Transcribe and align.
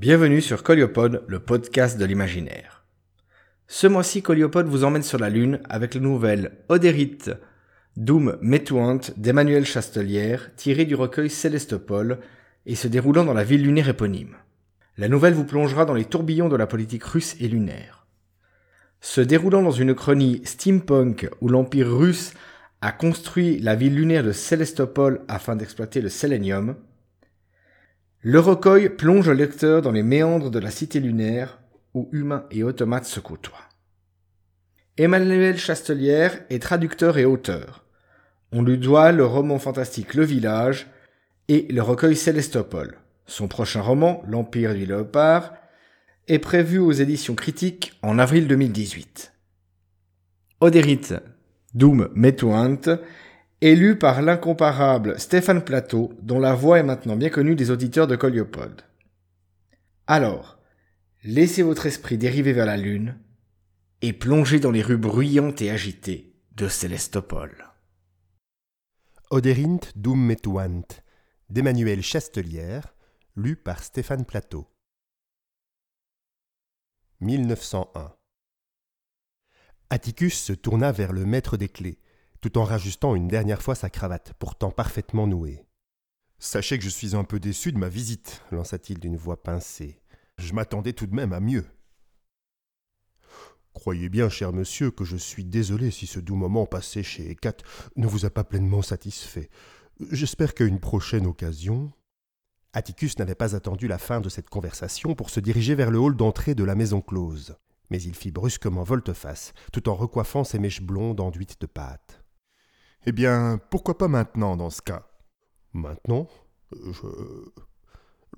Bienvenue 0.00 0.40
sur 0.40 0.62
Coliopod, 0.62 1.24
le 1.26 1.40
podcast 1.40 1.98
de 1.98 2.06
l'imaginaire. 2.06 2.86
Ce 3.68 3.86
mois-ci, 3.86 4.22
Coliopod 4.22 4.66
vous 4.66 4.84
emmène 4.84 5.02
sur 5.02 5.18
la 5.18 5.28
Lune 5.28 5.60
avec 5.68 5.94
la 5.94 6.00
nouvelle 6.00 6.52
Odérite 6.70 7.30
Doom 7.98 8.38
Metuant 8.40 9.00
d'Emmanuel 9.18 9.66
Chastelière, 9.66 10.56
tirée 10.56 10.86
du 10.86 10.94
recueil 10.94 11.28
Célestopole 11.28 12.20
et 12.64 12.76
se 12.76 12.88
déroulant 12.88 13.26
dans 13.26 13.34
la 13.34 13.44
ville 13.44 13.62
lunaire 13.62 13.90
éponyme. 13.90 14.36
La 14.96 15.06
nouvelle 15.10 15.34
vous 15.34 15.44
plongera 15.44 15.84
dans 15.84 15.92
les 15.92 16.06
tourbillons 16.06 16.48
de 16.48 16.56
la 16.56 16.66
politique 16.66 17.04
russe 17.04 17.36
et 17.38 17.48
lunaire. 17.48 18.06
Se 19.02 19.20
déroulant 19.20 19.60
dans 19.60 19.70
une 19.70 19.94
chronie 19.94 20.40
steampunk 20.46 21.28
où 21.42 21.48
l'Empire 21.50 21.94
russe 21.94 22.32
a 22.80 22.92
construit 22.92 23.58
la 23.58 23.74
ville 23.74 23.96
lunaire 23.96 24.24
de 24.24 24.32
Célestopole 24.32 25.20
afin 25.28 25.56
d'exploiter 25.56 26.00
le 26.00 26.08
sélénium, 26.08 26.76
le 28.22 28.38
recueil 28.38 28.90
plonge 28.90 29.28
le 29.28 29.34
lecteur 29.34 29.80
dans 29.80 29.92
les 29.92 30.02
méandres 30.02 30.50
de 30.50 30.58
la 30.58 30.70
cité 30.70 31.00
lunaire 31.00 31.58
où 31.94 32.08
humains 32.12 32.44
et 32.50 32.62
automates 32.62 33.06
se 33.06 33.18
côtoient. 33.18 33.68
Emmanuel 34.98 35.56
Chastelière 35.56 36.40
est 36.50 36.62
traducteur 36.62 37.16
et 37.16 37.24
auteur. 37.24 37.86
On 38.52 38.62
lui 38.62 38.76
doit 38.76 39.12
le 39.12 39.24
roman 39.24 39.58
fantastique 39.58 40.14
Le 40.14 40.24
Village 40.24 40.88
et 41.48 41.66
le 41.70 41.80
recueil 41.80 42.14
Célestopole. 42.14 42.98
Son 43.26 43.48
prochain 43.48 43.80
roman, 43.80 44.22
L'Empire 44.28 44.74
du 44.74 44.84
Léopard, 44.84 45.54
est 46.28 46.38
prévu 46.38 46.78
aux 46.78 46.92
éditions 46.92 47.34
critiques 47.34 47.94
en 48.02 48.18
avril 48.18 48.46
2018. 48.46 49.32
Odérite 50.60 51.14
Doom 51.72 52.10
Metuant 52.14 52.98
élu 53.60 53.98
par 53.98 54.22
l'incomparable 54.22 55.18
Stéphane 55.18 55.62
Plateau, 55.62 56.12
dont 56.22 56.38
la 56.38 56.54
voix 56.54 56.78
est 56.78 56.84
maintenant 56.84 57.16
bien 57.16 57.28
connue 57.28 57.54
des 57.54 57.70
auditeurs 57.70 58.06
de 58.06 58.16
Coliopod. 58.16 58.82
Alors, 60.06 60.58
laissez 61.22 61.62
votre 61.62 61.86
esprit 61.86 62.18
dériver 62.18 62.52
vers 62.52 62.66
la 62.66 62.76
lune 62.76 63.18
et 64.02 64.12
plongez 64.12 64.60
dans 64.60 64.70
les 64.70 64.82
rues 64.82 64.96
bruyantes 64.96 65.60
et 65.60 65.70
agitées 65.70 66.34
de 66.56 66.68
Célestopole. 66.68 67.66
Odérint 69.30 69.80
Dum 69.94 70.24
Metuant 70.24 70.82
d'Emmanuel 71.50 72.02
Chastelière, 72.02 72.94
lu 73.36 73.56
par 73.56 73.82
Stéphane 73.82 74.24
Plateau. 74.24 74.66
1901 77.20 78.14
Atticus 79.90 80.40
se 80.40 80.52
tourna 80.52 80.92
vers 80.92 81.12
le 81.12 81.26
maître 81.26 81.56
des 81.56 81.68
clés 81.68 82.00
tout 82.40 82.58
en 82.58 82.64
rajustant 82.64 83.14
une 83.14 83.28
dernière 83.28 83.62
fois 83.62 83.74
sa 83.74 83.90
cravate, 83.90 84.32
pourtant 84.38 84.70
parfaitement 84.70 85.26
nouée. 85.26 85.66
Sachez 86.38 86.78
que 86.78 86.84
je 86.84 86.88
suis 86.88 87.14
un 87.14 87.24
peu 87.24 87.38
déçu 87.38 87.70
de 87.70 87.78
ma 87.78 87.88
visite, 87.88 88.42
lança-t-il 88.50 88.98
d'une 88.98 89.16
voix 89.16 89.42
pincée. 89.42 90.00
Je 90.38 90.54
m'attendais 90.54 90.94
tout 90.94 91.06
de 91.06 91.14
même 91.14 91.34
à 91.34 91.40
mieux. 91.40 91.66
Croyez 93.74 94.08
bien, 94.08 94.28
cher 94.28 94.52
monsieur, 94.52 94.90
que 94.90 95.04
je 95.04 95.16
suis 95.16 95.44
désolé 95.44 95.90
si 95.90 96.06
ce 96.06 96.18
doux 96.18 96.34
moment 96.34 96.66
passé 96.66 97.02
chez 97.02 97.30
Hécat 97.30 97.56
ne 97.96 98.06
vous 98.06 98.24
a 98.24 98.30
pas 98.30 98.42
pleinement 98.42 98.82
satisfait. 98.82 99.48
J'espère 100.10 100.54
qu'à 100.54 100.64
une 100.64 100.80
prochaine 100.80 101.26
occasion. 101.26 101.92
Atticus 102.72 103.18
n'avait 103.18 103.34
pas 103.34 103.54
attendu 103.54 103.86
la 103.86 103.98
fin 103.98 104.20
de 104.20 104.28
cette 104.28 104.48
conversation 104.48 105.14
pour 105.14 105.28
se 105.28 105.40
diriger 105.40 105.74
vers 105.74 105.90
le 105.90 105.98
hall 105.98 106.16
d'entrée 106.16 106.54
de 106.54 106.64
la 106.64 106.74
maison 106.74 107.00
close. 107.00 107.56
Mais 107.90 108.00
il 108.02 108.14
fit 108.14 108.30
brusquement 108.30 108.82
volte-face, 108.82 109.52
tout 109.72 109.88
en 109.88 109.94
recoiffant 109.94 110.44
ses 110.44 110.58
mèches 110.58 110.82
blondes 110.82 111.20
enduites 111.20 111.60
de 111.60 111.66
pâte. 111.66 112.19
Eh 113.06 113.12
bien, 113.12 113.58
pourquoi 113.70 113.96
pas 113.96 114.08
maintenant 114.08 114.56
dans 114.56 114.70
ce 114.70 114.82
cas? 114.82 115.06
Maintenant? 115.72 116.28
Je. 116.72 117.06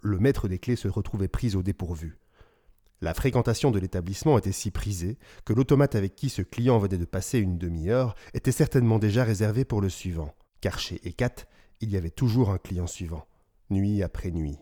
Le 0.02 0.18
maître 0.18 0.48
des 0.48 0.58
clés 0.58 0.76
se 0.76 0.88
retrouvait 0.88 1.28
pris 1.28 1.54
au 1.54 1.62
dépourvu. 1.62 2.18
La 3.00 3.14
fréquentation 3.14 3.72
de 3.72 3.80
l'établissement 3.80 4.38
était 4.38 4.52
si 4.52 4.70
prisée 4.70 5.18
que 5.44 5.52
l'automate 5.52 5.96
avec 5.96 6.14
qui 6.14 6.28
ce 6.28 6.42
client 6.42 6.78
venait 6.78 6.98
de 6.98 7.04
passer 7.04 7.40
une 7.40 7.58
demi-heure 7.58 8.14
était 8.32 8.52
certainement 8.52 9.00
déjà 9.00 9.24
réservé 9.24 9.64
pour 9.64 9.80
le 9.80 9.88
suivant, 9.88 10.34
car 10.60 10.78
chez 10.78 11.00
Ecat, 11.06 11.34
il 11.80 11.90
y 11.90 11.96
avait 11.96 12.10
toujours 12.10 12.50
un 12.50 12.58
client 12.58 12.86
suivant, 12.86 13.26
nuit 13.70 14.04
après 14.04 14.30
nuit. 14.30 14.58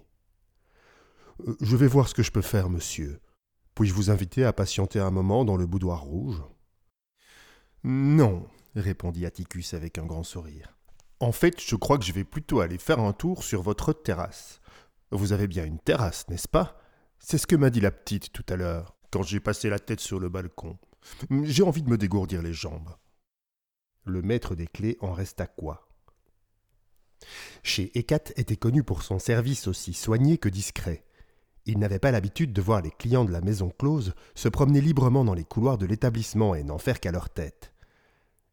Euh, 1.47 1.54
je 1.60 1.76
vais 1.76 1.86
voir 1.86 2.08
ce 2.08 2.14
que 2.14 2.22
je 2.22 2.32
peux 2.32 2.41
faire, 2.41 2.70
monsieur. 2.70 3.20
Puis-je 3.74 3.92
vous 3.92 4.10
inviter 4.10 4.44
à 4.44 4.54
patienter 4.54 5.00
un 5.00 5.10
moment 5.10 5.44
dans 5.44 5.56
le 5.56 5.66
boudoir 5.66 6.00
rouge? 6.00 6.42
Non, 7.84 8.47
répondit 8.76 9.26
Atticus 9.26 9.75
avec 9.75 9.98
un 9.98 10.06
grand 10.06 10.22
sourire. 10.22 10.76
En 11.20 11.32
fait, 11.32 11.60
je 11.60 11.76
crois 11.76 11.98
que 11.98 12.04
je 12.04 12.12
vais 12.12 12.25
plutôt 12.25 12.60
aller 12.60 12.78
faire 12.78 13.00
un 13.00 13.12
tour 13.12 13.44
sur 13.44 13.62
votre 13.62 13.92
terrasse. 13.92 14.60
Vous 15.10 15.32
avez 15.32 15.48
bien 15.48 15.64
une 15.64 15.78
terrasse, 15.78 16.28
n'est-ce 16.28 16.48
pas? 16.48 16.78
C'est 17.19 17.38
ce 17.38 17.47
que 17.47 17.56
m'a 17.56 17.70
dit 17.70 17.80
la 17.80 17.91
petite 17.91 18.32
tout 18.32 18.47
à 18.48 18.56
l'heure, 18.56 18.97
quand 19.10 19.22
j'ai 19.22 19.41
passé 19.41 19.69
la 19.69 19.78
tête 19.78 20.00
sur 20.00 20.19
le 20.19 20.28
balcon. 20.28 20.78
J'ai 21.42 21.62
envie 21.62 21.82
de 21.82 21.91
me 21.91 21.98
dégourdir 21.98 22.42
les 22.42 22.54
jambes. 22.54 22.94
Le 24.04 24.22
maître 24.22 24.54
des 24.54 24.66
clés 24.66 24.97
en 25.00 25.12
resta 25.12 25.47
quoi? 25.47 25.88
Chez 27.62 27.91
Hécate 27.98 28.32
était 28.36 28.56
connu 28.56 28.82
pour 28.82 29.03
son 29.03 29.19
service 29.19 29.66
aussi 29.66 29.92
soigné 29.92 30.38
que 30.38 30.48
discret. 30.48 31.04
Il 31.66 31.78
n'avait 31.78 31.98
pas 31.98 32.10
l'habitude 32.10 32.54
de 32.54 32.62
voir 32.62 32.80
les 32.80 32.91
clients 32.91 33.26
de 33.26 33.32
la 33.32 33.42
maison 33.42 33.69
close 33.69 34.14
se 34.34 34.48
promener 34.48 34.80
librement 34.80 35.25
dans 35.25 35.34
les 35.34 35.44
couloirs 35.44 35.76
de 35.76 35.84
l'établissement 35.84 36.54
et 36.54 36.64
n'en 36.64 36.78
faire 36.78 37.00
qu'à 37.00 37.12
leur 37.12 37.28
tête. 37.28 37.75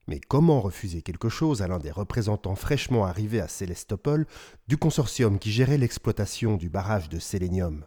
Mais 0.07 0.21
comment 0.21 0.61
refuser 0.61 1.01
quelque 1.01 1.27
chose 1.27 1.61
à 1.61 1.67
l'un 1.67 1.79
des 1.79 1.91
représentants 1.91 2.55
fraîchement 2.55 3.05
arrivés 3.05 3.41
à 3.41 3.49
Célestopole 3.49 4.25
du 4.67 4.77
consortium 4.77 5.37
qui 5.37 5.51
gérait 5.51 5.77
l'exploitation 5.77 6.55
du 6.55 6.69
barrage 6.69 7.09
de 7.09 7.19
sélénium 7.19 7.85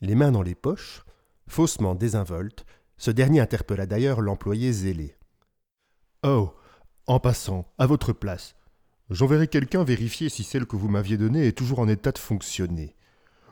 Les 0.00 0.14
mains 0.14 0.32
dans 0.32 0.42
les 0.42 0.54
poches, 0.54 1.04
faussement 1.46 1.94
désinvolte, 1.94 2.66
ce 2.98 3.10
dernier 3.10 3.40
interpella 3.40 3.86
d'ailleurs 3.86 4.20
l'employé 4.20 4.72
zélé. 4.72 5.16
Oh, 6.22 6.52
en 7.06 7.20
passant, 7.20 7.72
à 7.78 7.86
votre 7.86 8.12
place, 8.12 8.54
j'enverrai 9.08 9.48
quelqu'un 9.48 9.84
vérifier 9.84 10.28
si 10.28 10.44
celle 10.44 10.66
que 10.66 10.76
vous 10.76 10.88
m'aviez 10.88 11.16
donnée 11.16 11.46
est 11.46 11.56
toujours 11.56 11.78
en 11.78 11.88
état 11.88 12.12
de 12.12 12.18
fonctionner. 12.18 12.94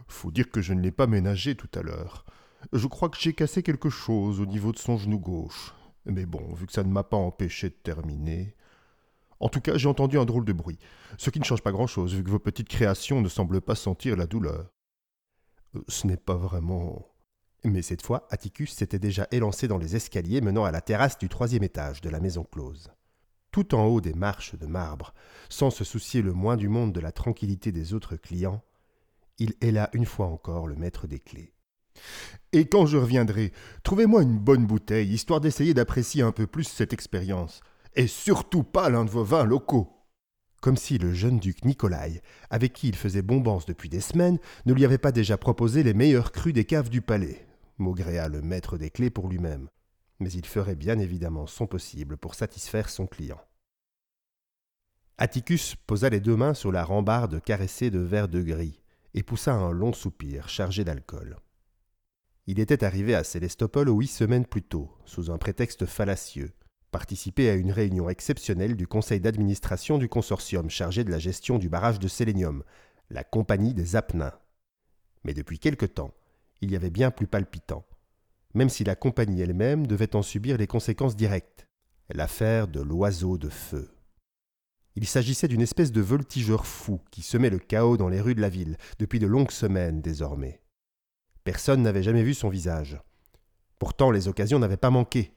Faut 0.08 0.30
dire 0.30 0.50
que 0.50 0.60
je 0.60 0.74
ne 0.74 0.82
l'ai 0.82 0.90
pas 0.90 1.06
ménagée 1.06 1.54
tout 1.54 1.70
à 1.74 1.82
l'heure. 1.82 2.26
Je 2.72 2.86
crois 2.86 3.08
que 3.08 3.18
j'ai 3.18 3.32
cassé 3.32 3.62
quelque 3.62 3.88
chose 3.88 4.40
au 4.40 4.46
niveau 4.46 4.72
de 4.72 4.78
son 4.78 4.98
genou 4.98 5.18
gauche. 5.18 5.72
Mais 6.06 6.24
bon, 6.24 6.54
vu 6.54 6.66
que 6.66 6.72
ça 6.72 6.84
ne 6.84 6.92
m'a 6.92 7.02
pas 7.02 7.16
empêché 7.16 7.68
de 7.68 7.74
terminer. 7.74 8.54
En 9.40 9.48
tout 9.48 9.60
cas, 9.60 9.76
j'ai 9.76 9.88
entendu 9.88 10.18
un 10.18 10.24
drôle 10.24 10.44
de 10.44 10.52
bruit, 10.52 10.78
ce 11.18 11.30
qui 11.30 11.40
ne 11.40 11.44
change 11.44 11.62
pas 11.62 11.72
grand-chose, 11.72 12.14
vu 12.14 12.24
que 12.24 12.30
vos 12.30 12.38
petites 12.38 12.68
créations 12.68 13.20
ne 13.20 13.28
semblent 13.28 13.60
pas 13.60 13.74
sentir 13.74 14.16
la 14.16 14.26
douleur. 14.26 14.70
Euh, 15.74 15.80
ce 15.88 16.06
n'est 16.06 16.16
pas 16.16 16.36
vraiment. 16.36 17.06
Mais 17.64 17.82
cette 17.82 18.02
fois, 18.02 18.26
Atticus 18.30 18.72
s'était 18.72 18.98
déjà 18.98 19.26
élancé 19.32 19.68
dans 19.68 19.78
les 19.78 19.96
escaliers 19.96 20.40
menant 20.40 20.64
à 20.64 20.70
la 20.70 20.80
terrasse 20.80 21.18
du 21.18 21.28
troisième 21.28 21.64
étage 21.64 22.00
de 22.00 22.08
la 22.08 22.20
maison 22.20 22.44
close. 22.44 22.90
Tout 23.50 23.74
en 23.74 23.86
haut 23.86 24.00
des 24.00 24.14
marches 24.14 24.54
de 24.54 24.66
marbre, 24.66 25.12
sans 25.48 25.70
se 25.70 25.84
soucier 25.84 26.22
le 26.22 26.32
moins 26.32 26.56
du 26.56 26.68
monde 26.68 26.92
de 26.92 27.00
la 27.00 27.12
tranquillité 27.12 27.72
des 27.72 27.94
autres 27.94 28.16
clients, 28.16 28.62
il 29.38 29.54
héla 29.60 29.90
une 29.92 30.06
fois 30.06 30.26
encore 30.26 30.66
le 30.66 30.76
maître 30.76 31.06
des 31.06 31.18
clés. 31.18 31.55
Et 32.52 32.66
quand 32.66 32.86
je 32.86 32.96
reviendrai, 32.96 33.52
trouvez-moi 33.82 34.22
une 34.22 34.38
bonne 34.38 34.66
bouteille, 34.66 35.12
histoire 35.12 35.40
d'essayer 35.40 35.74
d'apprécier 35.74 36.22
un 36.22 36.32
peu 36.32 36.46
plus 36.46 36.64
cette 36.64 36.92
expérience. 36.92 37.60
Et 37.94 38.06
surtout 38.06 38.62
pas 38.62 38.88
l'un 38.88 39.04
de 39.04 39.10
vos 39.10 39.24
vins 39.24 39.44
locaux. 39.44 39.92
Comme 40.60 40.76
si 40.76 40.98
le 40.98 41.12
jeune 41.12 41.38
duc 41.38 41.64
Nicolai, 41.64 42.22
avec 42.50 42.72
qui 42.72 42.88
il 42.88 42.96
faisait 42.96 43.22
bombance 43.22 43.66
depuis 43.66 43.88
des 43.88 44.00
semaines, 44.00 44.38
ne 44.64 44.72
lui 44.72 44.84
avait 44.84 44.98
pas 44.98 45.12
déjà 45.12 45.36
proposé 45.36 45.82
les 45.82 45.94
meilleurs 45.94 46.32
crus 46.32 46.52
des 46.52 46.64
caves 46.64 46.88
du 46.88 47.02
palais. 47.02 47.46
Maugréa 47.78 48.28
le 48.28 48.42
maître 48.42 48.78
des 48.78 48.90
clés 48.90 49.10
pour 49.10 49.28
lui-même. 49.28 49.68
Mais 50.18 50.30
il 50.30 50.46
ferait 50.46 50.76
bien 50.76 50.98
évidemment 50.98 51.46
son 51.46 51.66
possible 51.66 52.16
pour 52.16 52.34
satisfaire 52.34 52.88
son 52.88 53.06
client. 53.06 53.40
Atticus 55.18 55.76
posa 55.86 56.10
les 56.10 56.20
deux 56.20 56.36
mains 56.36 56.54
sur 56.54 56.72
la 56.72 56.84
rambarde 56.84 57.42
caressée 57.42 57.90
de 57.90 58.00
verre 58.00 58.28
de 58.28 58.42
gris 58.42 58.80
et 59.14 59.22
poussa 59.22 59.54
un 59.54 59.72
long 59.72 59.92
soupir 59.92 60.48
chargé 60.48 60.84
d'alcool. 60.84 61.36
Il 62.48 62.60
était 62.60 62.84
arrivé 62.84 63.16
à 63.16 63.24
Célestopole 63.24 63.88
huit 63.88 64.06
semaines 64.06 64.46
plus 64.46 64.62
tôt, 64.62 64.88
sous 65.04 65.32
un 65.32 65.38
prétexte 65.38 65.84
fallacieux, 65.84 66.52
participer 66.92 67.50
à 67.50 67.54
une 67.54 67.72
réunion 67.72 68.08
exceptionnelle 68.08 68.76
du 68.76 68.86
conseil 68.86 69.20
d'administration 69.20 69.98
du 69.98 70.08
consortium 70.08 70.70
chargé 70.70 71.02
de 71.02 71.10
la 71.10 71.18
gestion 71.18 71.58
du 71.58 71.68
barrage 71.68 71.98
de 71.98 72.06
sélénium, 72.06 72.62
la 73.10 73.24
Compagnie 73.24 73.74
des 73.74 73.96
Apennins. 73.96 74.38
Mais 75.24 75.34
depuis 75.34 75.58
quelque 75.58 75.86
temps, 75.86 76.14
il 76.60 76.70
y 76.70 76.76
avait 76.76 76.90
bien 76.90 77.10
plus 77.10 77.26
palpitant, 77.26 77.84
même 78.54 78.68
si 78.68 78.84
la 78.84 78.94
compagnie 78.94 79.40
elle-même 79.40 79.84
devait 79.84 80.14
en 80.14 80.22
subir 80.22 80.56
les 80.56 80.68
conséquences 80.68 81.16
directes, 81.16 81.66
l'affaire 82.10 82.68
de 82.68 82.80
l'oiseau 82.80 83.38
de 83.38 83.48
feu. 83.48 83.90
Il 84.94 85.06
s'agissait 85.06 85.48
d'une 85.48 85.62
espèce 85.62 85.90
de 85.90 86.00
voltigeur 86.00 86.64
fou 86.64 87.00
qui 87.10 87.22
semait 87.22 87.50
le 87.50 87.58
chaos 87.58 87.96
dans 87.96 88.08
les 88.08 88.20
rues 88.20 88.36
de 88.36 88.40
la 88.40 88.48
ville 88.48 88.76
depuis 89.00 89.18
de 89.18 89.26
longues 89.26 89.50
semaines 89.50 90.00
désormais. 90.00 90.62
Personne 91.46 91.80
n'avait 91.80 92.02
jamais 92.02 92.24
vu 92.24 92.34
son 92.34 92.50
visage. 92.50 93.00
Pourtant 93.78 94.10
les 94.10 94.28
occasions 94.28 94.58
n'avaient 94.58 94.76
pas 94.76 94.90
manqué. 94.90 95.32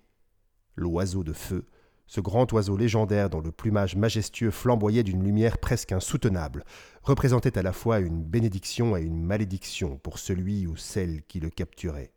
L'oiseau 0.76 1.24
de 1.24 1.34
feu 1.34 1.66
ce 2.08 2.22
grand 2.22 2.52
oiseau 2.54 2.76
légendaire 2.76 3.30
dont 3.30 3.40
le 3.40 3.52
plumage 3.52 3.96
majestueux 3.96 4.50
flamboyait 4.50 5.04
d'une 5.04 5.24
lumière 5.24 5.60
presque 5.60 5.92
insoutenable, 5.92 6.66
représentait 7.04 7.56
à 7.56 7.62
la 7.62 7.72
fois 7.72 8.00
une 8.00 8.24
bénédiction 8.24 8.98
et 8.98 9.04
une 9.04 9.24
malédiction 9.24 10.00
pour 10.00 10.18
celui 10.18 10.66
ou 10.66 10.76
celle 10.76 11.22
qui 11.28 11.40
le 11.40 11.52
capturait. 11.52 12.12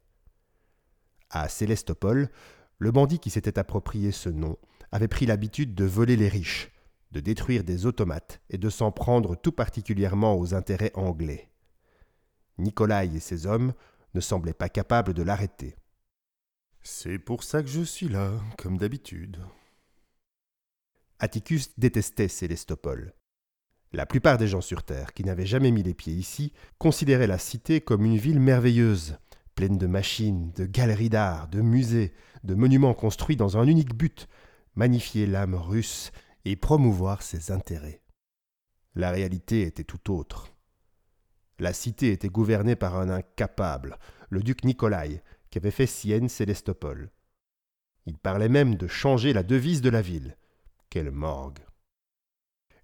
À 1.28 1.50
Célestopol, 1.50 2.30
le 2.78 2.90
bandit 2.90 3.18
qui 3.18 3.28
s'était 3.28 3.58
approprié 3.58 4.12
ce 4.12 4.30
nom 4.30 4.56
avait 4.92 5.08
pris 5.08 5.26
l'habitude 5.26 5.74
de 5.74 5.84
voler 5.84 6.16
les 6.16 6.28
riches, 6.28 6.72
de 7.10 7.20
détruire 7.20 7.62
des 7.62 7.84
automates 7.84 8.40
et 8.48 8.56
de 8.56 8.70
s'en 8.70 8.92
prendre 8.92 9.36
tout 9.36 9.52
particulièrement 9.52 10.38
aux 10.38 10.54
intérêts 10.54 10.92
anglais. 10.94 11.51
Nicolai 12.58 13.10
et 13.14 13.20
ses 13.20 13.46
hommes 13.46 13.72
ne 14.14 14.20
semblaient 14.20 14.52
pas 14.52 14.68
capables 14.68 15.14
de 15.14 15.22
l'arrêter. 15.22 15.76
C'est 16.82 17.18
pour 17.18 17.44
ça 17.44 17.62
que 17.62 17.68
je 17.68 17.82
suis 17.82 18.08
là, 18.08 18.32
comme 18.58 18.78
d'habitude. 18.78 19.38
Atticus 21.18 21.70
détestait 21.78 22.28
Célestopol. 22.28 23.14
La 23.92 24.06
plupart 24.06 24.38
des 24.38 24.48
gens 24.48 24.60
sur 24.60 24.82
Terre 24.82 25.12
qui 25.12 25.22
n'avaient 25.22 25.46
jamais 25.46 25.70
mis 25.70 25.82
les 25.82 25.94
pieds 25.94 26.14
ici 26.14 26.52
considéraient 26.78 27.26
la 27.26 27.38
cité 27.38 27.80
comme 27.80 28.04
une 28.04 28.16
ville 28.16 28.40
merveilleuse, 28.40 29.18
pleine 29.54 29.78
de 29.78 29.86
machines, 29.86 30.50
de 30.52 30.64
galeries 30.64 31.10
d'art, 31.10 31.48
de 31.48 31.60
musées, 31.60 32.14
de 32.42 32.54
monuments 32.54 32.94
construits 32.94 33.36
dans 33.36 33.58
un 33.58 33.66
unique 33.66 33.94
but, 33.94 34.28
magnifier 34.74 35.26
l'âme 35.26 35.54
russe 35.54 36.10
et 36.44 36.56
promouvoir 36.56 37.22
ses 37.22 37.52
intérêts. 37.52 38.02
La 38.94 39.10
réalité 39.10 39.62
était 39.62 39.84
tout 39.84 40.12
autre. 40.12 40.51
La 41.62 41.72
cité 41.72 42.10
était 42.10 42.28
gouvernée 42.28 42.74
par 42.74 42.96
un 42.96 43.08
incapable, 43.08 43.96
le 44.30 44.42
duc 44.42 44.64
Nicolai, 44.64 45.22
qui 45.48 45.58
avait 45.58 45.70
fait 45.70 45.86
Sienne 45.86 46.28
Célestopol. 46.28 47.12
Il 48.04 48.18
parlait 48.18 48.48
même 48.48 48.74
de 48.74 48.88
changer 48.88 49.32
la 49.32 49.44
devise 49.44 49.80
de 49.80 49.88
la 49.88 50.02
ville. 50.02 50.36
Quelle 50.90 51.12
morgue. 51.12 51.60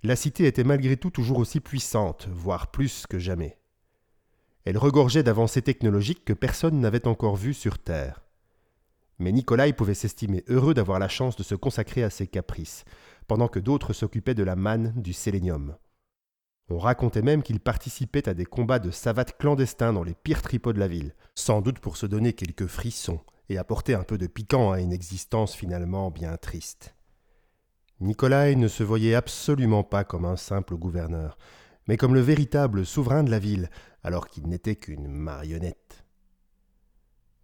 La 0.04 0.14
cité 0.14 0.46
était 0.46 0.62
malgré 0.62 0.96
tout 0.96 1.10
toujours 1.10 1.38
aussi 1.38 1.58
puissante, 1.58 2.28
voire 2.30 2.70
plus 2.70 3.04
que 3.08 3.18
jamais. 3.18 3.58
Elle 4.64 4.78
regorgeait 4.78 5.24
d'avancées 5.24 5.62
technologiques 5.62 6.24
que 6.24 6.32
personne 6.32 6.78
n'avait 6.78 7.08
encore 7.08 7.34
vues 7.34 7.54
sur 7.54 7.80
Terre. 7.80 8.22
Mais 9.18 9.32
Nicolai 9.32 9.72
pouvait 9.72 9.94
s'estimer 9.94 10.44
heureux 10.46 10.72
d'avoir 10.72 11.00
la 11.00 11.08
chance 11.08 11.34
de 11.34 11.42
se 11.42 11.56
consacrer 11.56 12.04
à 12.04 12.10
ses 12.10 12.28
caprices, 12.28 12.84
pendant 13.26 13.48
que 13.48 13.58
d'autres 13.58 13.92
s'occupaient 13.92 14.36
de 14.36 14.44
la 14.44 14.54
manne 14.54 14.92
du 14.94 15.14
sélénium. 15.14 15.74
On 16.70 16.78
racontait 16.78 17.22
même 17.22 17.42
qu'il 17.42 17.60
participait 17.60 18.28
à 18.28 18.34
des 18.34 18.44
combats 18.44 18.78
de 18.78 18.90
savates 18.90 19.38
clandestins 19.38 19.94
dans 19.94 20.02
les 20.02 20.14
pires 20.14 20.42
tripots 20.42 20.74
de 20.74 20.78
la 20.78 20.88
ville, 20.88 21.14
sans 21.34 21.62
doute 21.62 21.78
pour 21.78 21.96
se 21.96 22.04
donner 22.04 22.34
quelques 22.34 22.66
frissons 22.66 23.20
et 23.48 23.56
apporter 23.56 23.94
un 23.94 24.02
peu 24.02 24.18
de 24.18 24.26
piquant 24.26 24.72
à 24.72 24.80
une 24.80 24.92
existence 24.92 25.54
finalement 25.54 26.10
bien 26.10 26.36
triste. 26.36 26.94
Nicolai 28.00 28.54
ne 28.54 28.68
se 28.68 28.82
voyait 28.82 29.14
absolument 29.14 29.82
pas 29.82 30.04
comme 30.04 30.26
un 30.26 30.36
simple 30.36 30.76
gouverneur, 30.76 31.38
mais 31.86 31.96
comme 31.96 32.14
le 32.14 32.20
véritable 32.20 32.84
souverain 32.84 33.24
de 33.24 33.30
la 33.30 33.38
ville, 33.38 33.70
alors 34.02 34.28
qu'il 34.28 34.46
n'était 34.46 34.76
qu'une 34.76 35.08
marionnette. 35.08 36.04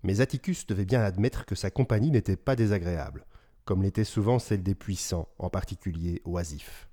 Mais 0.03 0.21
Atticus 0.21 0.67
devait 0.67 0.85
bien 0.85 1.01
admettre 1.01 1.47
que 1.47 1.55
sa 1.55 1.71
compagnie 1.71 2.11
n'était 2.11 2.37
pas 2.37 2.57
désagréable, 2.57 3.25
comme 3.65 3.83
l'était 3.83 4.05
souvent 4.05 4.39
celle 4.39 4.63
des 4.63 4.75
puissants, 4.75 5.29
en 5.39 5.49
particulier 5.49 6.21
oisifs. 6.27 6.91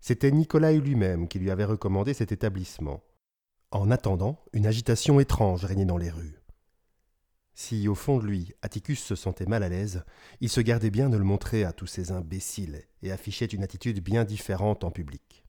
C'était 0.00 0.30
Nicolai 0.30 0.78
lui-même 0.78 1.28
qui 1.28 1.38
lui 1.38 1.50
avait 1.50 1.64
recommandé 1.64 2.14
cet 2.14 2.32
établissement. 2.32 3.02
En 3.70 3.90
attendant, 3.90 4.42
une 4.52 4.66
agitation 4.66 5.20
étrange 5.20 5.64
régnait 5.64 5.84
dans 5.84 5.96
les 5.98 6.10
rues. 6.10 6.40
Si, 7.54 7.88
au 7.88 7.96
fond 7.96 8.18
de 8.18 8.26
lui, 8.26 8.54
Atticus 8.62 9.02
se 9.02 9.16
sentait 9.16 9.44
mal 9.44 9.64
à 9.64 9.68
l'aise, 9.68 10.04
il 10.40 10.48
se 10.48 10.60
gardait 10.60 10.90
bien 10.90 11.10
de 11.10 11.16
le 11.16 11.24
montrer 11.24 11.64
à 11.64 11.72
tous 11.72 11.88
ces 11.88 12.12
imbéciles 12.12 12.84
et 13.02 13.10
affichait 13.10 13.46
une 13.46 13.64
attitude 13.64 14.00
bien 14.00 14.24
différente 14.24 14.84
en 14.84 14.92
public. 14.92 15.44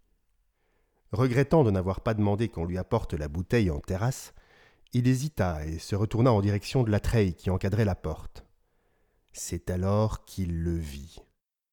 Regrettant 1.11 1.63
de 1.63 1.71
n'avoir 1.71 2.01
pas 2.01 2.15
demandé 2.15 2.49
qu'on 2.49 2.65
lui 2.65 2.77
apporte 2.77 3.13
la 3.13 3.27
bouteille 3.27 3.69
en 3.69 3.79
terrasse, 3.79 4.33
il 4.91 5.07
hésita 5.07 5.63
et 5.67 5.77
se 5.77 5.95
retourna 5.95 6.33
en 6.33 6.41
direction 6.41 6.81
de 6.81 6.89
la 6.89 6.99
treille 6.99 7.35
qui 7.35 7.51
encadrait 7.51 7.85
la 7.85 7.95
porte. 7.95 8.43
C'est 9.31 9.69
alors 9.69 10.25
qu'il 10.25 10.63
le 10.63 10.75
vit. 10.75 11.17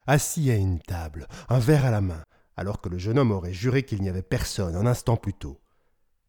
Assis 0.07 0.51
à 0.51 0.57
une 0.57 0.81
table, 0.81 1.27
un 1.49 1.59
verre 1.59 1.87
à 1.87 1.91
la 1.91 2.03
main, 2.03 2.23
alors 2.57 2.81
que 2.81 2.89
le 2.89 2.99
jeune 2.99 3.19
homme 3.19 3.33
aurait 3.33 3.53
juré 3.53 3.85
qu'il 3.85 4.03
n'y 4.03 4.09
avait 4.09 4.23
personne 4.23 4.75
un 4.75 4.87
instant 4.87 5.17
plus 5.17 5.35
tôt. 5.35 5.61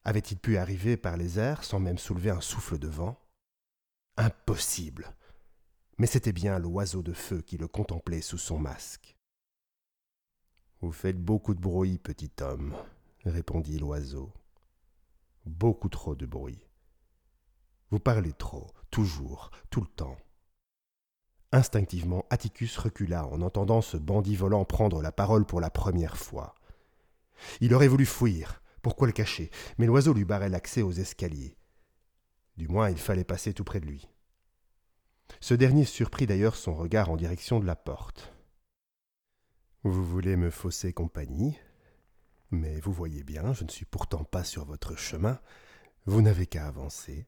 Avait-il 0.04 0.38
pu 0.38 0.58
arriver 0.58 0.98
par 0.98 1.18
les 1.18 1.40
airs 1.40 1.64
sans 1.64 1.80
même 1.80 1.98
soulever 1.98 2.30
un 2.30 2.42
souffle 2.42 2.78
de 2.78 2.88
vent? 2.88 3.20
Impossible. 4.18 5.14
Mais 5.98 6.08
c'était 6.08 6.34
bien 6.34 6.60
l'oiseau 6.60 7.02
de 7.02 7.14
feu 7.14 7.42
qui 7.42 7.58
le 7.58 7.68
contemplait 7.68 8.22
sous 8.22 8.38
son 8.38 8.60
masque. 8.60 9.18
Vous 10.82 10.92
faites 10.92 11.20
beaucoup 11.20 11.56
de 11.56 11.60
bruit, 11.60 11.98
petit 11.98 12.32
homme, 12.42 12.76
répondit 13.26 13.80
l'oiseau. 13.80 14.32
Beaucoup 15.46 15.90
trop 15.90 16.16
de 16.16 16.26
bruit. 16.26 16.68
Vous 17.90 18.00
parlez 18.00 18.34
trop, 18.34 18.68
toujours, 18.92 19.50
tout 19.70 19.82
le 19.82 19.88
temps. 19.88 20.18
Instinctivement, 21.52 22.26
Atticus 22.30 22.78
recula 22.78 23.26
en 23.28 23.42
entendant 23.42 23.82
ce 23.82 23.96
bandit 23.96 24.36
volant 24.36 24.66
prendre 24.66 25.02
la 25.02 25.12
parole 25.12 25.46
pour 25.46 25.62
la 25.62 25.70
première 25.70 26.18
fois. 26.18 26.56
Il 27.62 27.74
aurait 27.74 27.88
voulu 27.88 28.06
fuir, 28.06 28.62
pourquoi 28.82 29.08
le 29.08 29.14
cacher 29.14 29.50
Mais 29.78 29.86
l'oiseau 29.86 30.14
lui 30.14 30.26
barrait 30.26 30.50
l'accès 30.50 30.82
aux 30.82 30.92
escaliers. 30.92 31.56
Du 32.58 32.68
moins, 32.68 32.90
il 32.90 32.98
fallait 32.98 33.24
passer 33.24 33.54
tout 33.54 33.64
près 33.64 33.80
de 33.80 33.86
lui. 33.86 34.10
Ce 35.40 35.54
dernier 35.54 35.86
surprit 35.86 36.26
d'ailleurs 36.26 36.56
son 36.56 36.76
regard 36.76 37.12
en 37.12 37.18
direction 37.18 37.60
de 37.60 37.66
la 37.66 37.76
porte. 37.76 38.34
Vous 39.84 40.06
voulez 40.06 40.36
me 40.36 40.50
fausser 40.50 40.92
compagnie? 40.92 41.58
Mais 42.52 42.80
vous 42.80 42.92
voyez 42.92 43.24
bien, 43.24 43.54
je 43.54 43.64
ne 43.64 43.70
suis 43.70 43.86
pourtant 43.86 44.24
pas 44.24 44.44
sur 44.44 44.66
votre 44.66 44.98
chemin. 44.98 45.40
Vous 46.06 46.22
n'avez 46.22 46.48
qu'à 46.48 46.68
avancer. 46.68 47.28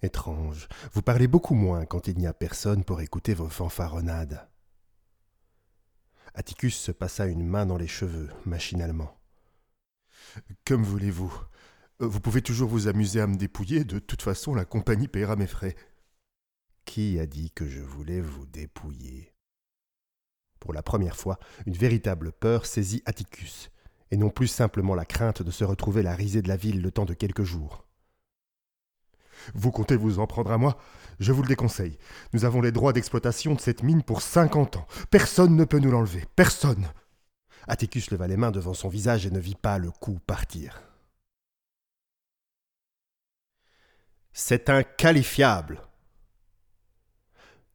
Étrange, 0.00 0.68
vous 0.92 1.02
parlez 1.02 1.26
beaucoup 1.26 1.54
moins 1.54 1.84
quand 1.84 2.06
il 2.06 2.18
n'y 2.18 2.26
a 2.26 2.32
personne 2.32 2.84
pour 2.84 3.00
écouter 3.00 3.34
vos 3.34 3.48
fanfaronnades. 3.48 4.48
Atticus 6.34 6.76
se 6.76 6.92
passa 6.92 7.26
une 7.26 7.44
main 7.44 7.66
dans 7.66 7.76
les 7.76 7.88
cheveux, 7.88 8.30
machinalement. 8.44 9.18
Comme 10.64 10.84
voulez-vous. 10.84 11.32
Vous 11.98 12.20
pouvez 12.20 12.42
toujours 12.42 12.68
vous 12.68 12.86
amuser 12.86 13.20
à 13.20 13.26
me 13.26 13.36
dépouiller, 13.36 13.82
de 13.82 13.98
toute 13.98 14.22
façon 14.22 14.54
la 14.54 14.64
compagnie 14.64 15.08
paiera 15.08 15.34
mes 15.34 15.48
frais. 15.48 15.74
Qui 16.84 17.18
a 17.18 17.26
dit 17.26 17.50
que 17.50 17.66
je 17.66 17.80
voulais 17.80 18.20
vous 18.20 18.46
dépouiller? 18.46 19.34
Pour 20.60 20.72
la 20.72 20.82
première 20.84 21.16
fois, 21.16 21.40
une 21.66 21.76
véritable 21.76 22.30
peur 22.30 22.66
saisit 22.66 23.02
Atticus, 23.04 23.72
et 24.12 24.16
non 24.16 24.30
plus 24.30 24.46
simplement 24.46 24.94
la 24.94 25.04
crainte 25.04 25.42
de 25.42 25.50
se 25.50 25.64
retrouver 25.64 26.04
la 26.04 26.14
risée 26.14 26.42
de 26.42 26.48
la 26.48 26.56
ville 26.56 26.82
le 26.82 26.92
temps 26.92 27.04
de 27.04 27.14
quelques 27.14 27.42
jours. 27.42 27.87
Vous 29.54 29.70
comptez 29.70 29.96
vous 29.96 30.18
en 30.18 30.26
prendre 30.26 30.52
à 30.52 30.58
moi? 30.58 30.78
Je 31.20 31.32
vous 31.32 31.42
le 31.42 31.48
déconseille. 31.48 31.98
Nous 32.32 32.44
avons 32.44 32.60
les 32.60 32.72
droits 32.72 32.92
d'exploitation 32.92 33.54
de 33.54 33.60
cette 33.60 33.82
mine 33.82 34.02
pour 34.02 34.22
cinquante 34.22 34.76
ans. 34.76 34.86
Personne 35.10 35.56
ne 35.56 35.64
peut 35.64 35.80
nous 35.80 35.90
l'enlever. 35.90 36.24
Personne. 36.36 36.86
Atticus 37.66 38.10
leva 38.10 38.26
les 38.26 38.36
mains 38.36 38.50
devant 38.50 38.74
son 38.74 38.88
visage 38.88 39.26
et 39.26 39.30
ne 39.30 39.40
vit 39.40 39.54
pas 39.54 39.78
le 39.78 39.90
coup 39.90 40.18
partir. 40.26 40.82
C'est 44.32 44.70
inqualifiable. 44.70 45.82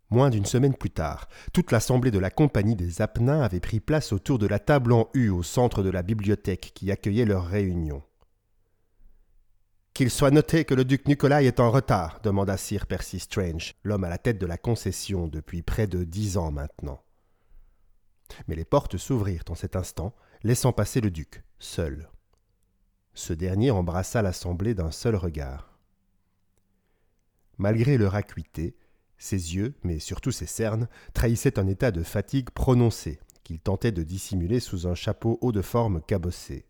Moins 0.10 0.30
d'une 0.30 0.46
semaine 0.46 0.76
plus 0.76 0.92
tard, 0.92 1.28
toute 1.54 1.72
l'assemblée 1.72 2.12
de 2.12 2.20
la 2.20 2.30
compagnie 2.30 2.76
des 2.76 3.02
Apennins 3.02 3.42
avait 3.42 3.60
pris 3.60 3.80
place 3.80 4.14
autour 4.14 4.40
de 4.40 4.48
la 4.48 4.60
table 4.60 4.94
en 4.94 5.10
U 5.14 5.30
au 5.30 5.44
centre 5.44 5.84
de 5.84 5.90
la 5.90 6.04
bibliothèque 6.04 6.72
qui 6.74 6.92
accueillait 6.92 7.26
leur 7.26 7.46
réunion. 7.46 8.04
Qu'il 9.94 10.10
soit 10.10 10.32
noté 10.32 10.66
que 10.66 10.74
le 10.74 10.86
duc 10.86 11.08
Nicolas 11.08 11.44
est 11.44 11.60
en 11.60 11.70
retard, 11.70 12.20
demanda 12.24 12.58
Sir 12.58 12.88
Percy 12.88 13.20
Strange, 13.20 13.76
l'homme 13.84 14.04
à 14.04 14.10
la 14.10 14.18
tête 14.18 14.40
de 14.40 14.48
la 14.48 14.58
concession 14.58 15.28
depuis 15.28 15.62
près 15.62 15.86
de 15.86 16.04
dix 16.04 16.38
ans 16.38 16.52
maintenant. 16.52 17.04
Mais 18.48 18.56
les 18.56 18.66
portes 18.66 18.98
s'ouvrirent 18.98 19.44
en 19.50 19.56
cet 19.56 19.76
instant, 19.76 20.16
laissant 20.42 20.74
passer 20.74 21.00
le 21.00 21.12
duc, 21.12 21.44
seul. 21.60 22.10
Ce 23.14 23.34
dernier 23.34 23.70
embrassa 23.70 24.24
l'assemblée 24.24 24.74
d'un 24.74 24.90
seul 24.90 25.16
regard. 25.16 25.78
Malgré 27.60 28.00
leur 28.00 28.16
acuité, 28.16 28.76
ses 29.20 29.56
yeux, 29.56 29.76
mais 29.84 30.00
surtout 30.00 30.32
ses 30.32 30.48
cernes, 30.48 30.88
trahissaient 31.14 31.60
un 31.60 31.68
état 31.68 31.92
de 31.92 32.02
fatigue 32.02 32.50
prononcé, 32.50 33.20
qu'il 33.44 33.60
tentait 33.60 33.92
de 33.92 34.02
dissimuler 34.02 34.60
sous 34.60 34.88
un 34.88 34.96
chapeau 34.96 35.38
haut 35.42 35.52
de 35.52 35.62
forme 35.62 36.02
cabossé. 36.02 36.66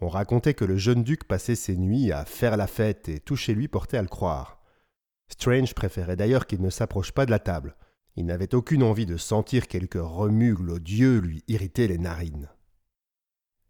On 0.00 0.08
racontait 0.08 0.54
que 0.54 0.64
le 0.64 0.76
jeune 0.76 1.02
duc 1.02 1.24
passait 1.24 1.54
ses 1.54 1.76
nuits 1.76 2.12
à 2.12 2.24
faire 2.24 2.56
la 2.56 2.66
fête 2.66 3.08
et 3.08 3.20
tout 3.20 3.36
chez 3.36 3.54
lui 3.54 3.68
portait 3.68 3.96
à 3.96 4.02
le 4.02 4.08
croire. 4.08 4.60
Strange 5.28 5.74
préférait 5.74 6.16
d'ailleurs 6.16 6.46
qu'il 6.46 6.60
ne 6.60 6.70
s'approche 6.70 7.12
pas 7.12 7.26
de 7.26 7.30
la 7.30 7.38
table. 7.38 7.76
Il 8.14 8.26
n'avait 8.26 8.54
aucune 8.54 8.82
envie 8.82 9.06
de 9.06 9.16
sentir 9.16 9.68
quelque 9.68 9.98
remue 9.98 10.52
odieux 10.52 11.18
lui 11.18 11.42
irriter 11.48 11.88
les 11.88 11.98
narines. 11.98 12.48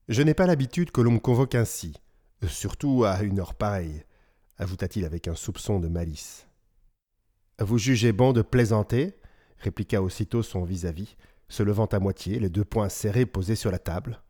Je 0.08 0.22
n'ai 0.22 0.34
pas 0.34 0.46
l'habitude 0.46 0.90
que 0.90 1.00
l'on 1.00 1.12
me 1.12 1.18
convoque 1.18 1.54
ainsi, 1.54 1.94
surtout 2.46 3.04
à 3.04 3.22
une 3.22 3.40
heure 3.40 3.54
pareille, 3.54 4.04
ajouta-t-il 4.58 5.04
avec 5.04 5.26
un 5.26 5.34
soupçon 5.34 5.80
de 5.80 5.88
malice. 5.88 6.46
Vous 7.58 7.78
jugez 7.78 8.12
bon 8.12 8.32
de 8.32 8.42
plaisanter 8.42 9.14
répliqua 9.58 10.02
aussitôt 10.02 10.42
son 10.42 10.64
vis-à-vis, 10.64 11.16
se 11.48 11.62
levant 11.62 11.86
à 11.86 11.98
moitié, 11.98 12.38
les 12.38 12.50
deux 12.50 12.64
poings 12.64 12.88
serrés 12.88 13.26
posés 13.26 13.56
sur 13.56 13.70
la 13.70 13.78
table. 13.78 14.20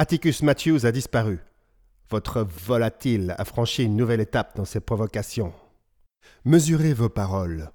Atticus 0.00 0.42
Matthews 0.42 0.86
a 0.86 0.92
disparu. 0.92 1.40
Votre 2.08 2.42
volatile 2.42 3.34
a 3.36 3.44
franchi 3.44 3.82
une 3.82 3.96
nouvelle 3.96 4.20
étape 4.20 4.56
dans 4.56 4.64
ses 4.64 4.78
provocations. 4.78 5.52
Mesurez 6.44 6.92
vos 6.92 7.08
paroles. 7.08 7.72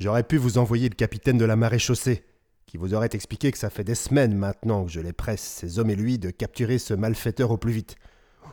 J'aurais 0.00 0.24
pu 0.24 0.36
vous 0.36 0.58
envoyer 0.58 0.88
le 0.88 0.96
capitaine 0.96 1.38
de 1.38 1.44
la 1.44 1.54
marée 1.54 1.78
chaussée, 1.78 2.24
qui 2.66 2.76
vous 2.76 2.92
aurait 2.92 3.10
expliqué 3.12 3.52
que 3.52 3.58
ça 3.58 3.70
fait 3.70 3.84
des 3.84 3.94
semaines 3.94 4.36
maintenant 4.36 4.84
que 4.84 4.90
je 4.90 4.98
les 4.98 5.12
presse, 5.12 5.40
ces 5.40 5.78
hommes 5.78 5.90
et 5.90 5.94
lui, 5.94 6.18
de 6.18 6.30
capturer 6.30 6.78
ce 6.78 6.92
malfaiteur 6.92 7.52
au 7.52 7.56
plus 7.56 7.70
vite, 7.70 7.94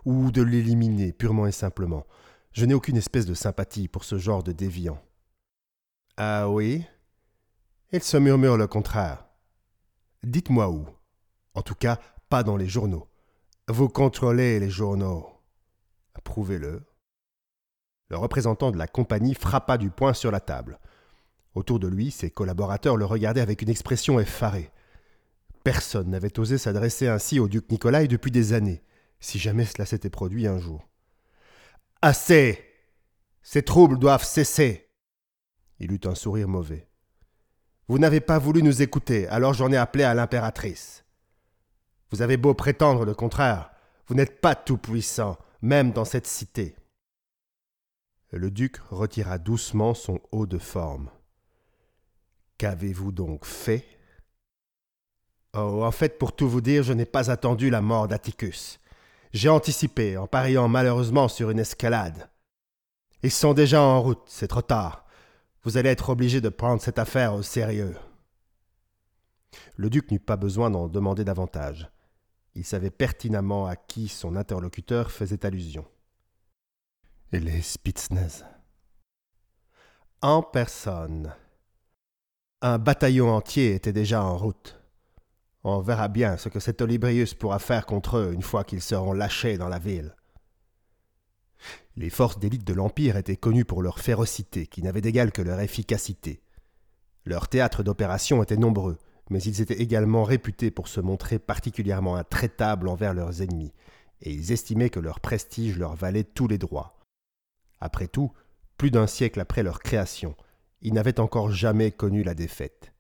ou 0.06 0.30
de 0.30 0.44
l'éliminer 0.44 1.12
purement 1.12 1.48
et 1.48 1.52
simplement. 1.52 2.06
Je 2.52 2.66
n'ai 2.66 2.76
aucune 2.76 2.98
espèce 2.98 3.26
de 3.26 3.34
sympathie 3.34 3.88
pour 3.88 4.04
ce 4.04 4.20
genre 4.20 4.44
de 4.44 4.52
déviant. 4.52 5.02
Ah 6.18 6.52
oui? 6.52 6.86
Il 7.92 8.04
se 8.04 8.18
murmure 8.18 8.58
le 8.58 8.68
contraire. 8.68 9.26
Dites-moi 10.22 10.70
où. 10.70 10.86
En 11.56 11.64
tout 11.64 11.74
cas, 11.74 12.00
dans 12.44 12.58
les 12.58 12.68
journaux. 12.68 13.08
Vous 13.68 13.90
contrôlez 13.90 14.60
les 14.60 14.70
journaux. 14.70 15.28
Prouvez-le. 16.24 16.84
Le 18.10 18.18
représentant 18.18 18.72
de 18.72 18.78
la 18.78 18.88
compagnie 18.88 19.34
frappa 19.34 19.78
du 19.78 19.90
poing 19.90 20.14
sur 20.14 20.32
la 20.32 20.40
table. 20.40 20.80
Autour 21.56 21.80
de 21.80 21.88
lui, 21.88 22.12
ses 22.12 22.30
collaborateurs 22.30 22.98
le 22.98 23.06
regardaient 23.06 23.42
avec 23.42 23.62
une 23.62 23.70
expression 23.70 24.20
effarée. 24.20 24.72
Personne 25.64 26.10
n'avait 26.10 26.38
osé 26.38 26.58
s'adresser 26.58 27.08
ainsi 27.08 27.40
au 27.40 27.48
duc 27.48 27.72
Nicolas 27.72 28.06
depuis 28.06 28.32
des 28.32 28.54
années, 28.54 28.84
si 29.20 29.40
jamais 29.40 29.66
cela 29.66 29.86
s'était 29.86 30.10
produit 30.10 30.48
un 30.48 30.60
jour. 30.60 30.88
Assez 32.02 32.64
Ces 33.42 33.64
troubles 33.64 33.98
doivent 33.98 34.26
cesser 34.26 34.90
Il 35.80 35.92
eut 35.92 36.02
un 36.06 36.14
sourire 36.14 36.48
mauvais. 36.48 36.88
Vous 37.88 38.00
n'avez 38.00 38.20
pas 38.20 38.38
voulu 38.38 38.62
nous 38.62 38.82
écouter, 38.82 39.28
alors 39.28 39.54
j'en 39.54 39.72
ai 39.72 39.78
appelé 39.78 40.04
à 40.04 40.14
l'impératrice. 40.14 41.05
Vous 42.16 42.22
avez 42.22 42.38
beau 42.38 42.54
prétendre 42.54 43.04
le 43.04 43.14
contraire, 43.14 43.72
vous 44.08 44.16
n'êtes 44.16 44.40
pas 44.40 44.56
tout-puissant, 44.56 45.38
même 45.62 45.92
dans 45.92 46.06
cette 46.06 46.28
cité. 46.28 46.78
Le 48.32 48.52
duc 48.52 48.78
retira 48.90 49.38
doucement 49.38 49.94
son 49.94 50.22
haut 50.32 50.46
de 50.46 50.58
forme. 50.58 51.10
Qu'avez-vous 52.58 53.12
donc 53.12 53.44
fait? 53.44 53.86
Oh, 55.58 55.84
en 55.84 55.92
fait, 55.92 56.18
pour 56.18 56.34
tout 56.34 56.48
vous 56.48 56.62
dire, 56.62 56.84
je 56.84 56.94
n'ai 56.94 57.04
pas 57.04 57.30
attendu 57.30 57.70
la 57.70 57.82
mort 57.82 58.08
d'Atticus. 58.08 58.80
J'ai 59.34 59.50
anticipé 59.50 60.16
en 60.16 60.26
pariant 60.26 60.70
malheureusement 60.70 61.28
sur 61.28 61.50
une 61.50 61.60
escalade. 61.60 62.30
Ils 63.24 63.30
sont 63.30 63.54
déjà 63.54 63.82
en 63.82 64.02
route, 64.02 64.24
c'est 64.28 64.48
trop 64.48 64.62
tard. 64.62 65.06
Vous 65.64 65.76
allez 65.76 65.90
être 65.90 66.12
obligé 66.12 66.40
de 66.40 66.48
prendre 66.48 66.82
cette 66.82 66.98
affaire 66.98 67.34
au 67.34 67.42
sérieux. 67.42 67.98
Le 69.76 69.90
duc 69.90 70.12
n'eut 70.12 70.20
pas 70.22 70.38
besoin 70.38 70.70
d'en 70.70 70.88
demander 70.88 71.26
davantage. 71.26 71.90
Il 72.56 72.64
savait 72.64 72.90
pertinemment 72.90 73.68
à 73.68 73.76
qui 73.76 74.08
son 74.08 74.36
interlocuteur 74.36 75.12
faisait 75.12 75.46
allusion. 75.46 75.86
Et 77.34 77.40
les 77.40 77.62
Spitznez 77.62 78.46
En 80.22 80.42
personne. 80.42 81.34
Un 82.62 82.80
bataillon 82.80 83.30
entier 83.30 83.76
était 83.76 83.94
déjà 83.94 84.24
en 84.24 84.38
route. 84.38 84.82
On 85.66 85.82
verra 85.82 86.08
bien 86.08 86.38
ce 86.38 86.48
que 86.48 86.60
cet 86.60 86.82
Olybrius 86.82 87.34
pourra 87.34 87.60
faire 87.60 87.86
contre 87.86 88.18
eux 88.18 88.32
une 88.34 88.42
fois 88.42 88.64
qu'ils 88.64 88.82
seront 88.82 89.14
lâchés 89.14 89.58
dans 89.58 89.68
la 89.68 89.80
ville. 89.80 90.16
Les 91.98 92.10
forces 92.10 92.40
d'élite 92.40 92.66
de 92.66 92.74
l'Empire 92.74 93.18
étaient 93.18 93.36
connues 93.36 93.66
pour 93.66 93.82
leur 93.82 94.00
férocité, 94.00 94.68
qui 94.68 94.82
n'avait 94.82 95.02
d'égal 95.02 95.32
que 95.32 95.42
leur 95.42 95.60
efficacité. 95.60 96.42
Leurs 97.26 97.48
théâtres 97.48 97.84
d'opération 97.84 98.44
étaient 98.44 98.58
nombreux, 98.58 98.98
mais 99.30 99.42
ils 99.42 99.62
étaient 99.62 99.82
également 99.82 100.24
réputés 100.24 100.72
pour 100.72 100.88
se 100.88 101.02
montrer 101.02 101.40
particulièrement 101.40 102.16
intraitables 102.16 102.88
envers 102.88 103.14
leurs 103.14 103.42
ennemis, 103.42 103.74
et 104.22 104.32
ils 104.32 104.52
estimaient 104.52 104.90
que 104.90 105.00
leur 105.00 105.20
prestige 105.20 105.78
leur 105.78 105.96
valait 105.96 106.24
tous 106.24 106.48
les 106.48 106.58
droits. 106.58 107.00
Après 107.80 108.08
tout, 108.08 108.32
plus 108.78 108.92
d'un 108.92 109.08
siècle 109.08 109.40
après 109.40 109.64
leur 109.64 109.80
création, 109.80 110.36
ils 110.82 110.94
n'avaient 110.94 111.20
encore 111.20 111.52
jamais 111.52 111.92
connu 111.92 112.24
la 112.24 112.34
défaite. 112.34 112.92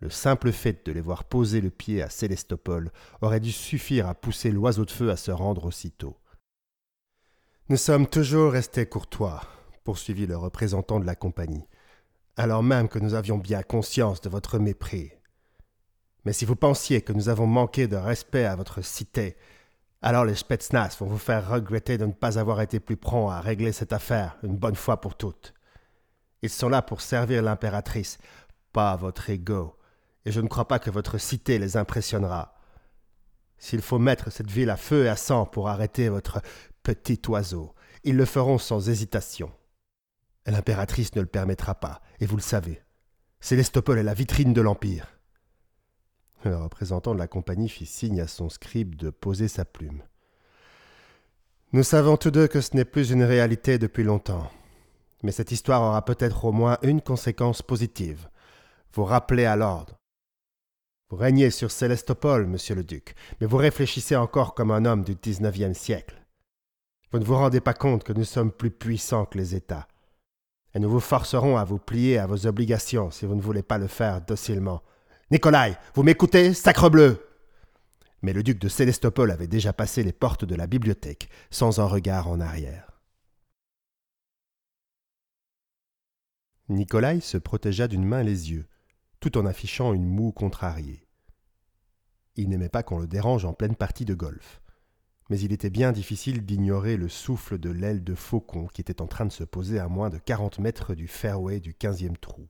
Le 0.00 0.10
simple 0.10 0.52
fait 0.52 0.84
de 0.84 0.92
les 0.92 1.00
voir 1.00 1.24
poser 1.24 1.62
le 1.62 1.70
pied 1.70 2.02
à 2.02 2.10
Célestopole 2.10 2.90
aurait 3.22 3.40
dû 3.40 3.52
suffire 3.52 4.06
à 4.06 4.14
pousser 4.14 4.50
l'oiseau 4.50 4.84
de 4.84 4.90
feu 4.90 5.10
à 5.10 5.16
se 5.16 5.30
rendre 5.30 5.64
aussitôt. 5.64 6.18
Nous 7.70 7.78
sommes 7.78 8.06
toujours 8.06 8.52
restés 8.52 8.84
courtois, 8.84 9.40
poursuivit 9.84 10.26
le 10.26 10.36
représentant 10.36 11.00
de 11.00 11.06
la 11.06 11.14
compagnie, 11.14 11.66
alors 12.36 12.62
même 12.62 12.88
que 12.88 12.98
nous 12.98 13.14
avions 13.14 13.38
bien 13.38 13.62
conscience 13.62 14.20
de 14.20 14.28
votre 14.28 14.58
mépris. 14.58 15.13
Mais 16.24 16.32
si 16.32 16.44
vous 16.44 16.56
pensiez 16.56 17.02
que 17.02 17.12
nous 17.12 17.28
avons 17.28 17.46
manqué 17.46 17.86
de 17.86 17.96
respect 17.96 18.44
à 18.44 18.56
votre 18.56 18.82
cité, 18.82 19.36
alors 20.00 20.24
les 20.24 20.34
Spetsnaz 20.34 20.96
vont 20.98 21.06
vous 21.06 21.18
faire 21.18 21.48
regretter 21.48 21.98
de 21.98 22.06
ne 22.06 22.12
pas 22.12 22.38
avoir 22.38 22.60
été 22.60 22.80
plus 22.80 22.96
prompts 22.96 23.32
à 23.32 23.40
régler 23.40 23.72
cette 23.72 23.92
affaire 23.92 24.36
une 24.42 24.56
bonne 24.56 24.74
fois 24.74 25.00
pour 25.00 25.16
toutes. 25.16 25.54
Ils 26.42 26.50
sont 26.50 26.68
là 26.68 26.82
pour 26.82 27.00
servir 27.00 27.42
l'impératrice, 27.42 28.18
pas 28.72 28.96
votre 28.96 29.30
ego, 29.30 29.76
et 30.26 30.32
je 30.32 30.40
ne 30.40 30.48
crois 30.48 30.68
pas 30.68 30.78
que 30.78 30.90
votre 30.90 31.18
cité 31.18 31.58
les 31.58 31.76
impressionnera. 31.76 32.54
S'il 33.56 33.80
faut 33.80 33.98
mettre 33.98 34.30
cette 34.30 34.50
ville 34.50 34.70
à 34.70 34.76
feu 34.76 35.04
et 35.04 35.08
à 35.08 35.16
sang 35.16 35.46
pour 35.46 35.68
arrêter 35.68 36.08
votre 36.08 36.42
petit 36.82 37.20
oiseau, 37.28 37.74
ils 38.02 38.16
le 38.16 38.26
feront 38.26 38.58
sans 38.58 38.90
hésitation. 38.90 39.50
L'impératrice 40.44 41.14
ne 41.14 41.22
le 41.22 41.26
permettra 41.26 41.74
pas, 41.74 42.02
et 42.20 42.26
vous 42.26 42.36
le 42.36 42.42
savez. 42.42 42.82
Célestopole 43.40 43.98
est 43.98 44.02
la 44.02 44.12
vitrine 44.12 44.52
de 44.52 44.60
l'Empire. 44.60 45.13
Le 46.44 46.56
représentant 46.56 47.14
de 47.14 47.18
la 47.18 47.26
compagnie 47.26 47.70
fit 47.70 47.86
signe 47.86 48.20
à 48.20 48.26
son 48.26 48.50
scribe 48.50 48.96
de 48.96 49.08
poser 49.08 49.48
sa 49.48 49.64
plume. 49.64 50.02
Nous 51.72 51.82
savons 51.82 52.18
tous 52.18 52.30
deux 52.30 52.46
que 52.48 52.60
ce 52.60 52.76
n'est 52.76 52.84
plus 52.84 53.10
une 53.10 53.24
réalité 53.24 53.78
depuis 53.78 54.04
longtemps. 54.04 54.50
Mais 55.22 55.32
cette 55.32 55.52
histoire 55.52 55.80
aura 55.80 56.04
peut-être 56.04 56.44
au 56.44 56.52
moins 56.52 56.76
une 56.82 57.00
conséquence 57.00 57.62
positive. 57.62 58.28
Vous 58.92 59.04
rappelez 59.04 59.46
à 59.46 59.56
l'ordre. 59.56 59.96
Vous 61.08 61.16
régnez 61.16 61.50
sur 61.50 61.70
Célestopole, 61.70 62.46
monsieur 62.46 62.74
le 62.74 62.84
duc, 62.84 63.14
mais 63.40 63.46
vous 63.46 63.56
réfléchissez 63.56 64.14
encore 64.14 64.54
comme 64.54 64.70
un 64.70 64.84
homme 64.84 65.02
du 65.02 65.14
XIXe 65.14 65.76
siècle. 65.76 66.22
Vous 67.10 67.18
ne 67.18 67.24
vous 67.24 67.36
rendez 67.36 67.60
pas 67.60 67.74
compte 67.74 68.04
que 68.04 68.12
nous 68.12 68.24
sommes 68.24 68.52
plus 68.52 68.70
puissants 68.70 69.24
que 69.24 69.38
les 69.38 69.54
États. 69.54 69.88
Et 70.74 70.78
nous 70.78 70.90
vous 70.90 71.00
forcerons 71.00 71.56
à 71.56 71.64
vous 71.64 71.78
plier 71.78 72.18
à 72.18 72.26
vos 72.26 72.46
obligations 72.46 73.10
si 73.10 73.24
vous 73.24 73.34
ne 73.34 73.40
voulez 73.40 73.62
pas 73.62 73.78
le 73.78 73.86
faire 73.86 74.20
docilement. 74.20 74.82
Nicolai, 75.30 75.76
vous 75.94 76.02
m'écoutez, 76.02 76.52
sacrebleu 76.52 77.26
Mais 78.20 78.34
le 78.34 78.42
duc 78.42 78.58
de 78.58 78.68
Célestopole 78.68 79.30
avait 79.30 79.46
déjà 79.46 79.72
passé 79.72 80.02
les 80.02 80.12
portes 80.12 80.44
de 80.44 80.54
la 80.54 80.66
bibliothèque, 80.66 81.30
sans 81.50 81.80
un 81.80 81.86
regard 81.86 82.28
en 82.28 82.40
arrière. 82.40 83.00
Nicolai 86.68 87.20
se 87.20 87.38
protégea 87.38 87.88
d'une 87.88 88.04
main 88.04 88.22
les 88.22 88.50
yeux, 88.50 88.66
tout 89.20 89.38
en 89.38 89.46
affichant 89.46 89.94
une 89.94 90.06
moue 90.06 90.32
contrariée. 90.32 91.08
Il 92.36 92.50
n'aimait 92.50 92.68
pas 92.68 92.82
qu'on 92.82 92.98
le 92.98 93.06
dérange 93.06 93.46
en 93.46 93.54
pleine 93.54 93.76
partie 93.76 94.04
de 94.04 94.14
golf. 94.14 94.60
Mais 95.30 95.40
il 95.40 95.52
était 95.52 95.70
bien 95.70 95.92
difficile 95.92 96.44
d'ignorer 96.44 96.98
le 96.98 97.08
souffle 97.08 97.58
de 97.58 97.70
l'aile 97.70 98.04
de 98.04 98.14
faucon 98.14 98.66
qui 98.66 98.82
était 98.82 99.00
en 99.00 99.06
train 99.06 99.24
de 99.24 99.32
se 99.32 99.44
poser 99.44 99.78
à 99.78 99.88
moins 99.88 100.10
de 100.10 100.18
quarante 100.18 100.58
mètres 100.58 100.94
du 100.94 101.08
fairway 101.08 101.60
du 101.60 101.72
quinzième 101.72 102.18
trou. 102.18 102.46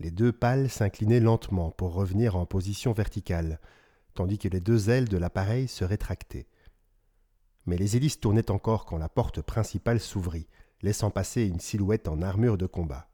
Les 0.00 0.10
deux 0.10 0.32
pales 0.32 0.68
s'inclinaient 0.68 1.20
lentement 1.20 1.70
pour 1.70 1.92
revenir 1.94 2.34
en 2.34 2.46
position 2.46 2.92
verticale, 2.92 3.60
tandis 4.14 4.38
que 4.38 4.48
les 4.48 4.60
deux 4.60 4.90
ailes 4.90 5.08
de 5.08 5.18
l'appareil 5.18 5.68
se 5.68 5.84
rétractaient. 5.84 6.48
Mais 7.66 7.76
les 7.76 7.96
hélices 7.96 8.18
tournaient 8.18 8.50
encore 8.50 8.86
quand 8.86 8.98
la 8.98 9.08
porte 9.08 9.42
principale 9.42 10.00
s'ouvrit, 10.00 10.48
laissant 10.82 11.10
passer 11.10 11.44
une 11.44 11.60
silhouette 11.60 12.08
en 12.08 12.22
armure 12.22 12.58
de 12.58 12.66
combat. 12.66 13.10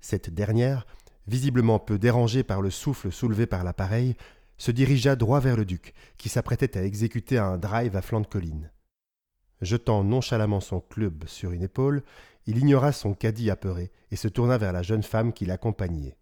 Cette 0.00 0.28
dernière 0.28 0.86
visiblement 1.26 1.78
peu 1.78 1.98
dérangé 1.98 2.42
par 2.42 2.62
le 2.62 2.70
souffle 2.70 3.10
soulevé 3.10 3.46
par 3.46 3.64
l'appareil, 3.64 4.16
se 4.58 4.70
dirigea 4.70 5.16
droit 5.16 5.40
vers 5.40 5.56
le 5.56 5.64
duc, 5.64 5.92
qui 6.16 6.28
s'apprêtait 6.28 6.78
à 6.78 6.84
exécuter 6.84 7.38
un 7.38 7.58
drive 7.58 7.96
à 7.96 8.02
flanc 8.02 8.20
de 8.20 8.26
colline. 8.26 8.70
Jetant 9.60 10.04
nonchalamment 10.04 10.60
son 10.60 10.80
club 10.80 11.24
sur 11.26 11.52
une 11.52 11.62
épaule, 11.62 12.02
il 12.46 12.58
ignora 12.58 12.92
son 12.92 13.14
caddie 13.14 13.50
apeuré 13.50 13.90
et 14.10 14.16
se 14.16 14.28
tourna 14.28 14.56
vers 14.58 14.72
la 14.72 14.82
jeune 14.82 15.02
femme 15.02 15.32
qui 15.32 15.46
l'accompagnait. 15.46 16.16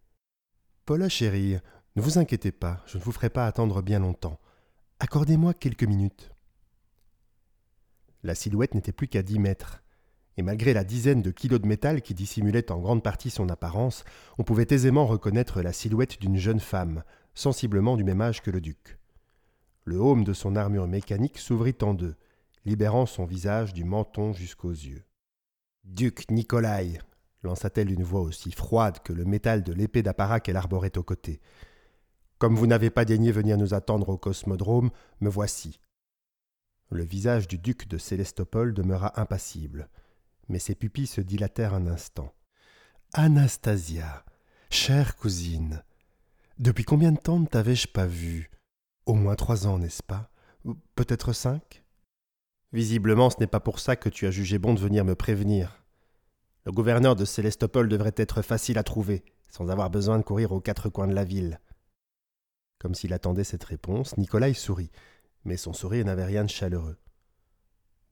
Paula 0.87 1.09
chérie, 1.09 1.59
ne 1.97 2.03
vous 2.03 2.19
inquiétez 2.19 2.53
pas, 2.53 2.83
je 2.87 2.99
ne 2.99 3.03
vous 3.03 3.13
ferai 3.13 3.31
pas 3.31 3.47
attendre 3.47 3.83
bien 3.83 4.01
longtemps. 4.01 4.41
Accordez-moi 5.01 5.55
quelques 5.55 5.85
minutes. 5.85 6.31
La 8.23 8.35
silhouette 8.35 8.75
n'était 8.75 8.93
plus 8.93 9.07
qu'à 9.07 9.23
dix 9.23 9.39
mètres, 9.39 9.83
et 10.37 10.43
malgré 10.43 10.73
la 10.73 10.83
dizaine 10.83 11.23
de 11.23 11.31
kilos 11.31 11.61
de 11.61 11.67
métal 11.67 12.03
qui 12.03 12.15
dissimulait 12.15 12.73
en 12.73 12.81
grande 12.81 13.03
partie 13.03 13.31
son 13.31 13.49
apparence, 13.49 14.05
on 14.39 14.45
pouvait 14.45 14.67
aisément 14.71 15.07
reconnaître 15.07 15.63
la 15.63 15.73
silhouette 15.73 16.21
d'une 16.21 16.39
jeune 16.39 16.61
femme, 16.61 17.05
sensiblement 17.35 17.97
du 17.97 18.05
même 18.05 18.21
âge 18.21 18.43
que 18.43 18.51
le 18.51 18.61
duc. 18.61 18.99
Le 19.85 20.01
haume 20.01 20.25
de 20.25 20.33
son 20.33 20.57
armure 20.57 20.89
mécanique 20.89 21.39
s'ouvrit 21.39 21.77
en 21.83 21.93
deux, 21.93 22.17
libérant 22.65 23.07
son 23.07 23.27
visage 23.27 23.75
du 23.75 23.85
menton 23.85 24.33
jusqu'aux 24.33 24.71
yeux. 24.71 25.05
Duc 25.85 26.31
Nicolai, 26.31 26.99
lança-t-elle 27.43 27.89
d'une 27.89 28.03
voix 28.03 28.23
aussi 28.23 28.51
froide 28.53 29.01
que 29.03 29.13
le 29.13 29.27
métal 29.27 29.63
de 29.63 29.73
l'épée 29.73 30.03
d'apparat 30.03 30.41
qu'elle 30.41 30.57
arborait 30.57 30.97
au 30.97 31.03
côté. 31.03 31.41
Comme 32.39 32.57
vous 32.57 32.67
n'avez 32.67 32.91
pas 32.91 33.05
daigné 33.05 33.33
venir 33.33 33.59
nous 33.59 33.75
attendre 33.75 34.09
au 34.09 34.17
cosmodrome, 34.17 34.91
me 35.21 35.29
voici. 35.29 35.79
Le 36.91 37.05
visage 37.05 37.49
du 37.49 37.59
duc 37.59 37.87
de 37.87 37.99
Célestopole 37.99 38.73
demeura 38.73 39.21
impassible, 39.21 39.91
mais 40.49 40.59
ses 40.59 40.75
pupilles 40.75 41.07
se 41.07 41.21
dilatèrent 41.21 41.75
un 41.75 41.87
instant. 41.87 42.33
Anastasia, 43.13 44.25
chère 44.71 45.17
cousine, 45.17 45.83
depuis 46.59 46.85
combien 46.85 47.13
de 47.13 47.19
temps 47.19 47.39
ne 47.39 47.47
t'avais-je 47.47 47.89
pas 47.89 48.07
vue? 48.07 48.51
Au 49.07 49.15
moins 49.15 49.37
trois 49.37 49.67
ans, 49.67 49.79
n'est-ce 49.79 50.03
pas? 50.03 50.31
Peut-être 50.95 51.33
cinq? 51.33 51.84
Visiblement, 52.75 53.31
ce 53.31 53.37
n'est 53.39 53.47
pas 53.47 53.61
pour 53.61 53.79
ça 53.79 53.95
que 53.95 54.09
tu 54.09 54.27
as 54.27 54.33
jugé 54.33 54.59
bon 54.59 54.75
de 54.75 54.81
venir 54.81 55.05
me 55.05 55.15
prévenir. 55.15 55.81
Le 56.65 56.73
gouverneur 56.73 57.15
de 57.15 57.25
Célestopole 57.25 57.89
devrait 57.89 58.17
être 58.17 58.43
facile 58.43 58.79
à 58.79 58.83
trouver, 58.83 59.25
sans 59.49 59.69
avoir 59.69 59.91
besoin 59.91 60.19
de 60.19 60.25
courir 60.25 60.51
aux 60.51 60.61
quatre 60.61 60.89
coins 60.89 61.07
de 61.07 61.15
la 61.15 61.23
ville. 61.23 61.61
Comme 62.81 62.97
s'il 62.97 63.13
attendait 63.13 63.45
cette 63.45 63.63
réponse, 63.63 64.17
Nikolai 64.17 64.55
sourit, 64.55 64.91
mais 65.45 65.57
son 65.57 65.73
sourire 65.73 66.05
n'avait 66.05 66.25
rien 66.25 66.43
de 66.43 66.51
chaleureux. 66.51 66.99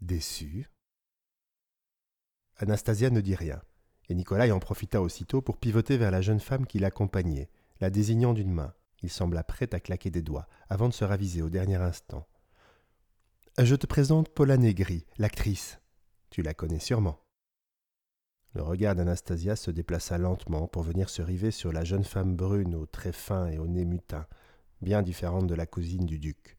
Déçu? 0.01 0.71
Anastasia 2.59 3.11
ne 3.11 3.21
dit 3.21 3.35
rien, 3.35 3.61
et 4.09 4.15
Nikolai 4.15 4.53
en 4.53 4.61
profita 4.61 5.03
aussitôt 5.03 5.43
pour 5.43 5.59
pivoter 5.59 5.97
vers 5.97 6.13
la 6.13 6.21
jeune 6.21 6.39
femme 6.39 6.67
qui 6.67 6.79
l'accompagnait, 6.79 7.51
la 7.81 7.91
désignant 7.91 8.33
d'une 8.33 8.53
main. 8.53 8.75
Il 9.03 9.11
sembla 9.11 9.43
prêt 9.43 9.75
à 9.75 9.81
claquer 9.81 10.11
des 10.11 10.23
doigts, 10.23 10.47
avant 10.69 10.89
de 10.89 10.95
se 10.95 11.05
raviser 11.05 11.43
au 11.43 11.51
dernier 11.51 11.75
instant. 11.75 12.29
Je 13.59 13.77
te 13.77 13.87
présente 13.87 14.31
Paula 14.31 14.57
Negri, 14.57 15.05
l'actrice. 15.19 15.79
Tu 16.31 16.41
la 16.41 16.55
connais 16.55 16.79
sûrement. 16.79 17.21
Le 18.55 18.63
regard 18.63 18.95
d'Anastasia 18.95 19.57
se 19.57 19.71
déplaça 19.71 20.17
lentement 20.17 20.67
pour 20.67 20.83
venir 20.83 21.11
se 21.11 21.21
river 21.21 21.51
sur 21.51 21.71
la 21.71 21.85
jeune 21.85 22.03
femme 22.03 22.35
brune 22.35 22.75
aux 22.75 22.87
traits 22.87 23.15
fins 23.15 23.49
et 23.49 23.59
au 23.59 23.67
nez 23.67 23.85
mutin, 23.85 24.27
bien 24.81 25.03
différente 25.03 25.49
de 25.49 25.55
la 25.55 25.67
cousine 25.67 26.07
du 26.07 26.19
duc. 26.19 26.57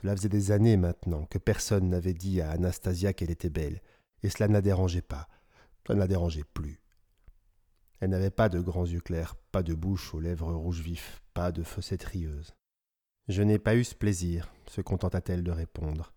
Cela 0.00 0.16
faisait 0.16 0.28
des 0.28 0.50
années 0.50 0.76
maintenant 0.76 1.26
que 1.26 1.38
personne 1.38 1.88
n'avait 1.88 2.12
dit 2.12 2.40
à 2.40 2.50
Anastasia 2.50 3.12
qu'elle 3.12 3.30
était 3.30 3.48
belle, 3.48 3.80
et 4.24 4.30
cela 4.30 4.48
ne 4.48 4.54
la 4.54 4.62
dérangeait 4.62 5.00
pas, 5.00 5.28
ça 5.86 5.94
ne 5.94 6.00
la 6.00 6.08
dérangeait 6.08 6.44
plus. 6.54 6.80
Elle 8.00 8.10
n'avait 8.10 8.30
pas 8.30 8.48
de 8.48 8.58
grands 8.58 8.86
yeux 8.86 9.00
clairs, 9.00 9.36
pas 9.52 9.62
de 9.62 9.74
bouche 9.74 10.12
aux 10.12 10.20
lèvres 10.20 10.52
rouges 10.52 10.80
vifs, 10.80 11.22
pas 11.34 11.52
de 11.52 11.62
fossettes 11.62 12.02
rieuses. 12.02 12.52
Je 13.28 13.42
n'ai 13.42 13.58
pas 13.58 13.76
eu 13.76 13.84
ce 13.84 13.94
plaisir, 13.94 14.50
se 14.66 14.80
contenta-t-elle 14.80 15.42
de 15.42 15.50
répondre. 15.50 16.14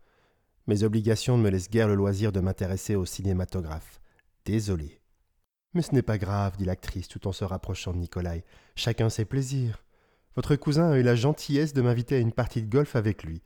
Mes 0.68 0.84
obligations 0.84 1.38
ne 1.38 1.44
me 1.44 1.50
laissent 1.50 1.70
guère 1.70 1.90
le 1.90 1.96
loisir 1.96 2.32
de 2.32 2.40
m'intéresser 2.40 2.96
au 2.96 3.06
cinématographe. 3.06 4.00
Désolé. 4.46 5.02
Mais 5.74 5.82
ce 5.82 5.94
n'est 5.94 6.02
pas 6.02 6.18
grave, 6.18 6.56
dit 6.58 6.64
l'actrice 6.64 7.10
tout 7.10 7.28
en 7.28 7.34
se 7.34 7.44
rapprochant 7.44 7.92
de 7.92 7.98
Nikolai. 7.98 8.46
Chacun 8.76 9.10
ses 9.10 9.26
plaisirs. 9.26 9.84
Votre 10.36 10.56
cousin 10.56 10.92
a 10.92 10.98
eu 10.98 11.04
la 11.04 11.16
gentillesse 11.16 11.74
de 11.74 11.82
m'inviter 11.82 12.16
à 12.16 12.20
une 12.20 12.32
partie 12.32 12.62
de 12.62 12.70
golf 12.70 12.96
avec 12.96 13.24
lui. 13.24 13.42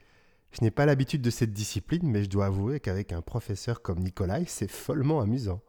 Je 0.52 0.64
n'ai 0.64 0.72
pas 0.72 0.86
l'habitude 0.86 1.24
de 1.24 1.32
cette 1.32 1.52
discipline, 1.52 2.08
mais 2.08 2.24
je 2.24 2.30
dois 2.30 2.46
avouer 2.46 2.80
qu'avec 2.80 3.14
un 3.14 3.22
professeur 3.22 3.82
comme 3.82 4.00
Nikolai, 4.00 4.46
c'est 4.48 4.70
follement 4.70 5.22
amusant. 5.22 5.62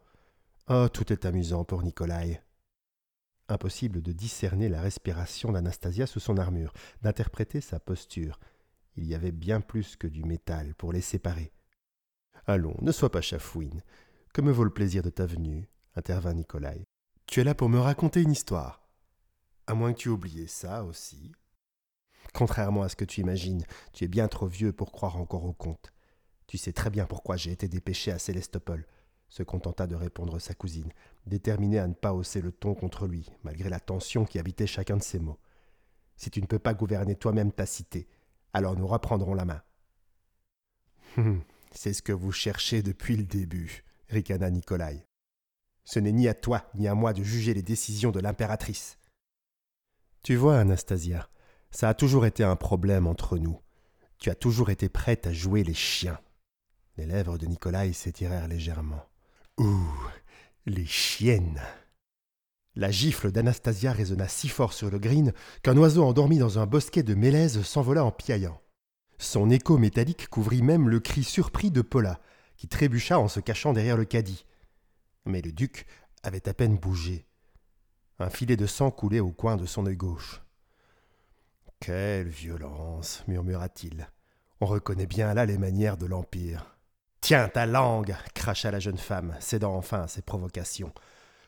Oh, 0.69 0.87
tout 0.87 1.11
est 1.11 1.25
amusant 1.25 1.63
pour 1.63 1.81
Nikolai. 1.81 2.41
Impossible 3.49 4.01
de 4.01 4.11
discerner 4.11 4.67
la 4.67 4.81
respiration 4.81 5.51
d'Anastasia 5.51 6.05
sous 6.05 6.19
son 6.19 6.37
armure, 6.37 6.73
d'interpréter 7.01 7.61
sa 7.61 7.79
posture. 7.79 8.39
Il 8.95 9.05
y 9.05 9.15
avait 9.15 9.31
bien 9.31 9.61
plus 9.61 9.95
que 9.95 10.07
du 10.07 10.23
métal 10.23 10.75
pour 10.75 10.91
les 10.91 11.01
séparer. 11.01 11.53
Allons, 12.45 12.75
ne 12.81 12.91
sois 12.91 13.11
pas 13.11 13.21
chafouine. 13.21 13.83
Que 14.33 14.41
me 14.41 14.51
vaut 14.51 14.65
le 14.65 14.73
plaisir 14.73 15.01
de 15.01 15.09
ta 15.09 15.25
venue? 15.25 15.69
intervint 15.95 16.33
Nikolai. 16.33 16.85
Tu 17.25 17.39
es 17.39 17.43
là 17.43 17.55
pour 17.55 17.69
me 17.69 17.79
raconter 17.79 18.21
une 18.21 18.31
histoire. 18.31 18.87
À 19.65 19.73
moins 19.73 19.93
que 19.93 19.99
tu 19.99 20.09
oublies 20.09 20.47
ça 20.47 20.83
aussi. 20.83 21.31
Contrairement 22.33 22.83
à 22.83 22.89
ce 22.89 22.95
que 22.95 23.05
tu 23.05 23.21
imagines, 23.21 23.65
tu 23.93 24.03
es 24.03 24.07
bien 24.07 24.27
trop 24.27 24.47
vieux 24.47 24.73
pour 24.73 24.91
croire 24.91 25.17
encore 25.17 25.45
au 25.45 25.53
conte. 25.53 25.91
Tu 26.47 26.57
sais 26.57 26.73
très 26.73 26.89
bien 26.89 27.05
pourquoi 27.05 27.35
j'ai 27.35 27.51
été 27.51 27.67
dépêché 27.67 28.11
à 28.11 28.19
Célestopole 28.19 28.85
se 29.29 29.43
contenta 29.43 29.87
de 29.87 29.95
répondre 29.95 30.39
sa 30.39 30.53
cousine, 30.53 30.91
déterminée 31.25 31.79
à 31.79 31.87
ne 31.87 31.93
pas 31.93 32.13
hausser 32.13 32.41
le 32.41 32.51
ton 32.51 32.75
contre 32.75 33.07
lui, 33.07 33.29
malgré 33.43 33.69
la 33.69 33.79
tension 33.79 34.25
qui 34.25 34.39
habitait 34.39 34.67
chacun 34.67 34.97
de 34.97 35.03
ses 35.03 35.19
mots. 35.19 35.39
Si 36.15 36.29
tu 36.31 36.41
ne 36.41 36.47
peux 36.47 36.59
pas 36.59 36.73
gouverner 36.73 37.15
toi-même 37.15 37.51
ta 37.51 37.65
cité, 37.65 38.07
alors 38.53 38.75
nous 38.75 38.87
reprendrons 38.87 39.33
la 39.33 39.45
main. 39.45 39.61
Hum, 41.17 41.43
c'est 41.71 41.93
ce 41.93 42.01
que 42.01 42.13
vous 42.13 42.31
cherchez 42.31 42.81
depuis 42.81 43.17
le 43.17 43.23
début, 43.23 43.83
ricana 44.09 44.49
Nikolai. 44.49 45.05
Ce 45.83 45.99
n'est 45.99 46.11
ni 46.11 46.27
à 46.27 46.33
toi 46.33 46.69
ni 46.75 46.87
à 46.87 46.95
moi 46.95 47.13
de 47.13 47.23
juger 47.23 47.53
les 47.53 47.61
décisions 47.61 48.11
de 48.11 48.19
l'impératrice. 48.19 48.97
Tu 50.23 50.35
vois, 50.35 50.59
Anastasia, 50.59 51.29
ça 51.71 51.89
a 51.89 51.93
toujours 51.93 52.25
été 52.25 52.43
un 52.43 52.55
problème 52.55 53.07
entre 53.07 53.37
nous. 53.37 53.61
Tu 54.17 54.29
as 54.29 54.35
toujours 54.35 54.69
été 54.69 54.89
prête 54.89 55.27
à 55.27 55.33
jouer 55.33 55.63
les 55.63 55.73
chiens. 55.73 56.19
Les 56.97 57.05
lèvres 57.05 57.37
de 57.37 57.45
Nikolai 57.45 57.93
s'étirèrent 57.93 58.47
légèrement. 58.47 59.06
Ouh, 59.59 59.89
les 60.67 60.85
chiennes 60.85 61.59
La 62.75 62.91
gifle 62.91 63.31
d'Anastasia 63.31 63.91
résonna 63.91 64.27
si 64.27 64.49
fort 64.49 64.71
sur 64.71 64.91
le 64.91 64.99
green 64.99 65.33
qu'un 65.63 65.75
oiseau 65.77 66.03
endormi 66.03 66.37
dans 66.37 66.59
un 66.59 66.67
bosquet 66.67 67.01
de 67.01 67.15
mélèzes 67.15 67.63
s'envola 67.63 68.05
en 68.05 68.11
piaillant. 68.11 68.61
Son 69.17 69.49
écho 69.49 69.79
métallique 69.79 70.27
couvrit 70.29 70.61
même 70.61 70.89
le 70.89 70.99
cri 70.99 71.23
surpris 71.23 71.71
de 71.71 71.81
Paula, 71.81 72.21
qui 72.55 72.67
trébucha 72.67 73.17
en 73.17 73.27
se 73.27 73.39
cachant 73.39 73.73
derrière 73.73 73.97
le 73.97 74.05
caddie. 74.05 74.45
Mais 75.25 75.41
le 75.41 75.51
duc 75.51 75.87
avait 76.21 76.47
à 76.47 76.53
peine 76.53 76.77
bougé. 76.77 77.25
Un 78.19 78.29
filet 78.29 78.57
de 78.57 78.67
sang 78.67 78.91
coulait 78.91 79.19
au 79.19 79.31
coin 79.31 79.57
de 79.57 79.65
son 79.65 79.87
œil 79.87 79.97
gauche. 79.97 80.43
Quelle 81.79 82.27
violence 82.27 83.23
murmura-t-il. 83.27 84.07
On 84.61 84.67
reconnaît 84.67 85.07
bien 85.07 85.33
là 85.33 85.47
les 85.47 85.57
manières 85.57 85.97
de 85.97 86.05
l'Empire. 86.05 86.76
Tiens 87.27 87.49
ta 87.49 87.65
langue 87.65 88.15
cracha 88.33 88.71
la 88.71 88.79
jeune 88.79 88.97
femme, 88.97 89.35
cédant 89.41 89.75
enfin 89.75 90.03
à 90.03 90.07
ses 90.07 90.21
provocations. 90.21 90.93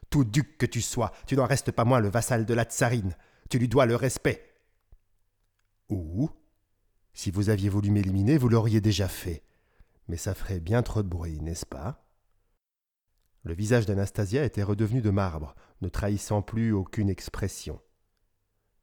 Tout 0.10 0.26
duc 0.26 0.58
que 0.58 0.66
tu 0.66 0.82
sois, 0.82 1.14
tu 1.26 1.38
n'en 1.38 1.46
restes 1.46 1.72
pas 1.72 1.86
moins 1.86 2.02
le 2.02 2.10
vassal 2.10 2.46
de 2.46 2.54
la 2.54 2.66
tsarine. 2.66 3.16
Tu 3.50 3.60
lui 3.60 3.70
dois 3.70 3.86
le 3.86 3.96
respect. 3.96 4.44
Ou, 5.88 6.30
si 7.14 7.32
vous 7.32 7.50
aviez 7.50 7.70
voulu 7.70 7.92
m'éliminer, 7.92 8.38
vous 8.38 8.50
l'auriez 8.50 8.82
déjà 8.82 9.08
fait. 9.08 9.42
Mais 10.10 10.18
ça 10.18 10.34
ferait 10.34 10.60
bien 10.60 10.84
trop 10.84 11.02
de 11.02 11.08
bruit, 11.08 11.40
n'est-ce 11.40 11.66
pas? 11.66 12.06
Le 13.44 13.54
visage 13.54 13.86
d'Anastasia 13.86 14.44
était 14.44 14.64
redevenu 14.64 15.02
de 15.02 15.12
marbre, 15.12 15.56
ne 15.80 15.88
trahissant 15.88 16.42
plus 16.42 16.74
aucune 16.74 17.10
expression. 17.10 17.80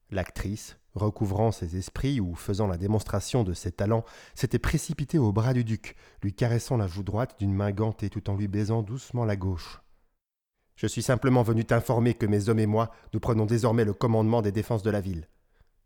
L'actrice, 0.09 0.79
recouvrant 0.97 1.53
ses 1.53 1.77
esprits 1.77 2.21
ou 2.21 2.35
faisant 2.35 2.67
la 2.67 2.79
démonstration 2.79 3.45
de 3.45 3.53
ses 3.53 3.73
talents, 3.73 4.05
s'était 4.35 4.59
précipitée 4.59 5.19
au 5.19 5.33
bras 5.33 5.53
du 5.53 5.65
duc, 5.65 5.95
lui 6.23 6.33
caressant 6.33 6.77
la 6.77 6.89
joue 6.89 7.03
droite 7.03 7.37
d'une 7.39 7.55
main 7.55 7.71
gantée 7.71 8.11
tout 8.11 8.29
en 8.31 8.37
lui 8.37 8.49
baisant 8.49 8.83
doucement 8.83 9.25
la 9.25 9.37
gauche. 9.37 9.81
Je 10.77 10.87
suis 10.87 11.03
simplement 11.03 11.43
venu 11.43 11.65
t'informer 11.65 12.15
que 12.15 12.27
mes 12.27 12.49
hommes 12.49 12.59
et 12.59 12.67
moi, 12.67 12.91
nous 13.15 13.21
prenons 13.21 13.47
désormais 13.47 13.85
le 13.85 13.95
commandement 13.95 14.43
des 14.43 14.53
défenses 14.53 14.83
de 14.83 14.91
la 14.91 15.01
ville. 15.01 15.29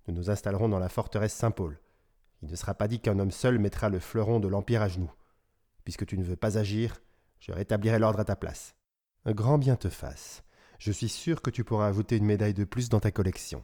Nous 0.08 0.14
nous 0.14 0.30
installerons 0.30 0.68
dans 0.68 0.80
la 0.80 0.88
forteresse 0.88 1.34
Saint-Paul. 1.34 1.78
Il 2.42 2.50
ne 2.50 2.56
sera 2.56 2.74
pas 2.74 2.88
dit 2.88 3.00
qu'un 3.00 3.18
homme 3.18 3.30
seul 3.30 3.58
mettra 3.58 3.88
le 3.88 4.00
fleuron 4.00 4.40
de 4.40 4.48
l'Empire 4.48 4.82
à 4.82 4.88
genoux. 4.88 5.12
Puisque 5.84 6.06
tu 6.06 6.18
ne 6.18 6.24
veux 6.24 6.36
pas 6.36 6.58
agir, 6.58 7.00
je 7.38 7.52
rétablirai 7.52 7.98
l'ordre 7.98 8.20
à 8.20 8.24
ta 8.24 8.36
place. 8.36 8.74
Un 9.24 9.32
grand 9.32 9.58
bien 9.58 9.76
te 9.76 9.88
fasse. 9.88 10.42
Je 10.78 10.92
suis 10.92 11.08
sûr 11.08 11.42
que 11.42 11.50
tu 11.50 11.62
pourras 11.62 11.86
ajouter 11.86 12.16
une 12.16 12.24
médaille 12.24 12.54
de 12.54 12.64
plus 12.64 12.88
dans 12.88 13.00
ta 13.00 13.10
collection. 13.10 13.62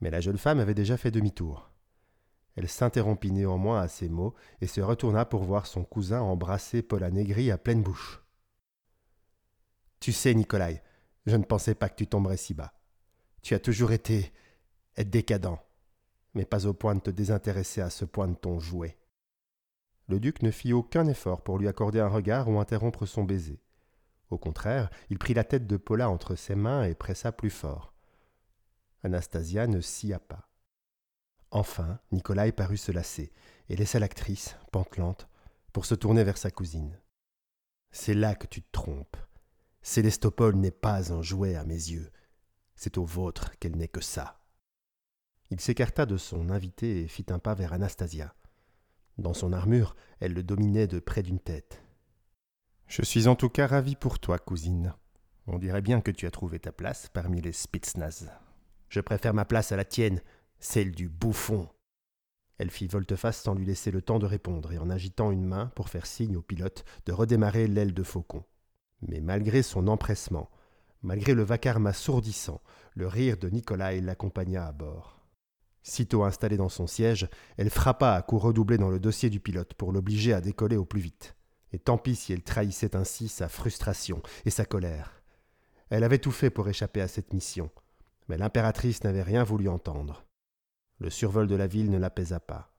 Mais 0.00 0.10
la 0.10 0.20
jeune 0.20 0.38
femme 0.38 0.60
avait 0.60 0.74
déjà 0.74 0.96
fait 0.96 1.10
demi-tour. 1.10 1.70
Elle 2.54 2.68
s'interrompit 2.68 3.32
néanmoins 3.32 3.80
à 3.80 3.88
ces 3.88 4.08
mots 4.08 4.34
et 4.60 4.66
se 4.66 4.80
retourna 4.80 5.24
pour 5.24 5.44
voir 5.44 5.66
son 5.66 5.84
cousin 5.84 6.20
embrasser 6.20 6.82
Paula 6.82 7.10
Negri 7.10 7.50
à 7.50 7.58
pleine 7.58 7.82
bouche. 7.82 8.22
Tu 10.00 10.12
sais, 10.12 10.34
Nikolai, 10.34 10.82
je 11.26 11.36
ne 11.36 11.44
pensais 11.44 11.74
pas 11.74 11.88
que 11.88 11.96
tu 11.96 12.06
tomberais 12.06 12.36
si 12.36 12.54
bas. 12.54 12.72
Tu 13.42 13.54
as 13.54 13.60
toujours 13.60 13.92
été 13.92 14.32
décadent, 14.96 15.58
mais 16.34 16.44
pas 16.44 16.66
au 16.66 16.72
point 16.72 16.94
de 16.94 17.00
te 17.00 17.10
désintéresser 17.10 17.80
à 17.80 17.90
ce 17.90 18.04
point 18.04 18.28
de 18.28 18.34
ton 18.34 18.58
jouet. 18.58 18.98
Le 20.08 20.20
duc 20.20 20.42
ne 20.42 20.50
fit 20.50 20.72
aucun 20.72 21.06
effort 21.08 21.42
pour 21.42 21.58
lui 21.58 21.68
accorder 21.68 22.00
un 22.00 22.08
regard 22.08 22.48
ou 22.48 22.58
interrompre 22.60 23.06
son 23.06 23.24
baiser. 23.24 23.60
Au 24.30 24.38
contraire, 24.38 24.90
il 25.10 25.18
prit 25.18 25.34
la 25.34 25.44
tête 25.44 25.66
de 25.66 25.76
Paula 25.76 26.08
entre 26.08 26.36
ses 26.36 26.54
mains 26.54 26.84
et 26.84 26.94
pressa 26.94 27.32
plus 27.32 27.50
fort. 27.50 27.95
Anastasia 29.02 29.66
ne 29.66 29.80
sia 29.80 30.18
pas. 30.18 30.48
Enfin, 31.50 32.00
Nikolai 32.12 32.52
parut 32.52 32.76
se 32.76 32.92
lasser 32.92 33.32
et 33.68 33.76
laissa 33.76 33.98
l'actrice, 33.98 34.56
pantelante, 34.72 35.28
pour 35.72 35.86
se 35.86 35.94
tourner 35.94 36.24
vers 36.24 36.38
sa 36.38 36.50
cousine. 36.50 36.98
C'est 37.90 38.14
là 38.14 38.34
que 38.34 38.46
tu 38.46 38.62
te 38.62 38.72
trompes. 38.72 39.16
Célestopole 39.82 40.56
n'est 40.56 40.70
pas 40.70 41.12
un 41.12 41.22
jouet 41.22 41.54
à 41.54 41.64
mes 41.64 41.74
yeux. 41.74 42.10
C'est 42.74 42.98
au 42.98 43.04
vôtre 43.04 43.56
qu'elle 43.58 43.76
n'est 43.76 43.88
que 43.88 44.00
ça. 44.00 44.40
Il 45.50 45.60
s'écarta 45.60 46.06
de 46.06 46.16
son 46.16 46.50
invité 46.50 47.02
et 47.02 47.08
fit 47.08 47.26
un 47.30 47.38
pas 47.38 47.54
vers 47.54 47.72
Anastasia. 47.72 48.34
Dans 49.18 49.32
son 49.32 49.52
armure, 49.52 49.94
elle 50.20 50.34
le 50.34 50.42
dominait 50.42 50.88
de 50.88 50.98
près 50.98 51.22
d'une 51.22 51.38
tête. 51.38 51.82
Je 52.86 53.02
suis 53.02 53.28
en 53.28 53.36
tout 53.36 53.48
cas 53.48 53.66
ravi 53.66 53.96
pour 53.96 54.18
toi, 54.18 54.38
cousine. 54.38 54.94
On 55.46 55.58
dirait 55.58 55.82
bien 55.82 56.00
que 56.00 56.10
tu 56.10 56.26
as 56.26 56.30
trouvé 56.30 56.58
ta 56.58 56.72
place 56.72 57.08
parmi 57.08 57.40
les 57.40 57.52
Spitznaz. 57.52 58.28
Je 58.88 59.00
préfère 59.00 59.34
ma 59.34 59.44
place 59.44 59.72
à 59.72 59.76
la 59.76 59.84
tienne, 59.84 60.20
celle 60.58 60.92
du 60.92 61.08
bouffon. 61.08 61.68
Elle 62.58 62.70
fit 62.70 62.86
volte-face 62.86 63.42
sans 63.42 63.54
lui 63.54 63.66
laisser 63.66 63.90
le 63.90 64.00
temps 64.00 64.18
de 64.18 64.26
répondre 64.26 64.72
et 64.72 64.78
en 64.78 64.88
agitant 64.88 65.30
une 65.30 65.44
main 65.44 65.66
pour 65.74 65.88
faire 65.88 66.06
signe 66.06 66.36
au 66.36 66.42
pilote 66.42 66.84
de 67.04 67.12
redémarrer 67.12 67.66
l'aile 67.66 67.92
de 67.92 68.02
faucon. 68.02 68.44
Mais 69.02 69.20
malgré 69.20 69.62
son 69.62 69.88
empressement, 69.88 70.50
malgré 71.02 71.34
le 71.34 71.42
vacarme 71.42 71.86
assourdissant, 71.86 72.62
le 72.94 73.06
rire 73.06 73.36
de 73.36 73.48
Nikolai 73.50 74.00
l'accompagna 74.00 74.66
à 74.66 74.72
bord. 74.72 75.20
Sitôt 75.82 76.24
installée 76.24 76.56
dans 76.56 76.70
son 76.70 76.86
siège, 76.86 77.28
elle 77.58 77.70
frappa 77.70 78.14
à 78.14 78.22
coups 78.22 78.42
redoublés 78.42 78.78
dans 78.78 78.90
le 78.90 78.98
dossier 78.98 79.30
du 79.30 79.38
pilote 79.38 79.74
pour 79.74 79.92
l'obliger 79.92 80.32
à 80.32 80.40
décoller 80.40 80.76
au 80.76 80.84
plus 80.84 81.00
vite. 81.00 81.36
Et 81.72 81.78
tant 81.78 81.98
pis 81.98 82.16
si 82.16 82.32
elle 82.32 82.42
trahissait 82.42 82.96
ainsi 82.96 83.28
sa 83.28 83.48
frustration 83.48 84.22
et 84.46 84.50
sa 84.50 84.64
colère. 84.64 85.22
Elle 85.90 86.02
avait 86.04 86.18
tout 86.18 86.32
fait 86.32 86.50
pour 86.50 86.68
échapper 86.68 87.00
à 87.00 87.08
cette 87.08 87.32
mission, 87.32 87.70
mais 88.28 88.36
l'impératrice 88.36 89.04
n'avait 89.04 89.22
rien 89.22 89.44
voulu 89.44 89.68
entendre. 89.68 90.24
Le 90.98 91.10
survol 91.10 91.46
de 91.46 91.56
la 91.56 91.66
ville 91.66 91.90
ne 91.90 91.98
l'apaisa 91.98 92.40
pas. 92.40 92.72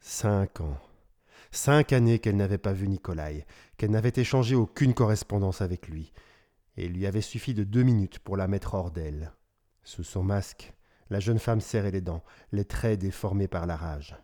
Cinq 0.00 0.60
ans. 0.60 0.78
Cinq 1.52 1.92
années 1.92 2.18
qu'elle 2.18 2.36
n'avait 2.36 2.58
pas 2.58 2.72
vu 2.72 2.88
Nikolai, 2.88 3.46
qu'elle 3.76 3.90
n'avait 3.90 4.12
échangé 4.14 4.54
aucune 4.54 4.94
correspondance 4.94 5.60
avec 5.60 5.88
lui, 5.88 6.12
et 6.76 6.86
il 6.86 6.92
lui 6.92 7.06
avait 7.06 7.20
suffi 7.20 7.54
de 7.54 7.64
deux 7.64 7.82
minutes 7.82 8.18
pour 8.18 8.36
la 8.36 8.48
mettre 8.48 8.74
hors 8.74 8.90
d'elle. 8.90 9.32
Sous 9.82 10.04
son 10.04 10.22
masque, 10.22 10.72
la 11.10 11.20
jeune 11.20 11.38
femme 11.38 11.60
serrait 11.60 11.90
les 11.90 12.00
dents, 12.00 12.24
les 12.52 12.64
traits 12.64 13.00
déformés 13.00 13.48
par 13.48 13.66
la 13.66 13.76
rage. 13.76 14.16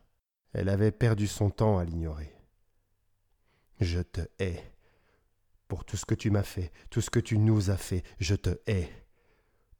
Elle 0.53 0.69
avait 0.69 0.93
perdu 0.93 1.27
son 1.27 1.51
temps 1.51 1.79
à 1.79 1.85
l'ignorer. 1.85 2.33
Je 3.81 4.01
te 4.01 4.23
hais. 4.39 4.63
Pour 5.69 5.85
tout 5.85 5.97
ce 5.97 6.07
que 6.07 6.15
tu 6.15 6.31
m'as 6.31 6.45
fait, 6.45 6.73
tout 6.91 7.01
ce 7.01 7.11
que 7.11 7.21
tu 7.21 7.39
nous 7.39 7.71
as 7.71 7.77
fait, 7.77 8.05
je 8.21 8.37
te 8.37 8.61
hais. 8.67 8.89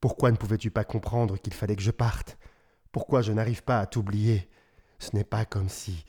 Pourquoi 0.01 0.31
ne 0.31 0.37
pouvais-tu 0.37 0.71
pas 0.71 0.85
comprendre 0.85 1.39
qu'il 1.39 1.55
fallait 1.55 1.77
que 1.77 1.83
je 1.83 1.91
parte? 1.91 2.39
Pourquoi 2.93 3.23
je 3.23 3.33
n'arrive 3.33 3.63
pas 3.63 3.81
à 3.81 3.87
t'oublier? 3.87 4.49
Ce 4.99 5.15
n'est 5.15 5.25
pas 5.25 5.45
comme 5.45 5.69
si. 5.69 6.05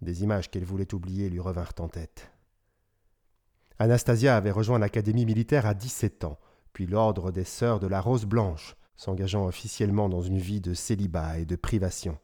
Des 0.00 0.22
images 0.22 0.50
qu'elle 0.50 0.64
voulait 0.64 0.94
oublier 0.94 1.30
lui 1.30 1.40
revinrent 1.40 1.74
en 1.78 1.88
tête. 1.88 2.30
Anastasia 3.78 4.36
avait 4.36 4.50
rejoint 4.50 4.78
l'académie 4.78 5.26
militaire 5.26 5.66
à 5.66 5.74
17 5.74 6.24
ans, 6.24 6.38
puis 6.72 6.86
l'ordre 6.86 7.30
des 7.30 7.44
Sœurs 7.44 7.80
de 7.80 7.86
la 7.86 8.00
Rose 8.00 8.26
Blanche, 8.26 8.76
s'engageant 8.96 9.46
officiellement 9.46 10.08
dans 10.08 10.22
une 10.22 10.38
vie 10.38 10.60
de 10.60 10.74
célibat 10.74 11.38
et 11.38 11.46
de 11.46 11.56
privation. 11.56 12.18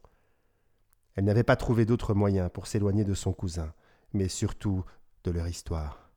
Elle 1.15 1.25
n'avait 1.25 1.43
pas 1.43 1.55
trouvé 1.55 1.85
d'autre 1.85 2.13
moyen 2.13 2.49
pour 2.49 2.67
s'éloigner 2.67 3.03
de 3.03 3.13
son 3.13 3.33
cousin, 3.33 3.73
mais 4.13 4.27
surtout 4.27 4.83
de 5.23 5.31
leur 5.31 5.47
histoire. 5.47 6.09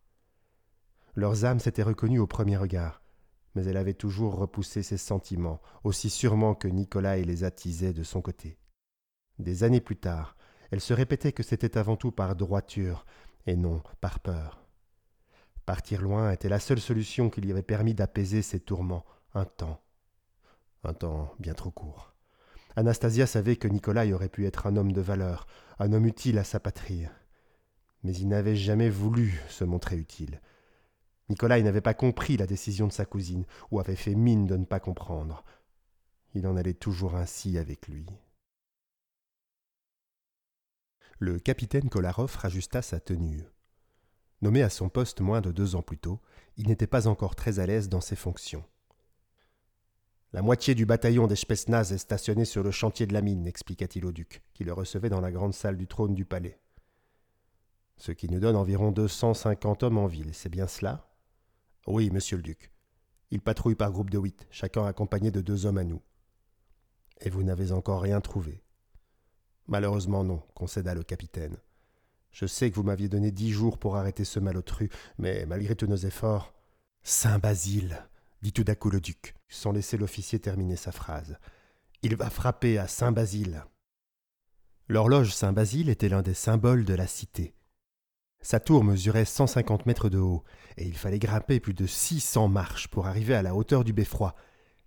Leurs 1.15 1.45
âmes 1.45 1.61
s'étaient 1.61 1.83
reconnues 1.83 2.21
au 2.21 2.27
premier 2.27 2.57
regard, 2.57 3.02
mais 3.55 3.65
elle 3.65 3.77
avait 3.77 3.95
toujours 3.95 4.37
repoussé 4.37 4.83
ses 4.83 4.97
sentiments, 4.97 5.61
aussi 5.85 6.11
sûrement 6.11 6.55
que 6.55 6.69
Nicolas 6.69 7.17
les 7.17 7.45
attisait 7.45 7.93
de 7.93 8.03
son 8.03 8.21
côté. 8.23 8.59
Des 9.39 9.65
années 9.65 9.81
plus 9.81 9.97
tard, 9.97 10.37
elle 10.71 10.81
se 10.81 10.95
répétait 10.95 11.33
que 11.33 11.43
c'était 11.43 11.77
avant 11.77 11.97
tout 11.97 12.13
par 12.13 12.35
droiture, 12.35 13.05
et 13.47 13.57
non 13.57 13.83
par 14.01 14.21
peur. 14.21 14.63
Partir 15.67 16.03
loin 16.03 16.33
était 16.33 16.49
la 16.49 16.61
seule 16.61 16.81
solution 16.81 17.31
qui 17.31 17.41
lui 17.41 17.51
avait 17.53 17.63
permis 17.63 17.95
d'apaiser 17.95 18.43
ses 18.43 18.61
tourments 18.61 19.05
un 19.35 19.45
temps. 19.45 19.81
Un 20.85 20.95
temps 20.95 21.35
bien 21.39 21.55
trop 21.55 21.71
court. 21.71 22.15
Anastasia 22.75 23.27
savait 23.27 23.57
que 23.57 23.69
Nikolai 23.69 24.13
aurait 24.13 24.29
pu 24.29 24.47
être 24.47 24.67
un 24.67 24.77
homme 24.77 24.93
de 24.93 25.01
valeur, 25.01 25.47
un 25.79 25.93
homme 25.93 26.07
utile 26.07 26.39
à 26.39 26.45
sa 26.45 26.59
patrie. 26.59 27.07
Mais 28.03 28.15
il 28.15 28.29
n'avait 28.29 28.57
jamais 28.57 28.91
voulu 28.91 29.41
se 29.49 29.65
montrer 29.65 29.97
utile. 29.97 30.41
Nikolai 31.29 31.63
n'avait 31.63 31.81
pas 31.81 31.95
compris 31.95 32.37
la 32.37 32.47
décision 32.47 32.87
de 32.87 32.93
sa 32.93 33.07
cousine, 33.07 33.47
ou 33.71 33.81
avait 33.81 33.97
fait 33.97 34.15
mine 34.15 34.47
de 34.47 34.57
ne 34.57 34.65
pas 34.65 34.81
comprendre. 34.81 35.45
Il 36.35 36.47
en 36.47 36.57
allait 36.57 36.75
toujours 36.75 37.15
ainsi 37.15 37.59
avec 37.59 37.89
lui. 37.89 38.07
Le 41.19 41.39
capitaine 41.39 41.89
Kolarov 41.89 42.35
rajusta 42.37 42.83
sa 42.83 42.99
tenue. 42.99 43.45
Nommé 44.41 44.63
à 44.63 44.71
son 44.71 44.89
poste 44.89 45.21
moins 45.21 45.41
de 45.41 45.53
deux 45.53 45.77
ans 45.77 45.83
plus 45.83 45.99
tôt, 45.99 46.21
il 46.57 46.67
n'était 46.67 46.89
pas 46.89 47.07
encore 47.07 47.37
très 47.37 47.61
à 47.61 47.67
l'aise 47.67 47.89
dans 47.89 48.01
ses 48.01 48.17
fonctions. 48.17 48.65
La 50.33 50.43
moitié 50.43 50.75
du 50.75 50.87
bataillon 50.87 51.27
des 51.27 51.37
Spetsnaz 51.37 51.93
est 51.93 51.99
stationné 51.99 52.45
sur 52.45 52.63
le 52.63 52.71
chantier 52.71 53.07
de 53.07 53.13
la 53.13 53.21
mine, 53.21 53.47
expliqua-t-il 53.47 54.05
au 54.07 54.13
duc, 54.13 54.43
qui 54.55 54.65
le 54.65 54.73
recevait 54.73 55.11
dans 55.11 55.21
la 55.21 55.31
grande 55.31 55.55
salle 55.55 55.77
du 55.77 55.87
trône 55.87 56.15
du 56.15 56.25
palais. 56.25 56.59
Ce 57.99 58.11
qui 58.11 58.29
nous 58.29 58.41
donne 58.41 58.57
environ 58.57 58.91
deux 58.91 59.09
cent 59.09 59.35
cinquante 59.35 59.83
hommes 59.83 59.99
en 59.99 60.07
ville, 60.07 60.35
c'est 60.35 60.49
bien 60.49 60.67
cela? 60.67 61.12
Oui, 61.87 62.11
monsieur 62.11 62.37
le 62.37 62.43
duc. 62.43 62.71
Ils 63.31 63.41
patrouillent 63.41 63.75
par 63.75 63.91
groupe 63.91 64.11
de 64.11 64.19
huit, 64.19 64.47
chacun 64.51 64.85
accompagné 64.85 65.31
de 65.31 65.41
deux 65.41 65.67
hommes 65.67 65.79
à 65.79 65.85
nous. 65.85 66.03
Et 67.21 67.31
vous 67.31 67.43
n'avez 67.43 67.73
encore 67.73 68.03
rien 68.03 68.21
trouvé 68.21 68.63
Malheureusement 69.69 70.25
non, 70.25 70.43
concéda 70.55 70.95
le 70.95 71.03
capitaine. 71.03 71.57
Je 72.31 72.47
sais 72.47 72.71
que 72.71 72.77
vous 72.77 72.83
m'aviez 72.83 73.09
donné 73.09 73.31
dix 73.31 73.53
jours 73.53 73.79
pour 73.79 73.97
arrêter 73.97 74.25
ce 74.25 74.41
malotru, 74.41 74.91
mais 75.19 75.45
malgré 75.47 75.77
tous 75.77 75.87
nos 75.87 75.97
efforts. 75.97 76.55
Saint 77.03 77.39
Basile, 77.39 78.07
dit 78.43 78.53
tout 78.53 78.65
d'un 78.65 78.75
coup 78.75 78.91
le 78.91 79.01
duc, 79.01 79.35
sans 79.49 79.73
laisser 79.73 79.97
l'officier 79.97 80.39
terminer 80.39 80.77
sa 80.77 80.93
phrase. 80.93 81.37
Il 82.03 82.17
va 82.17 82.31
frapper 82.31 82.79
à 82.79 82.89
Saint 82.89 83.13
Basile. 83.13 83.65
L'horloge 84.89 85.35
Saint 85.35 85.53
Basile 85.53 85.89
était 85.89 86.09
l'un 86.09 86.23
des 86.23 86.35
symboles 86.35 86.85
de 86.85 86.95
la 86.95 87.07
cité. 87.07 87.55
Sa 88.43 88.59
tour 88.59 88.83
mesurait 88.83 89.25
cent 89.25 89.47
cinquante 89.47 89.87
mètres 89.87 90.09
de 90.09 90.19
haut, 90.19 90.43
et 90.77 90.85
il 90.85 90.97
fallait 90.97 91.21
grimper 91.21 91.61
plus 91.61 91.75
de 91.75 91.87
six 91.87 92.21
cents 92.21 92.49
marches 92.49 92.89
pour 92.89 93.07
arriver 93.07 93.35
à 93.35 93.43
la 93.43 93.55
hauteur 93.55 93.85
du 93.85 93.93
beffroi, 93.93 94.35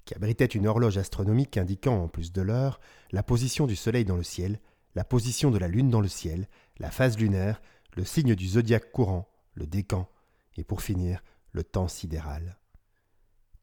qui 0.04 0.14
abritait 0.14 0.46
une 0.46 0.68
horloge 0.68 0.98
astronomique 0.98 1.58
indiquant, 1.58 2.04
en 2.04 2.08
plus 2.10 2.34
de 2.34 2.42
l'heure, 2.42 2.80
la 3.12 3.24
position 3.24 3.66
du 3.66 3.76
Soleil 3.76 4.04
dans 4.06 4.18
le 4.18 4.24
ciel, 4.24 4.60
la 4.94 5.04
position 5.04 5.52
de 5.52 5.58
la 5.58 5.70
Lune 5.70 5.90
dans 5.90 6.02
le 6.02 6.08
ciel, 6.08 6.48
la 6.80 6.92
phase 6.92 7.18
lunaire, 7.18 7.62
le 7.96 8.04
signe 8.04 8.36
du 8.36 8.48
zodiaque 8.48 8.92
courant, 8.92 9.30
le 9.54 9.66
décan, 9.66 10.10
et 10.58 10.64
pour 10.64 10.82
finir, 10.82 11.24
le 11.52 11.64
temps 11.64 11.88
sidéral. 11.88 12.60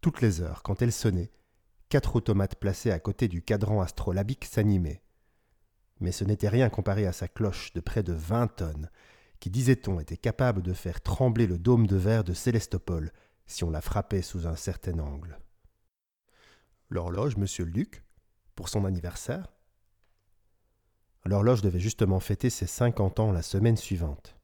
Toutes 0.01 0.23
les 0.23 0.41
heures, 0.41 0.63
quand 0.63 0.81
elle 0.81 0.93
sonnait, 0.93 1.31
quatre 1.91 2.17
automates 2.17 2.57
placés 2.57 2.91
à 2.91 2.99
côté 2.99 3.29
du 3.29 3.43
cadran 3.43 3.83
astrolabique 3.83 4.47
s'animaient. 4.47 5.03
Mais 6.01 6.13
ce 6.13 6.25
n'était 6.25 6.49
rien 6.49 6.71
comparé 6.71 7.07
à 7.07 7.13
sa 7.13 7.29
cloche 7.29 7.73
de 7.75 7.81
près 7.81 8.03
de 8.03 8.15
vingt 8.15 8.49
tonnes, 8.49 8.91
qui, 9.43 9.51
disait-on, 9.51 9.99
était 9.99 10.17
capable 10.17 10.63
de 10.63 10.73
faire 10.73 11.01
trembler 11.01 11.49
le 11.49 11.59
dôme 11.59 11.89
de 11.89 11.97
verre 11.97 12.23
de 12.23 12.33
Célestopole 12.33 13.11
si 13.45 13.65
on 13.65 13.71
la 13.71 13.81
frappait 13.81 14.23
sous 14.23 14.47
un 14.47 14.55
certain 14.55 15.01
angle. 15.01 15.37
L'horloge, 16.91 17.37
monsieur 17.37 17.65
le 17.65 17.73
duc, 17.73 18.05
pour 18.55 18.69
son 18.69 18.85
anniversaire? 18.85 19.53
L'horloge 21.25 21.61
devait 21.61 21.81
justement 21.81 22.21
fêter 22.21 22.51
ses 22.51 22.69
cinquante 22.69 23.19
ans 23.19 23.33
la 23.33 23.43
semaine 23.43 23.77
suivante. 23.77 24.37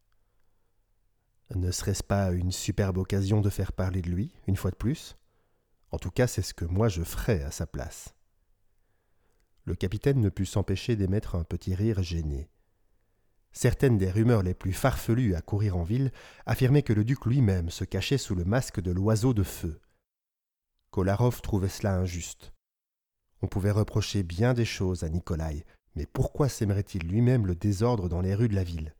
Ne 1.54 1.70
serait-ce 1.70 2.02
pas 2.02 2.32
une 2.32 2.50
superbe 2.50 2.98
occasion 2.98 3.40
de 3.40 3.50
faire 3.50 3.72
parler 3.72 4.02
de 4.02 4.10
lui, 4.10 4.34
une 4.48 4.56
fois 4.56 4.72
de 4.72 4.76
plus? 4.76 5.16
En 5.92 5.98
tout 5.98 6.10
cas, 6.10 6.26
c'est 6.26 6.42
ce 6.42 6.54
que 6.54 6.64
moi 6.64 6.88
je 6.88 7.04
ferais 7.04 7.44
à 7.44 7.52
sa 7.52 7.68
place. 7.68 8.16
Le 9.62 9.76
capitaine 9.76 10.20
ne 10.20 10.28
put 10.28 10.44
s'empêcher 10.44 10.96
d'émettre 10.96 11.36
un 11.36 11.44
petit 11.44 11.76
rire 11.76 12.02
gêné. 12.02 12.50
Certaines 13.52 13.98
des 13.98 14.10
rumeurs 14.10 14.42
les 14.42 14.54
plus 14.54 14.72
farfelues 14.72 15.34
à 15.34 15.40
courir 15.40 15.76
en 15.76 15.82
ville 15.82 16.12
affirmaient 16.46 16.82
que 16.82 16.92
le 16.92 17.04
duc 17.04 17.24
lui-même 17.24 17.70
se 17.70 17.84
cachait 17.84 18.18
sous 18.18 18.34
le 18.34 18.44
masque 18.44 18.80
de 18.80 18.90
l'oiseau 18.90 19.34
de 19.34 19.42
feu. 19.42 19.80
Kolarov 20.90 21.40
trouvait 21.40 21.68
cela 21.68 21.96
injuste. 21.96 22.52
On 23.42 23.46
pouvait 23.46 23.70
reprocher 23.70 24.22
bien 24.22 24.54
des 24.54 24.64
choses 24.64 25.04
à 25.04 25.08
Nikolai, 25.08 25.64
mais 25.94 26.06
pourquoi 26.06 26.48
s'aimerait-il 26.48 27.06
lui-même 27.08 27.46
le 27.46 27.54
désordre 27.54 28.08
dans 28.08 28.20
les 28.20 28.34
rues 28.34 28.48
de 28.48 28.54
la 28.54 28.64
ville? 28.64 28.94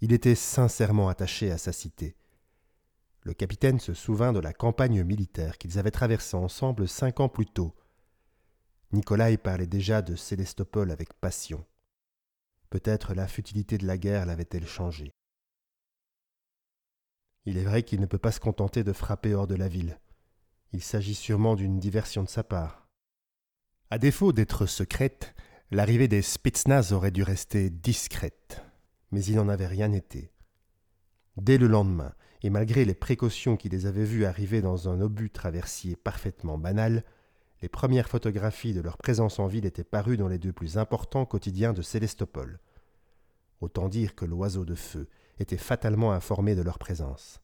Il 0.00 0.12
était 0.12 0.34
sincèrement 0.34 1.08
attaché 1.08 1.50
à 1.50 1.58
sa 1.58 1.72
cité. 1.72 2.16
Le 3.22 3.34
capitaine 3.34 3.80
se 3.80 3.92
souvint 3.92 4.32
de 4.32 4.40
la 4.40 4.54
campagne 4.54 5.04
militaire 5.04 5.58
qu'ils 5.58 5.78
avaient 5.78 5.90
traversée 5.90 6.36
ensemble 6.36 6.88
cinq 6.88 7.20
ans 7.20 7.28
plus 7.28 7.46
tôt. 7.46 7.74
Nikolai 8.92 9.36
parlait 9.36 9.66
déjà 9.66 10.00
de 10.00 10.16
Célestopole 10.16 10.90
avec 10.90 11.12
passion. 11.12 11.64
Peut-être 12.70 13.14
la 13.14 13.26
futilité 13.26 13.78
de 13.78 13.86
la 13.86 13.98
guerre 13.98 14.26
l'avait-elle 14.26 14.66
changé. 14.66 15.12
Il 17.44 17.58
est 17.58 17.64
vrai 17.64 17.82
qu'il 17.82 18.00
ne 18.00 18.06
peut 18.06 18.18
pas 18.18 18.32
se 18.32 18.40
contenter 18.40 18.84
de 18.84 18.92
frapper 18.92 19.34
hors 19.34 19.48
de 19.48 19.56
la 19.56 19.68
ville. 19.68 19.98
Il 20.72 20.82
s'agit 20.82 21.16
sûrement 21.16 21.56
d'une 21.56 21.80
diversion 21.80 22.22
de 22.22 22.28
sa 22.28 22.44
part. 22.44 22.86
À 23.90 23.98
défaut 23.98 24.32
d'être 24.32 24.66
secrète, 24.66 25.34
l'arrivée 25.72 26.06
des 26.06 26.22
Spitznaz 26.22 26.92
aurait 26.92 27.10
dû 27.10 27.24
rester 27.24 27.70
discrète, 27.70 28.62
mais 29.10 29.24
il 29.24 29.34
n'en 29.36 29.48
avait 29.48 29.66
rien 29.66 29.90
été. 29.92 30.32
Dès 31.36 31.58
le 31.58 31.66
lendemain, 31.66 32.14
et 32.42 32.50
malgré 32.50 32.84
les 32.84 32.94
précautions 32.94 33.56
qui 33.56 33.68
les 33.68 33.86
avaient 33.86 34.04
vus 34.04 34.24
arriver 34.24 34.62
dans 34.62 34.88
un 34.88 35.00
obus 35.00 35.30
traversier 35.30 35.96
parfaitement 35.96 36.56
banal, 36.56 37.04
les 37.62 37.68
premières 37.68 38.08
photographies 38.08 38.72
de 38.72 38.80
leur 38.80 38.96
présence 38.96 39.38
en 39.38 39.46
ville 39.46 39.66
étaient 39.66 39.84
parues 39.84 40.16
dans 40.16 40.28
les 40.28 40.38
deux 40.38 40.52
plus 40.52 40.78
importants 40.78 41.26
quotidiens 41.26 41.72
de 41.72 41.82
Célestopole. 41.82 42.58
Autant 43.60 43.88
dire 43.88 44.14
que 44.14 44.24
l'oiseau 44.24 44.64
de 44.64 44.74
feu 44.74 45.08
était 45.38 45.58
fatalement 45.58 46.12
informé 46.12 46.54
de 46.54 46.62
leur 46.62 46.78
présence. 46.78 47.40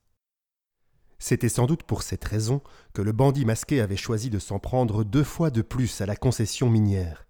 C'était 1.19 1.49
sans 1.49 1.67
doute 1.67 1.83
pour 1.83 2.03
cette 2.03 2.25
raison 2.25 2.63
que 2.93 3.03
le 3.03 3.13
bandit 3.13 3.45
masqué 3.45 3.81
avait 3.81 3.97
choisi 3.97 4.31
de 4.31 4.39
s'en 4.39 4.59
prendre 4.59 5.05
deux 5.05 5.25
fois 5.25 5.51
de 5.51 5.63
plus 5.63 6.01
à 6.01 6.07
la 6.07 6.17
concession 6.17 6.69
minière. 6.69 7.27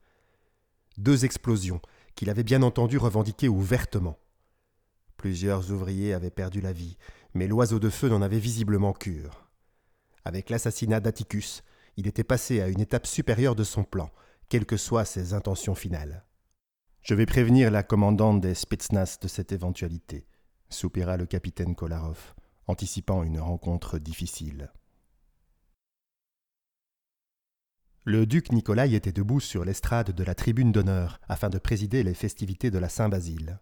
Deux 0.99 1.25
explosions 1.25 1.81
qu'il 2.15 2.31
avait 2.31 2.43
bien 2.43 2.63
entendu 2.63 2.99
revendiquer 2.99 3.49
ouvertement. 3.49 4.19
Plusieurs 5.17 5.71
ouvriers 5.71 6.15
avaient 6.15 6.31
perdu 6.31 6.61
la 6.61 6.73
vie, 6.73 6.97
mais 7.35 7.47
l'oiseau 7.47 7.79
de 7.79 7.91
feu 7.91 8.09
n'en 8.09 8.23
avait 8.23 8.39
visiblement 8.39 8.93
cure. 8.93 9.49
Avec 10.25 10.51
l'assassinat 10.51 11.01
d'Atticus, 11.01 11.63
il 11.97 12.07
était 12.07 12.25
passé 12.25 12.61
à 12.61 12.69
une 12.69 12.81
étape 12.81 13.07
supérieure 13.07 13.55
de 13.55 13.65
son 13.65 13.85
plan, 13.85 14.11
quelles 14.49 14.67
que 14.67 14.77
soient 14.77 15.05
ses 15.05 15.35
intentions 15.35 15.75
finales. 15.75 16.25
Je 17.03 17.15
vais 17.15 17.27
prévenir 17.27 17.71
la 17.71 17.83
commandante 17.83 18.41
des 18.41 18.55
Spetsnaz 18.55 19.19
de 19.21 19.29
cette 19.29 19.53
éventualité, 19.53 20.27
soupira 20.69 21.17
le 21.17 21.27
capitaine 21.27 21.75
Kolarov, 21.75 22.35
anticipant 22.67 23.23
une 23.23 23.41
rencontre 23.41 23.99
difficile. 23.99 24.73
Le 28.05 28.25
duc 28.25 28.53
Nikolai 28.53 28.95
était 28.95 29.13
debout 29.13 29.41
sur 29.41 29.65
l'estrade 29.65 30.13
de 30.13 30.25
la 30.25 30.37
tribune 30.37 30.71
d'honneur 30.71 31.21
afin 31.29 31.49
de 31.49 31.59
présider 31.59 32.05
les 32.05 32.15
festivités 32.15 32.71
de 32.71 32.79
la 32.79 32.89
Saint-Basile. 32.89 33.59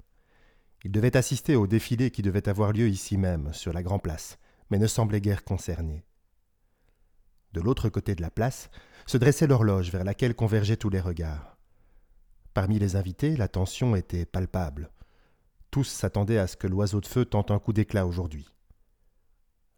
Il 0.85 0.93
devait 0.93 1.17
assister 1.17 1.57
au 1.57 1.67
défilé 1.67 2.11
qui 2.11 2.21
devait 2.21 2.49
avoir 2.49 2.73
lieu 2.73 2.89
ici 2.89 3.17
même, 3.17 3.55
sur 3.55 3.73
la 3.73 3.83
Grand 3.83 3.99
Place, 3.99 4.39
mais 4.71 4.79
ne 4.79 4.87
semblait 4.87 5.23
guère 5.23 5.45
concerné. 5.45 6.05
De 7.55 7.61
l'autre 7.61 7.89
côté 7.89 8.17
de 8.17 8.21
la 8.21 8.33
place 8.33 8.69
se 9.07 9.17
dressait 9.17 9.47
l'horloge 9.47 9.93
vers 9.93 10.03
laquelle 10.03 10.35
convergeaient 10.35 10.77
tous 10.77 10.91
les 10.91 10.99
regards. 10.99 11.57
Parmi 12.53 12.81
les 12.81 12.97
invités, 12.97 13.37
la 13.37 13.47
tension 13.47 13.95
était 13.95 14.27
palpable. 14.27 14.91
Tous 15.71 15.85
s'attendaient 15.85 16.39
à 16.39 16.49
ce 16.49 16.57
que 16.57 16.67
l'oiseau 16.67 17.01
de 17.01 17.07
feu 17.07 17.25
tente 17.25 17.53
un 17.53 17.61
coup 17.61 17.73
d'éclat 17.73 18.09
aujourd'hui. 18.09 18.49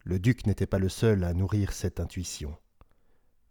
Le 0.05 0.19
duc 0.19 0.47
n'était 0.47 0.67
pas 0.67 0.79
le 0.79 0.89
seul 0.89 1.23
à 1.23 1.35
nourrir 1.35 1.75
cette 1.75 2.01
intuition. 2.01 2.57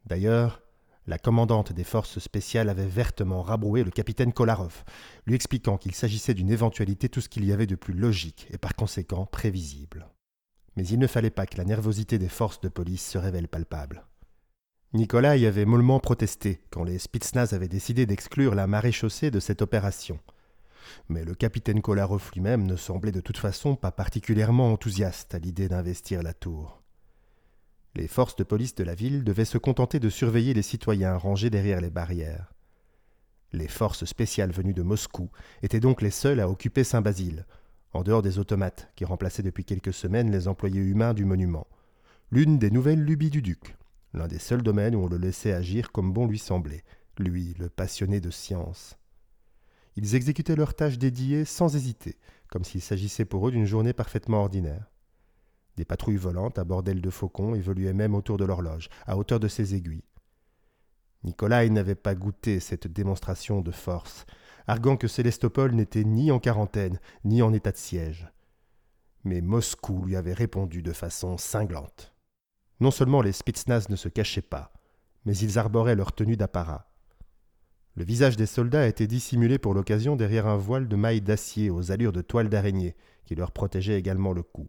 D'ailleurs, 0.08 0.64
la 1.06 1.20
commandante 1.20 1.72
des 1.72 1.84
forces 1.84 2.18
spéciales 2.18 2.70
avait 2.70 2.88
vertement 2.88 3.44
rabroué 3.44 3.84
le 3.84 3.92
capitaine 3.92 4.34
Kolarov, 4.34 4.86
lui 5.28 5.36
expliquant 5.36 5.78
qu'il 5.78 5.94
s'agissait 5.94 6.34
d'une 6.34 6.50
éventualité 6.50 7.10
tout 7.10 7.22
ce 7.22 7.30
qu'il 7.30 7.46
y 7.46 7.54
avait 7.54 7.68
de 7.68 7.76
plus 7.76 7.94
logique 7.94 8.48
et 8.50 8.58
par 8.58 8.74
conséquent 8.74 9.28
prévisible. 9.28 10.10
Mais 10.78 10.88
il 10.88 10.98
ne 10.98 11.06
fallait 11.06 11.30
pas 11.30 11.46
que 11.46 11.58
la 11.58 11.64
nervosité 11.64 12.18
des 12.18 12.28
forces 12.28 12.60
de 12.62 12.70
police 12.70 13.08
se 13.08 13.20
révèle 13.20 13.48
palpable. 13.48 14.04
Nicolas 14.96 15.36
y 15.36 15.46
avait 15.46 15.66
mollement 15.66 16.00
protesté 16.00 16.62
quand 16.70 16.86
les 16.86 17.00
Spitznaz 17.00 17.54
avaient 17.54 17.68
décidé 17.68 18.06
d'exclure 18.06 18.56
la 18.56 18.66
maréchaussée 18.66 19.30
de 19.30 19.42
cette 19.42 19.62
opération. 19.62 20.20
Mais 21.10 21.26
le 21.26 21.36
capitaine 21.36 21.82
Kolarov 21.82 22.32
lui-même 22.34 22.66
ne 22.66 22.78
semblait 22.78 23.12
de 23.12 23.20
toute 23.20 23.38
façon 23.38 23.76
pas 23.76 23.92
particulièrement 23.92 24.72
enthousiaste 24.72 25.36
à 25.36 25.40
l'idée 25.40 25.68
d'investir 25.68 26.24
la 26.24 26.34
tour. 26.34 26.82
Les 27.94 28.08
forces 28.08 28.38
de 28.38 28.46
police 28.46 28.74
de 28.76 28.86
la 28.86 28.96
ville 28.96 29.26
devaient 29.26 29.44
se 29.44 29.58
contenter 29.58 30.00
de 30.00 30.10
surveiller 30.10 30.54
les 30.54 30.62
citoyens 30.62 31.18
rangés 31.18 31.50
derrière 31.50 31.82
les 31.82 31.90
barrières. 31.90 32.54
Les 33.52 33.68
forces 33.68 34.06
spéciales 34.06 34.52
venues 34.54 34.74
de 34.74 34.82
Moscou 34.82 35.30
étaient 35.62 35.82
donc 35.82 36.02
les 36.02 36.10
seules 36.10 36.40
à 36.40 36.48
occuper 36.48 36.86
Saint-Basile, 36.86 37.46
en 37.92 38.04
dehors 38.04 38.22
des 38.22 38.40
automates 38.40 38.90
qui 38.96 39.04
remplaçaient 39.04 39.44
depuis 39.44 39.66
quelques 39.66 39.94
semaines 39.94 40.32
les 40.32 40.48
employés 40.48 40.80
humains 40.80 41.14
du 41.14 41.26
monument. 41.26 41.68
L'une 42.32 42.58
des 42.60 42.72
nouvelles 42.72 43.04
lubies 43.04 43.30
du 43.30 43.42
duc, 43.42 43.76
l'un 44.16 44.28
des 44.28 44.40
seuls 44.40 44.64
domaines 44.64 44.96
où 44.96 45.04
on 45.04 45.08
le 45.08 45.18
laissait 45.18 45.54
agir 45.54 45.92
comme 45.92 46.14
bon 46.14 46.28
lui 46.28 46.40
semblait, 46.40 46.84
lui, 47.20 47.54
le 47.60 47.70
passionné 47.70 48.20
de 48.20 48.32
science. 48.32 48.98
Ils 49.96 50.16
exécutaient 50.16 50.56
leurs 50.56 50.74
tâches 50.74 50.98
dédiées 50.98 51.46
sans 51.46 51.76
hésiter, 51.76 52.18
comme 52.50 52.64
s'il 52.64 52.82
s'agissait 52.82 53.26
pour 53.26 53.48
eux 53.48 53.52
d'une 53.52 53.66
journée 53.66 53.94
parfaitement 53.94 54.42
ordinaire. 54.42 54.92
Des 55.78 55.86
patrouilles 55.86 56.18
volantes 56.18 56.58
à 56.58 56.64
bordel 56.64 57.02
de 57.02 57.10
faucons 57.10 57.56
évoluaient 57.56 57.94
même 57.94 58.16
autour 58.16 58.38
de 58.38 58.46
l'horloge, 58.46 58.90
à 59.06 59.18
hauteur 59.18 59.40
de 59.40 59.48
ses 59.48 59.76
aiguilles. 59.76 60.04
Nikolai 61.24 61.70
n'avait 61.70 61.96
pas 61.96 62.16
goûté 62.16 62.60
cette 62.60 62.88
démonstration 62.88 63.62
de 63.62 63.72
force, 63.72 64.26
arguant 64.68 64.98
que 64.98 65.08
Célestopol 65.08 65.74
n'était 65.74 66.04
ni 66.04 66.32
en 66.32 66.40
quarantaine, 66.40 67.00
ni 67.24 67.42
en 67.42 67.54
état 67.54 67.72
de 67.72 67.78
siège. 67.78 68.30
Mais 69.24 69.42
Moscou 69.42 70.06
lui 70.06 70.16
avait 70.16 70.34
répondu 70.34 70.84
de 70.84 70.92
façon 70.92 71.38
cinglante. 71.38 72.15
Non 72.80 72.92
seulement 72.92 73.22
les 73.22 73.32
Spitsnaz 73.32 73.90
ne 73.90 73.96
se 73.96 74.10
cachaient 74.10 74.42
pas, 74.42 74.74
mais 75.26 75.38
ils 75.38 75.58
arboraient 75.58 75.96
leur 75.96 76.14
tenue 76.14 76.38
d'apparat. 76.38 76.90
Le 77.96 78.04
visage 78.04 78.36
des 78.36 78.46
soldats 78.46 78.88
était 78.88 79.08
dissimulé 79.08 79.58
pour 79.58 79.74
l'occasion 79.74 80.18
derrière 80.18 80.48
un 80.48 80.58
voile 80.58 80.90
de 80.90 80.96
mailles 80.98 81.22
d'acier 81.22 81.70
aux 81.70 81.92
allures 81.92 82.12
de 82.12 82.22
toile 82.22 82.50
d'araignée 82.50 82.96
qui 83.24 83.36
leur 83.36 83.52
protégeait 83.52 83.98
également 83.98 84.34
le 84.34 84.44
cou. 84.44 84.68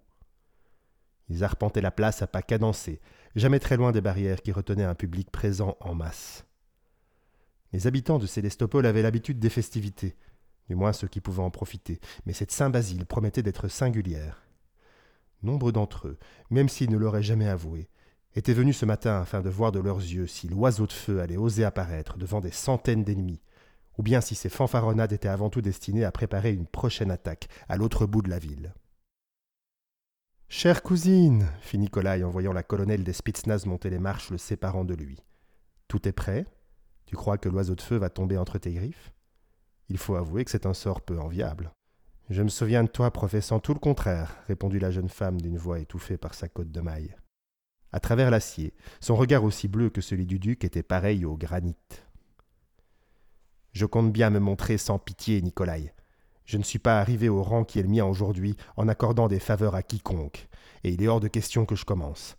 Ils 1.29 1.43
arpentaient 1.43 1.81
la 1.81 1.91
place 1.91 2.23
à 2.23 2.29
pas 2.29 2.43
cadencés, 2.43 3.01
jamais 3.35 3.59
très 3.59 3.77
loin 3.77 3.91
des 3.91 4.01
barrières 4.01 4.43
qui 4.43 4.53
retenaient 4.53 4.85
un 4.85 4.95
public 4.95 5.31
présent 5.33 5.77
en 5.81 5.95
masse. 5.95 6.47
Les 7.73 7.89
habitants 7.89 8.21
de 8.21 8.27
Célestopol 8.27 8.87
avaient 8.87 9.03
l'habitude 9.03 9.41
des 9.41 9.51
festivités, 9.51 10.17
du 10.69 10.77
moins 10.77 10.93
ceux 10.93 11.09
qui 11.09 11.21
pouvaient 11.21 11.43
en 11.43 11.51
profiter, 11.51 12.01
mais 12.25 12.33
cette 12.33 12.53
Saint-Basile 12.53 13.07
promettait 13.07 13.43
d'être 13.43 13.67
singulière. 13.67 14.47
Nombre 15.43 15.73
d'entre 15.73 16.09
eux, 16.09 16.19
même 16.51 16.69
s'ils 16.69 16.91
ne 16.91 16.97
l'auraient 16.97 17.25
jamais 17.25 17.49
avoué, 17.49 17.89
étaient 18.37 18.53
venus 18.53 18.77
ce 18.77 18.85
matin 18.85 19.21
afin 19.21 19.41
de 19.41 19.49
voir 19.49 19.73
de 19.73 19.81
leurs 19.81 19.99
yeux 19.99 20.27
si 20.27 20.47
l'oiseau 20.47 20.87
de 20.87 20.93
feu 20.93 21.21
allait 21.21 21.39
oser 21.39 21.65
apparaître 21.65 22.19
devant 22.19 22.41
des 22.41 22.51
centaines 22.51 23.03
d'ennemis, 23.03 23.41
ou 23.97 24.03
bien 24.03 24.21
si 24.21 24.35
ces 24.35 24.51
fanfaronnades 24.51 25.13
étaient 25.13 25.27
avant 25.27 25.49
tout 25.49 25.63
destinées 25.63 26.05
à 26.05 26.13
préparer 26.13 26.53
une 26.53 26.67
prochaine 26.67 27.11
attaque 27.11 27.49
à 27.67 27.79
l'autre 27.79 28.05
bout 28.05 28.21
de 28.21 28.29
la 28.29 28.39
ville. 28.39 28.75
Chère 30.49 30.83
cousine, 30.83 31.49
fit 31.61 31.79
Nikolai 31.79 32.23
en 32.23 32.31
voyant 32.31 32.53
la 32.53 32.63
colonelle 32.63 33.03
des 33.03 33.15
Spitznaz 33.15 33.67
monter 33.67 33.89
les 33.89 33.99
marches 33.99 34.31
le 34.31 34.39
séparant 34.39 34.85
de 34.85 34.95
lui. 34.95 35.19
Tout 35.89 36.07
est 36.07 36.13
prêt? 36.13 36.47
Tu 37.07 37.17
crois 37.17 37.39
que 37.39 37.49
l'oiseau 37.49 37.75
de 37.75 37.81
feu 37.81 37.97
va 37.97 38.11
tomber 38.11 38.37
entre 38.37 38.59
tes 38.59 38.73
griffes? 38.73 39.13
Il 39.89 39.97
faut 39.99 40.15
avouer 40.15 40.45
que 40.45 40.51
c'est 40.51 40.67
un 40.67 40.75
sort 40.75 41.01
peu 41.01 41.19
enviable. 41.19 41.73
Je 42.29 42.43
me 42.43 42.49
souviens 42.49 42.85
de 42.85 42.89
toi 42.89 43.11
professant 43.13 43.61
tout 43.61 43.73
le 43.73 43.81
contraire, 43.81 44.37
répondit 44.47 44.79
la 44.79 44.91
jeune 44.91 45.09
femme 45.09 45.41
d'une 45.41 45.59
voix 45.59 45.79
étouffée 45.79 46.19
par 46.19 46.35
sa 46.35 46.49
côte 46.49 46.71
de 46.71 46.81
maille. 46.81 47.17
À 47.97 47.99
travers 47.99 48.31
l'acier, 48.31 48.75
son 49.01 49.17
regard 49.17 49.43
aussi 49.43 49.69
bleu 49.69 49.89
que 49.89 50.03
celui 50.03 50.27
du 50.27 50.39
duc 50.39 50.65
était 50.65 50.83
pareil 50.83 51.25
au 51.25 51.35
granit. 51.35 51.79
Je 53.73 53.87
compte 53.87 54.13
bien 54.13 54.29
me 54.29 54.39
montrer 54.39 54.77
sans 54.77 54.99
pitié, 54.99 55.41
Nikolai. 55.41 55.95
Je 56.45 56.59
ne 56.59 56.63
suis 56.63 56.79
pas 56.79 57.01
arrivé 57.01 57.31
au 57.31 57.43
rang 57.43 57.65
qui 57.65 57.79
est 57.79 57.83
le 57.83 57.89
mien 57.89 58.05
aujourd'hui 58.05 58.55
en 58.77 58.87
accordant 58.89 59.29
des 59.29 59.39
faveurs 59.39 59.75
à 59.75 59.83
quiconque, 59.83 60.47
et 60.85 60.91
il 60.91 61.03
est 61.03 61.09
hors 61.09 61.21
de 61.21 61.29
question 61.29 61.65
que 61.65 61.75
je 61.75 61.87
commence. 61.87 62.37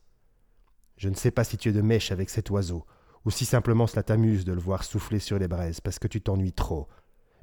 Je 0.96 1.10
ne 1.10 1.16
sais 1.16 1.32
pas 1.32 1.44
si 1.44 1.58
tu 1.58 1.70
es 1.70 1.74
de 1.74 1.82
mèche 1.82 2.12
avec 2.12 2.30
cet 2.30 2.52
oiseau, 2.52 2.86
ou 3.26 3.32
si 3.32 3.44
simplement 3.44 3.88
cela 3.88 4.04
t'amuse 4.04 4.46
de 4.46 4.54
le 4.54 4.62
voir 4.62 4.84
souffler 4.84 5.18
sur 5.18 5.40
les 5.40 5.48
braises 5.48 5.82
parce 5.82 5.98
que 5.98 6.08
tu 6.08 6.22
t'ennuies 6.22 6.54
trop. 6.54 6.88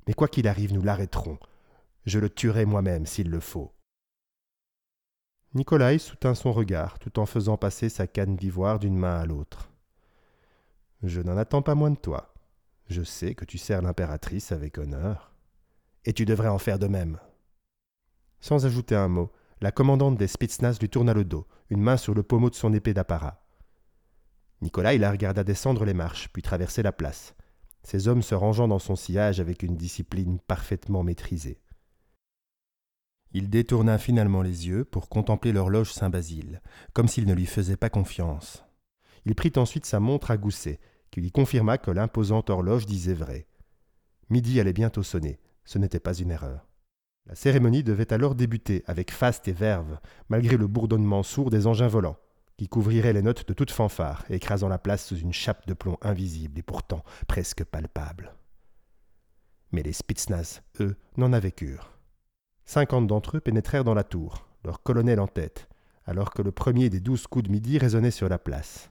Mais 0.06 0.14
quoi 0.14 0.28
qu'il 0.28 0.46
arrive, 0.46 0.72
nous 0.72 0.82
l'arrêterons. 0.82 1.40
Je 2.06 2.20
le 2.20 2.30
tuerai 2.30 2.64
moi-même 2.64 3.06
s'il 3.06 3.28
le 3.28 3.40
faut. 3.40 3.72
Nikolai 5.54 5.98
soutint 5.98 6.34
son 6.34 6.52
regard 6.52 6.98
tout 6.98 7.18
en 7.20 7.26
faisant 7.26 7.56
passer 7.56 7.88
sa 7.88 8.06
canne 8.08 8.34
d'ivoire 8.34 8.80
d'une 8.80 8.96
main 8.96 9.16
à 9.20 9.24
l'autre. 9.24 9.70
Je 11.02 11.20
n'en 11.20 11.36
attends 11.36 11.62
pas 11.62 11.76
moins 11.76 11.90
de 11.90 11.96
toi. 11.96 12.34
Je 12.88 13.02
sais 13.02 13.34
que 13.34 13.44
tu 13.44 13.56
sers 13.56 13.80
l'impératrice 13.80 14.50
avec 14.50 14.78
honneur 14.78 15.32
et 16.04 16.12
tu 16.12 16.24
devrais 16.24 16.48
en 16.48 16.58
faire 16.58 16.78
de 16.78 16.88
même. 16.88 17.18
Sans 18.40 18.66
ajouter 18.66 18.96
un 18.96 19.08
mot, 19.08 19.30
la 19.60 19.70
commandante 19.70 20.18
des 20.18 20.26
Spitznaz 20.26 20.80
lui 20.80 20.88
tourna 20.88 21.14
le 21.14 21.24
dos, 21.24 21.46
une 21.70 21.80
main 21.80 21.96
sur 21.96 22.14
le 22.14 22.22
pommeau 22.22 22.50
de 22.50 22.54
son 22.56 22.72
épée 22.72 22.92
d'apparat. 22.92 23.46
Nicolas 24.60 24.98
la 24.98 25.10
regarda 25.10 25.44
descendre 25.44 25.84
les 25.84 25.94
marches, 25.94 26.28
puis 26.32 26.42
traverser 26.42 26.82
la 26.82 26.92
place, 26.92 27.34
ses 27.84 28.08
hommes 28.08 28.22
se 28.22 28.34
rangeant 28.34 28.66
dans 28.66 28.78
son 28.78 28.96
sillage 28.96 29.40
avec 29.40 29.62
une 29.62 29.76
discipline 29.76 30.40
parfaitement 30.40 31.02
maîtrisée. 31.02 31.60
Il 33.36 33.50
détourna 33.50 33.98
finalement 33.98 34.42
les 34.42 34.68
yeux 34.68 34.84
pour 34.84 35.08
contempler 35.08 35.50
l'horloge 35.50 35.92
Saint-Basile, 35.92 36.62
comme 36.92 37.08
s'il 37.08 37.26
ne 37.26 37.34
lui 37.34 37.46
faisait 37.46 37.76
pas 37.76 37.90
confiance. 37.90 38.64
Il 39.26 39.34
prit 39.34 39.52
ensuite 39.56 39.86
sa 39.86 39.98
montre 39.98 40.30
à 40.30 40.36
gousset, 40.36 40.78
qui 41.10 41.20
lui 41.20 41.32
confirma 41.32 41.76
que 41.76 41.90
l'imposante 41.90 42.48
horloge 42.48 42.86
disait 42.86 43.12
vrai. 43.12 43.48
Midi 44.30 44.60
allait 44.60 44.72
bientôt 44.72 45.02
sonner. 45.02 45.40
Ce 45.64 45.78
n'était 45.78 45.98
pas 45.98 46.14
une 46.14 46.30
erreur. 46.30 46.68
La 47.26 47.34
cérémonie 47.34 47.82
devait 47.82 48.12
alors 48.12 48.36
débuter 48.36 48.84
avec 48.86 49.10
faste 49.10 49.48
et 49.48 49.52
verve, 49.52 49.98
malgré 50.28 50.56
le 50.56 50.68
bourdonnement 50.68 51.24
sourd 51.24 51.50
des 51.50 51.66
engins 51.66 51.88
volants, 51.88 52.18
qui 52.56 52.68
couvriraient 52.68 53.14
les 53.14 53.22
notes 53.22 53.48
de 53.48 53.54
toute 53.54 53.70
fanfare, 53.72 54.24
écrasant 54.30 54.68
la 54.68 54.78
place 54.78 55.04
sous 55.06 55.16
une 55.16 55.32
chape 55.32 55.66
de 55.66 55.74
plomb 55.74 55.96
invisible 56.02 56.58
et 56.58 56.62
pourtant 56.62 57.02
presque 57.26 57.64
palpable. 57.64 58.32
Mais 59.72 59.82
les 59.82 59.92
Spitznaz, 59.92 60.62
eux, 60.80 60.96
n'en 61.16 61.32
avaient 61.32 61.50
cure. 61.50 61.93
Cinquante 62.66 63.06
d'entre 63.06 63.36
eux 63.36 63.40
pénétrèrent 63.40 63.84
dans 63.84 63.94
la 63.94 64.04
tour, 64.04 64.46
leur 64.64 64.82
colonel 64.82 65.20
en 65.20 65.26
tête, 65.26 65.68
alors 66.06 66.30
que 66.30 66.40
le 66.40 66.50
premier 66.50 66.88
des 66.88 67.00
douze 67.00 67.26
coups 67.26 67.44
de 67.44 67.52
midi 67.52 67.76
résonnait 67.78 68.10
sur 68.10 68.28
la 68.28 68.38
place. 68.38 68.90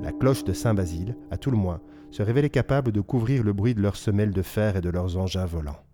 La 0.00 0.12
cloche 0.12 0.44
de 0.44 0.54
Saint-Basile, 0.54 1.16
à 1.30 1.36
tout 1.36 1.50
le 1.50 1.58
moins, 1.58 1.80
se 2.10 2.22
révélaient 2.22 2.50
capables 2.50 2.90
de 2.90 3.02
couvrir 3.02 3.42
le 3.42 3.52
bruit 3.52 3.74
de 3.74 3.82
leurs 3.82 3.96
semelles 3.96 4.32
de 4.32 4.42
fer 4.42 4.76
et 4.76 4.80
de 4.80 4.88
leurs 4.88 5.18
engins 5.18 5.44
volants. 5.44 5.84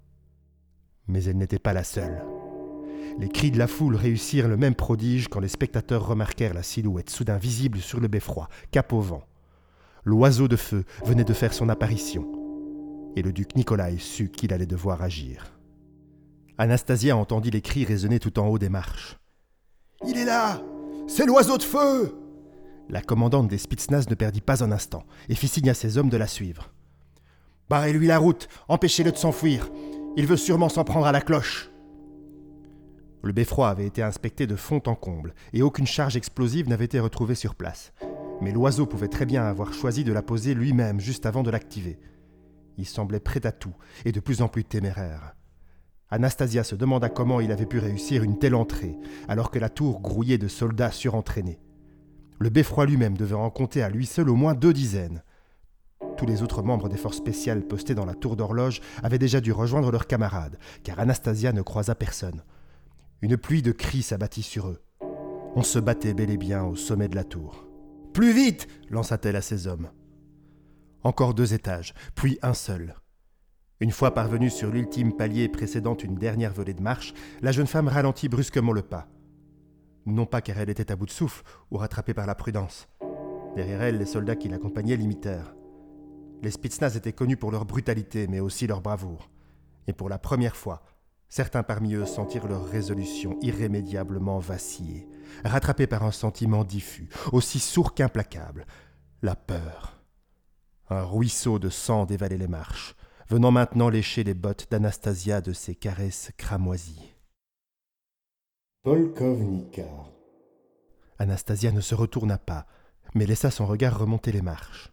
Mais 1.09 1.25
elle 1.25 1.39
n'était 1.39 1.59
pas 1.59 1.73
la 1.73 1.85
seule. 1.85 2.25
Les 3.19 3.29
cris 3.29 3.51
de 3.51 3.59
la 3.59 3.67
foule 3.67 3.97
réussirent 3.97 4.49
le 4.49 4.57
même 4.57 4.77
prodige 4.77 5.27
quand 5.27 5.41
les 5.41 5.49
spectateurs 5.49 6.07
remarquèrent 6.07 6.55
la 6.55 6.63
silhouette 6.63 7.11
soudain 7.11 7.37
visible 7.37 7.79
sur 7.79 7.99
le 7.99 8.09
beffroi, 8.09 8.49
cap 8.71 8.93
au 8.93 9.01
vent. 9.01 9.25
L'oiseau 10.05 10.47
de 10.47 10.57
feu 10.57 10.85
venait 11.05 11.25
de 11.25 11.35
faire 11.35 11.53
son 11.53 11.69
apparition, 11.69 12.31
et 13.17 13.23
le 13.23 13.33
duc 13.33 13.57
Nikolai 13.57 13.99
sut 13.99 14.31
qu'il 14.31 14.53
allait 14.53 14.67
devoir 14.67 15.03
agir. 15.03 15.60
Anastasia 16.61 17.17
entendit 17.17 17.51
les 17.51 17.63
cris 17.63 17.87
résonner 17.87 18.19
tout 18.19 18.39
en 18.39 18.47
haut 18.47 18.59
des 18.59 18.69
marches. 18.69 19.17
Il 20.07 20.19
est 20.19 20.27
là 20.27 20.61
C'est 21.09 21.25
l'oiseau 21.25 21.57
de 21.57 21.63
feu 21.63 22.15
La 22.91 23.01
commandante 23.01 23.49
des 23.49 23.57
Spitsnaz 23.57 24.11
ne 24.11 24.15
perdit 24.15 24.43
pas 24.43 24.63
un 24.63 24.71
instant 24.71 25.05
et 25.31 25.35
fit 25.35 25.49
signe 25.49 25.71
à 25.71 25.75
ses 25.75 25.97
hommes 25.97 26.11
de 26.11 26.19
la 26.19 26.27
suivre. 26.27 26.71
Barrez-lui 27.71 28.07
la 28.07 28.19
route, 28.19 28.47
empêchez-le 28.69 29.11
de 29.11 29.17
s'enfuir. 29.17 29.71
Il 30.19 30.27
veut 30.27 30.37
sûrement 30.37 30.69
s'en 30.69 30.85
prendre 30.85 31.07
à 31.07 31.13
la 31.13 31.23
cloche. 31.23 31.71
Le 33.23 33.33
beffroi 33.33 33.71
avait 33.71 33.87
été 33.87 34.03
inspecté 34.03 34.47
de 34.47 34.55
fond 34.55 34.83
en 34.85 34.95
comble 34.95 35.35
et 35.55 35.63
aucune 35.63 35.87
charge 35.87 36.19
explosive 36.19 36.69
n'avait 36.69 36.85
été 36.85 37.01
retrouvée 37.01 37.37
sur 37.37 37.55
place. 37.55 37.95
Mais 38.43 38.53
l'oiseau 38.53 38.85
pouvait 38.85 39.09
très 39.09 39.25
bien 39.25 39.45
avoir 39.45 39.73
choisi 39.73 40.05
de 40.05 40.13
la 40.13 40.21
poser 40.21 40.53
lui-même 40.53 41.01
juste 41.01 41.25
avant 41.25 41.43
de 41.43 41.51
l'activer. 41.51 41.99
Il 42.77 42.85
semblait 42.85 43.19
prêt 43.19 43.47
à 43.47 43.53
tout 43.53 43.75
et 44.05 44.13
de 44.13 44.21
plus 44.21 44.43
en 44.43 44.49
plus 44.49 44.65
téméraire. 44.65 45.35
Anastasia 46.11 46.65
se 46.65 46.75
demanda 46.75 47.09
comment 47.09 47.41
il 47.41 47.53
avait 47.53 47.67
pu 47.67 47.79
réussir 47.79 48.25
une 48.25 48.39
telle 48.39 48.57
entrée, 48.57 48.99
alors 49.29 49.51
que 49.51 49.61
la 49.61 49.69
tour 49.69 50.01
grouillait 50.01 50.39
de 50.39 50.49
soldats 50.49 50.91
surentraînés. 50.91 51.61
Le 52.41 52.51
beffroi 52.51 52.87
lui-même 52.87 53.17
devait 53.17 53.35
en 53.35 53.51
compter 53.51 53.83
à 53.83 53.91
lui 53.91 54.07
seul 54.07 54.29
au 54.29 54.35
moins 54.35 54.55
deux 54.55 54.73
dizaines. 54.73 55.23
Tous 56.17 56.27
les 56.27 56.43
autres 56.43 56.63
membres 56.63 56.89
des 56.89 56.97
forces 56.97 57.19
spéciales 57.19 57.67
postés 57.67 57.95
dans 57.95 58.05
la 58.05 58.15
tour 58.15 58.35
d'horloge 58.35 58.81
avaient 59.03 59.19
déjà 59.19 59.41
dû 59.41 59.53
rejoindre 59.53 59.93
leurs 59.93 60.07
camarades, 60.07 60.59
car 60.83 60.99
Anastasia 60.99 61.53
ne 61.53 61.63
croisa 61.63 61.95
personne. 61.95 62.43
Une 63.23 63.37
pluie 63.37 63.63
de 63.63 63.73
cris 63.73 64.03
s'abattit 64.03 64.43
sur 64.43 64.69
eux. 64.69 64.83
On 65.55 65.63
se 65.63 65.79
battait 65.79 66.15
bel 66.15 66.31
et 66.31 66.37
bien 66.37 66.65
au 66.65 66.77
sommet 66.77 67.09
de 67.09 67.17
la 67.17 67.25
tour. 67.25 67.67
Plus 68.13 68.33
vite 68.33 68.67
lança-t-elle 68.89 69.37
à 69.37 69.43
ses 69.43 69.67
hommes. 69.67 69.91
Encore 71.03 71.35
deux 71.35 71.55
étages, 71.55 71.95
puis 72.15 72.39
un 72.43 72.55
seul. 72.55 72.97
Une 73.81 73.91
fois 73.91 74.13
parvenue 74.13 74.51
sur 74.51 74.71
l'ultime 74.71 75.17
palier 75.17 75.49
précédant 75.49 75.97
une 75.97 76.17
dernière 76.17 76.53
volée 76.53 76.75
de 76.75 76.83
marche, 76.83 77.15
la 77.41 77.53
jeune 77.53 77.67
femme 77.67 77.89
ralentit 77.89 78.29
brusquement 78.29 78.73
le 78.73 78.83
pas. 78.83 79.09
Non 80.07 80.27
pas 80.27 80.41
car 80.41 80.59
elle 80.59 80.71
était 80.71 80.93
à 80.93 80.97
bout 80.97 81.07
de 81.07 81.11
souffle 81.11 81.43
ou 81.71 81.79
rattrapée 81.79 82.15
par 82.15 82.27
la 82.27 82.35
prudence. 82.35 82.89
Derrière 83.57 83.83
elle, 83.83 83.99
les 83.99 84.07
soldats 84.07 84.37
qui 84.37 84.49
l'accompagnaient 84.49 84.97
l'imitèrent. 84.97 85.55
Les 86.43 86.51
Spitsnaz 86.51 86.97
étaient 86.97 87.13
connus 87.13 87.37
pour 87.37 87.51
leur 87.51 87.65
brutalité, 87.65 88.27
mais 88.29 88.41
aussi 88.41 88.67
leur 88.67 88.81
bravoure. 88.81 89.31
Et 89.87 89.93
pour 89.93 90.09
la 90.09 90.19
première 90.19 90.57
fois, 90.57 90.83
Certains 91.31 91.63
parmi 91.63 91.95
eux 91.95 92.07
sentirent 92.07 92.49
leur 92.49 92.67
résolution 92.67 93.39
irrémédiablement 93.41 94.41
vaciller, 94.41 95.09
rattrapés 95.45 95.87
par 95.87 96.03
un 96.03 96.11
sentiment 96.11 96.65
diffus, 96.65 97.09
aussi 97.31 97.61
sourd 97.61 97.95
qu'implacable, 97.95 98.67
la 99.23 99.37
peur. 99.37 100.03
Un 100.89 101.05
ruisseau 101.05 101.61
de 101.61 101.69
sang 101.69 102.05
dévalait 102.05 102.37
les 102.37 102.49
marches, 102.49 102.97
venant 103.31 103.53
maintenant 103.53 103.89
lécher 103.89 104.25
les 104.25 104.35
bottes 104.35 104.67
d'Anastasia 104.73 105.41
de 105.41 105.53
ses 105.53 105.77
caresses 105.77 106.33
cramoisies. 106.37 107.15
Polkovnika. 108.83 109.85
Anastasia 111.21 111.71
ne 111.71 111.81
se 111.81 111.95
retourna 111.95 112.39
pas, 112.39 112.67
mais 113.15 113.27
laissa 113.27 113.53
son 113.53 113.67
regard 113.67 113.97
remonter 113.97 114.33
les 114.33 114.43
marches. 114.43 114.91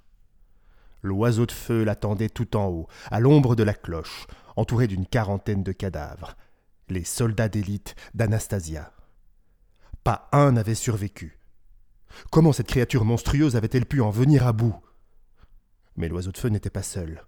L'oiseau 1.01 1.47
de 1.47 1.51
feu 1.51 1.83
l'attendait 1.83 2.29
tout 2.29 2.55
en 2.55 2.67
haut, 2.67 2.87
à 3.09 3.19
l'ombre 3.19 3.55
de 3.55 3.63
la 3.63 3.73
cloche, 3.73 4.27
entouré 4.55 4.85
d'une 4.85 5.07
quarantaine 5.07 5.63
de 5.63 5.71
cadavres, 5.71 6.35
les 6.89 7.05
soldats 7.05 7.49
d'élite 7.49 7.95
d'Anastasia. 8.13 8.91
Pas 10.03 10.29
un 10.31 10.51
n'avait 10.51 10.75
survécu. 10.75 11.39
Comment 12.29 12.53
cette 12.53 12.67
créature 12.67 13.03
monstrueuse 13.03 13.55
avait-elle 13.55 13.87
pu 13.87 13.99
en 13.99 14.11
venir 14.11 14.45
à 14.45 14.53
bout? 14.53 14.75
Mais 15.95 16.07
l'oiseau 16.07 16.31
de 16.31 16.37
feu 16.37 16.49
n'était 16.49 16.69
pas 16.69 16.83
seul. 16.83 17.25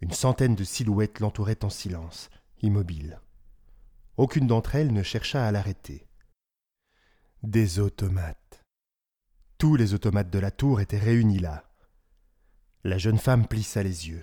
Une 0.00 0.12
centaine 0.12 0.54
de 0.54 0.64
silhouettes 0.64 1.18
l'entouraient 1.18 1.64
en 1.64 1.70
silence, 1.70 2.30
immobiles. 2.62 3.20
Aucune 4.16 4.46
d'entre 4.46 4.76
elles 4.76 4.92
ne 4.92 5.02
chercha 5.02 5.46
à 5.46 5.50
l'arrêter. 5.50 6.06
Des 7.42 7.80
automates. 7.80 8.64
Tous 9.58 9.74
les 9.74 9.94
automates 9.94 10.30
de 10.30 10.38
la 10.38 10.52
tour 10.52 10.80
étaient 10.80 10.98
réunis 10.98 11.40
là. 11.40 11.64
La 12.84 12.98
jeune 12.98 13.18
femme 13.18 13.46
plissa 13.46 13.82
les 13.82 14.08
yeux. 14.08 14.22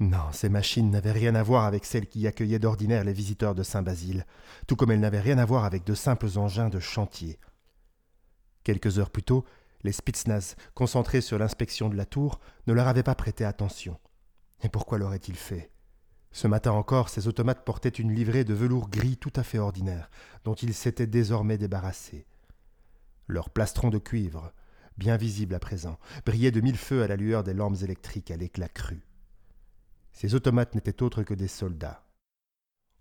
Non, 0.00 0.32
ces 0.32 0.48
machines 0.48 0.90
n'avaient 0.90 1.12
rien 1.12 1.34
à 1.34 1.42
voir 1.42 1.64
avec 1.64 1.84
celles 1.84 2.08
qui 2.08 2.26
accueillaient 2.26 2.58
d'ordinaire 2.58 3.04
les 3.04 3.12
visiteurs 3.12 3.54
de 3.54 3.62
Saint-Basile, 3.62 4.26
tout 4.66 4.76
comme 4.76 4.90
elles 4.90 5.00
n'avaient 5.00 5.20
rien 5.20 5.38
à 5.38 5.44
voir 5.44 5.64
avec 5.64 5.84
de 5.84 5.94
simples 5.94 6.38
engins 6.38 6.68
de 6.68 6.80
chantier. 6.80 7.38
Quelques 8.64 8.98
heures 8.98 9.10
plus 9.10 9.22
tôt, 9.22 9.44
les 9.82 9.92
Spitsnaz, 9.92 10.56
concentrés 10.74 11.20
sur 11.20 11.38
l'inspection 11.38 11.90
de 11.90 11.96
la 11.96 12.06
tour, 12.06 12.40
ne 12.66 12.72
leur 12.72 12.88
avaient 12.88 13.02
pas 13.02 13.14
prêté 13.14 13.44
attention. 13.44 13.98
Et 14.64 14.68
pourquoi 14.70 14.98
l'auraient-ils 14.98 15.36
fait? 15.36 15.70
Ce 16.32 16.48
matin 16.48 16.72
encore, 16.72 17.10
ces 17.10 17.28
automates 17.28 17.64
portaient 17.64 17.90
une 17.90 18.12
livrée 18.12 18.44
de 18.44 18.54
velours 18.54 18.88
gris 18.88 19.18
tout 19.18 19.32
à 19.36 19.44
fait 19.44 19.58
ordinaire, 19.58 20.10
dont 20.42 20.54
ils 20.54 20.74
s'étaient 20.74 21.06
désormais 21.06 21.58
débarrassés. 21.58 22.26
Leurs 23.28 23.50
plastrons 23.50 23.90
de 23.90 23.98
cuivre, 23.98 24.52
bien 24.96 25.16
visibles 25.16 25.54
à 25.54 25.60
présent, 25.60 25.98
brillaient 26.24 26.50
de 26.50 26.62
mille 26.62 26.78
feux 26.78 27.02
à 27.02 27.06
la 27.06 27.16
lueur 27.16 27.44
des 27.44 27.52
lampes 27.54 27.82
électriques 27.82 28.30
à 28.30 28.36
l'éclat 28.36 28.68
cru. 28.68 29.06
Ces 30.12 30.34
automates 30.34 30.74
n'étaient 30.74 31.02
autres 31.02 31.22
que 31.22 31.34
des 31.34 31.48
soldats. 31.48 32.02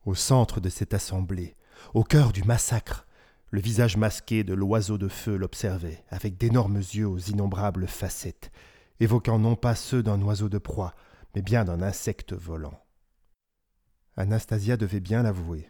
Au 0.05 0.15
centre 0.15 0.59
de 0.59 0.69
cette 0.69 0.93
assemblée, 0.93 1.55
au 1.93 2.03
cœur 2.03 2.33
du 2.33 2.43
massacre, 2.43 3.07
le 3.51 3.61
visage 3.61 3.95
masqué 3.95 4.43
de 4.43 4.53
l'oiseau 4.53 4.97
de 4.97 5.07
feu 5.07 5.37
l'observait, 5.37 6.03
avec 6.09 6.37
d'énormes 6.37 6.77
yeux 6.77 7.07
aux 7.07 7.19
innombrables 7.19 7.87
facettes, 7.87 8.51
évoquant 8.99 9.39
non 9.39 9.55
pas 9.55 9.75
ceux 9.75 10.03
d'un 10.03 10.21
oiseau 10.21 10.49
de 10.49 10.57
proie, 10.57 10.93
mais 11.35 11.41
bien 11.41 11.65
d'un 11.65 11.81
insecte 11.81 12.33
volant. 12.33 12.79
Anastasia 14.15 14.77
devait 14.77 14.99
bien 14.99 15.23
l'avouer. 15.23 15.67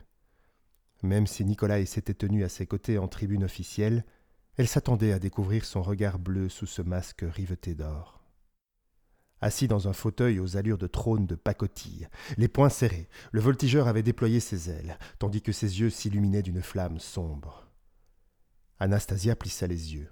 Même 1.02 1.28
si 1.28 1.46
Nicolas 1.46 1.86
s'était 1.86 2.14
tenu 2.14 2.44
à 2.44 2.50
ses 2.50 2.66
côtés 2.66 2.98
en 2.98 3.08
tribune 3.08 3.44
officielle, 3.44 4.06
elle 4.58 4.68
s'attendait 4.68 5.14
à 5.14 5.20
découvrir 5.20 5.66
son 5.66 5.82
regard 5.82 6.20
bleu 6.20 6.50
sous 6.50 6.68
ce 6.68 6.82
masque 6.82 7.26
riveté 7.28 7.76
d'or 7.76 8.24
assis 9.44 9.68
dans 9.68 9.88
un 9.88 9.94
fauteuil 9.94 10.40
aux 10.40 10.58
allures 10.58 10.78
de 10.78 10.88
trône 10.88 11.28
de 11.28 11.36
pacotille, 11.36 12.08
les 12.38 12.48
poings 12.48 12.70
serrés, 12.70 13.10
le 13.32 13.42
voltigeur 13.42 13.88
avait 13.88 14.04
déployé 14.04 14.40
ses 14.40 14.70
ailes, 14.70 14.98
tandis 15.20 15.42
que 15.42 15.52
ses 15.52 15.82
yeux 15.82 15.90
s'illuminaient 15.90 16.42
d'une 16.42 16.62
flamme 16.62 17.00
sombre. 17.00 17.68
Anastasia 18.80 19.36
plissa 19.36 19.68
les 19.68 19.94
yeux. 19.94 20.12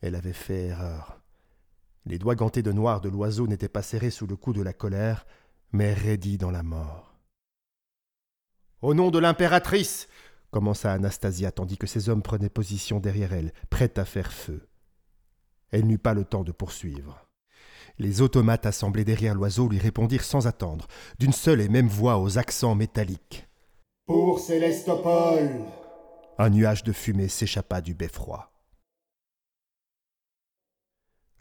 Elle 0.00 0.14
avait 0.14 0.32
fait 0.32 0.66
erreur. 0.66 1.20
Les 2.06 2.18
doigts 2.18 2.34
gantés 2.34 2.62
de 2.62 2.72
noir 2.72 3.00
de 3.00 3.08
l'oiseau 3.08 3.46
n'étaient 3.46 3.68
pas 3.68 3.82
serrés 3.82 4.10
sous 4.10 4.26
le 4.26 4.36
coup 4.36 4.52
de 4.52 4.62
la 4.62 4.72
colère, 4.72 5.26
mais 5.72 5.94
raidis 5.94 6.38
dans 6.38 6.50
la 6.50 6.62
mort. 6.62 7.14
Au 8.82 8.92
nom 8.92 9.10
de 9.10 9.18
l'impératrice 9.18 10.08
commença 10.54 10.92
Anastasia 10.92 11.50
tandis 11.50 11.76
que 11.76 11.88
ses 11.88 12.08
hommes 12.08 12.22
prenaient 12.22 12.48
position 12.48 13.00
derrière 13.00 13.32
elle, 13.32 13.52
prêts 13.70 13.98
à 13.98 14.04
faire 14.04 14.32
feu. 14.32 14.68
Elle 15.72 15.88
n'eut 15.88 15.98
pas 15.98 16.14
le 16.14 16.24
temps 16.24 16.44
de 16.44 16.52
poursuivre. 16.52 17.26
Les 17.98 18.20
automates 18.20 18.64
assemblés 18.64 19.04
derrière 19.04 19.34
l'oiseau 19.34 19.68
lui 19.68 19.80
répondirent 19.80 20.22
sans 20.22 20.46
attendre, 20.46 20.86
d'une 21.18 21.32
seule 21.32 21.60
et 21.60 21.68
même 21.68 21.88
voix 21.88 22.18
aux 22.20 22.38
accents 22.38 22.76
métalliques. 22.76 23.48
Pour 24.06 24.38
Célestopol 24.38 25.50
Un 26.38 26.50
nuage 26.50 26.84
de 26.84 26.92
fumée 26.92 27.28
s'échappa 27.28 27.80
du 27.80 27.94
beffroi. 27.94 28.53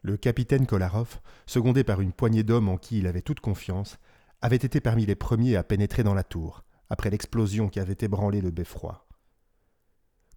Le 0.06 0.18
capitaine 0.18 0.68
Kolarov, 0.68 1.22
secondé 1.46 1.86
par 1.86 2.02
une 2.02 2.12
poignée 2.12 2.44
d'hommes 2.44 2.68
en 2.68 2.78
qui 2.78 3.00
il 3.00 3.08
avait 3.08 3.22
toute 3.22 3.40
confiance, 3.40 3.98
avait 4.42 4.58
été 4.58 4.82
parmi 4.82 5.06
les 5.06 5.16
premiers 5.16 5.56
à 5.56 5.64
pénétrer 5.64 6.04
dans 6.04 6.14
la 6.14 6.26
tour, 6.26 6.66
après 6.90 7.10
l'explosion 7.10 7.70
qui 7.70 7.80
avait 7.80 7.96
ébranlé 8.02 8.42
le 8.42 8.52
beffroi. 8.52 9.08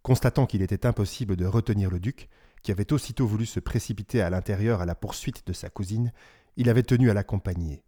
Constatant 0.03 0.47
qu'il 0.47 0.63
était 0.63 0.87
impossible 0.87 1.35
de 1.35 1.47
retenir 1.47 1.91
le 1.91 1.99
duc, 1.99 2.29
qui 2.63 2.71
avait 2.71 2.93
aussitôt 2.93 3.27
voulu 3.27 3.45
se 3.45 3.59
précipiter 3.59 4.23
à 4.23 4.31
l'intérieur 4.31 4.81
à 4.81 4.87
la 4.87 4.95
poursuite 4.95 5.45
de 5.49 5.53
sa 5.53 5.69
cousine, 5.69 6.13
il 6.57 6.71
avait 6.71 6.85
tenu 6.85 7.11
à 7.11 7.15
l'accompagner. 7.15 7.83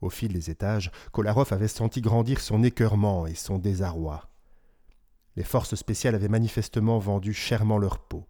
Au 0.00 0.10
fil 0.10 0.32
des 0.32 0.50
étages, 0.50 0.90
Kolarov 1.12 1.52
avait 1.52 1.68
senti 1.68 2.00
grandir 2.00 2.40
son 2.40 2.64
écœurement 2.64 3.28
et 3.28 3.36
son 3.36 3.58
désarroi. 3.58 4.28
Les 5.36 5.44
forces 5.44 5.76
spéciales 5.76 6.16
avaient 6.16 6.26
manifestement 6.26 6.98
vendu 6.98 7.32
chèrement 7.32 7.78
leur 7.78 8.00
peau, 8.00 8.26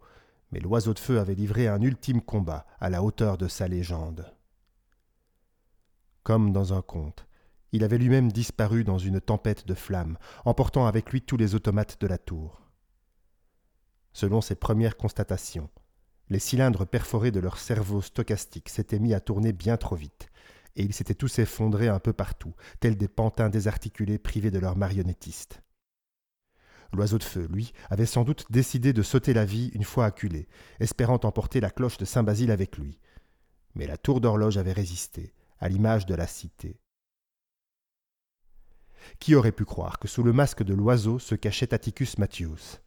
mais 0.51 0.59
l'oiseau 0.59 0.93
de 0.93 0.99
feu 0.99 1.19
avait 1.19 1.35
livré 1.35 1.67
un 1.67 1.81
ultime 1.81 2.21
combat 2.21 2.65
à 2.79 2.89
la 2.89 3.03
hauteur 3.03 3.37
de 3.37 3.47
sa 3.47 3.67
légende. 3.67 4.33
Comme 6.23 6.51
dans 6.51 6.73
un 6.73 6.81
conte, 6.81 7.27
il 7.71 7.83
avait 7.83 7.97
lui-même 7.97 8.31
disparu 8.31 8.83
dans 8.83 8.97
une 8.97 9.21
tempête 9.21 9.67
de 9.67 9.73
flammes, 9.73 10.17
emportant 10.45 10.87
avec 10.87 11.11
lui 11.11 11.21
tous 11.21 11.37
les 11.37 11.55
automates 11.55 12.01
de 12.01 12.07
la 12.07 12.17
tour. 12.17 12.61
Selon 14.13 14.41
ses 14.41 14.55
premières 14.55 14.97
constatations, 14.97 15.69
les 16.29 16.39
cylindres 16.39 16.87
perforés 16.87 17.31
de 17.31 17.39
leur 17.39 17.57
cerveau 17.57 18.01
stochastique 18.01 18.69
s'étaient 18.69 18.99
mis 18.99 19.13
à 19.13 19.19
tourner 19.19 19.53
bien 19.53 19.77
trop 19.77 19.95
vite, 19.95 20.29
et 20.75 20.83
ils 20.83 20.93
s'étaient 20.93 21.15
tous 21.15 21.39
effondrés 21.39 21.87
un 21.87 21.99
peu 21.99 22.13
partout, 22.13 22.53
tels 22.79 22.97
des 22.97 23.07
pantins 23.07 23.49
désarticulés 23.49 24.17
privés 24.17 24.51
de 24.51 24.59
leurs 24.59 24.77
marionnettistes. 24.77 25.61
L'oiseau 26.93 27.19
de 27.19 27.23
feu, 27.23 27.47
lui, 27.51 27.71
avait 27.89 28.05
sans 28.05 28.23
doute 28.23 28.45
décidé 28.49 28.93
de 28.93 29.03
sauter 29.03 29.33
la 29.33 29.45
vie 29.45 29.69
une 29.73 29.83
fois 29.83 30.05
acculé, 30.05 30.47
espérant 30.79 31.19
emporter 31.23 31.59
la 31.59 31.69
cloche 31.69 31.97
de 31.97 32.05
Saint-Basile 32.05 32.51
avec 32.51 32.77
lui. 32.77 32.99
Mais 33.75 33.85
la 33.85 33.97
tour 33.97 34.21
d'horloge 34.21 34.57
avait 34.57 34.73
résisté, 34.73 35.33
à 35.59 35.69
l'image 35.69 36.05
de 36.07 36.15
la 36.15 36.25
cité. 36.25 36.79
Qui 39.19 39.35
aurait 39.35 39.51
pu 39.51 39.65
croire 39.65 39.99
que 39.99 40.07
sous 40.07 40.23
le 40.23 40.33
masque 40.33 40.63
de 40.63 40.73
l'oiseau 40.73 41.19
se 41.19 41.35
cachait 41.35 41.73
Atticus 41.73 42.17
Matthews 42.17 42.79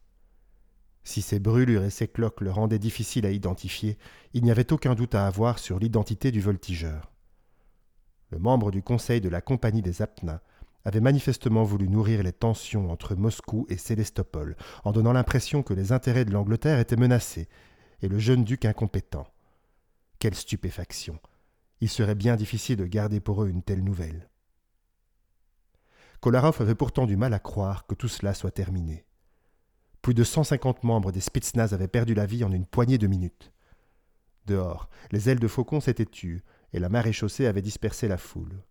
Si 1.03 1.21
ses 1.21 1.39
brûlures 1.39 1.83
et 1.83 1.89
ses 1.89 2.07
cloques 2.07 2.41
le 2.41 2.51
rendaient 2.51 2.79
difficile 2.79 3.25
à 3.25 3.31
identifier, 3.31 3.97
il 4.33 4.43
n'y 4.43 4.51
avait 4.51 4.73
aucun 4.73 4.95
doute 4.95 5.15
à 5.15 5.25
avoir 5.25 5.59
sur 5.59 5.79
l'identité 5.79 6.31
du 6.31 6.41
voltigeur. 6.41 7.11
Le 8.31 8.39
membre 8.39 8.71
du 8.71 8.83
conseil 8.83 9.21
de 9.21 9.29
la 9.29 9.41
Compagnie 9.41 9.81
des 9.81 10.01
Apnins 10.01 10.41
avait 10.85 10.99
manifestement 10.99 11.63
voulu 11.63 11.87
nourrir 11.87 12.23
les 12.23 12.33
tensions 12.33 12.91
entre 12.91 13.15
Moscou 13.15 13.65
et 13.69 13.77
Sélestopol, 13.77 14.55
en 14.83 14.91
donnant 14.91 15.13
l'impression 15.13 15.63
que 15.63 15.73
les 15.73 15.91
intérêts 15.91 16.25
de 16.25 16.31
l'Angleterre 16.31 16.79
étaient 16.79 16.95
menacés, 16.95 17.47
et 18.01 18.09
le 18.09 18.19
jeune 18.19 18.43
duc 18.43 18.65
incompétent. 18.65 19.27
Quelle 20.19 20.35
stupéfaction. 20.35 21.19
Il 21.81 21.89
serait 21.89 22.15
bien 22.15 22.35
difficile 22.35 22.77
de 22.77 22.85
garder 22.85 23.19
pour 23.19 23.43
eux 23.43 23.49
une 23.49 23.63
telle 23.63 23.83
nouvelle. 23.83 24.29
Kolarov 26.19 26.61
avait 26.61 26.75
pourtant 26.75 27.05
du 27.05 27.17
mal 27.17 27.33
à 27.33 27.39
croire 27.39 27.85
que 27.85 27.95
tout 27.95 28.07
cela 28.07 28.33
soit 28.33 28.51
terminé. 28.51 29.05
Plus 30.01 30.13
de 30.13 30.23
150 30.23 30.83
membres 30.83 31.11
des 31.11 31.21
Spitsnaz 31.21 31.73
avaient 31.73 31.87
perdu 31.87 32.13
la 32.13 32.25
vie 32.25 32.43
en 32.43 32.51
une 32.51 32.65
poignée 32.65 32.97
de 32.97 33.07
minutes. 33.07 33.51
Dehors, 34.45 34.89
les 35.11 35.29
ailes 35.29 35.39
de 35.39 35.47
faucon 35.47 35.79
s'étaient 35.79 36.05
tues 36.05 36.43
et 36.73 36.79
la 36.79 36.89
maréchaussée 36.89 37.47
avait 37.47 37.61
dispersé 37.61 38.07
la 38.07 38.17
foule. 38.17 38.63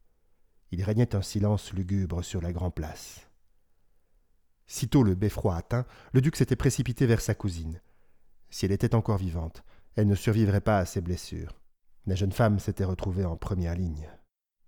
Il 0.72 0.82
régnait 0.82 1.14
un 1.14 1.22
silence 1.22 1.72
lugubre 1.72 2.24
sur 2.24 2.40
la 2.40 2.52
grande 2.52 2.74
place. 2.74 3.28
Sitôt 4.66 5.02
le 5.02 5.14
beffroi 5.14 5.54
atteint, 5.54 5.84
le 6.12 6.22
duc 6.22 6.34
s'était 6.34 6.56
précipité 6.56 7.04
vers 7.04 7.20
sa 7.20 7.34
cousine. 7.34 7.80
Si 8.48 8.64
elle 8.64 8.72
était 8.72 8.94
encore 8.94 9.18
vivante, 9.18 9.62
elle 9.96 10.06
ne 10.06 10.14
survivrait 10.14 10.62
pas 10.62 10.78
à 10.78 10.86
ses 10.86 11.02
blessures. 11.02 11.60
La 12.06 12.14
jeune 12.14 12.32
femme 12.32 12.58
s'était 12.58 12.84
retrouvée 12.84 13.26
en 13.26 13.36
première 13.36 13.74
ligne. 13.74 14.08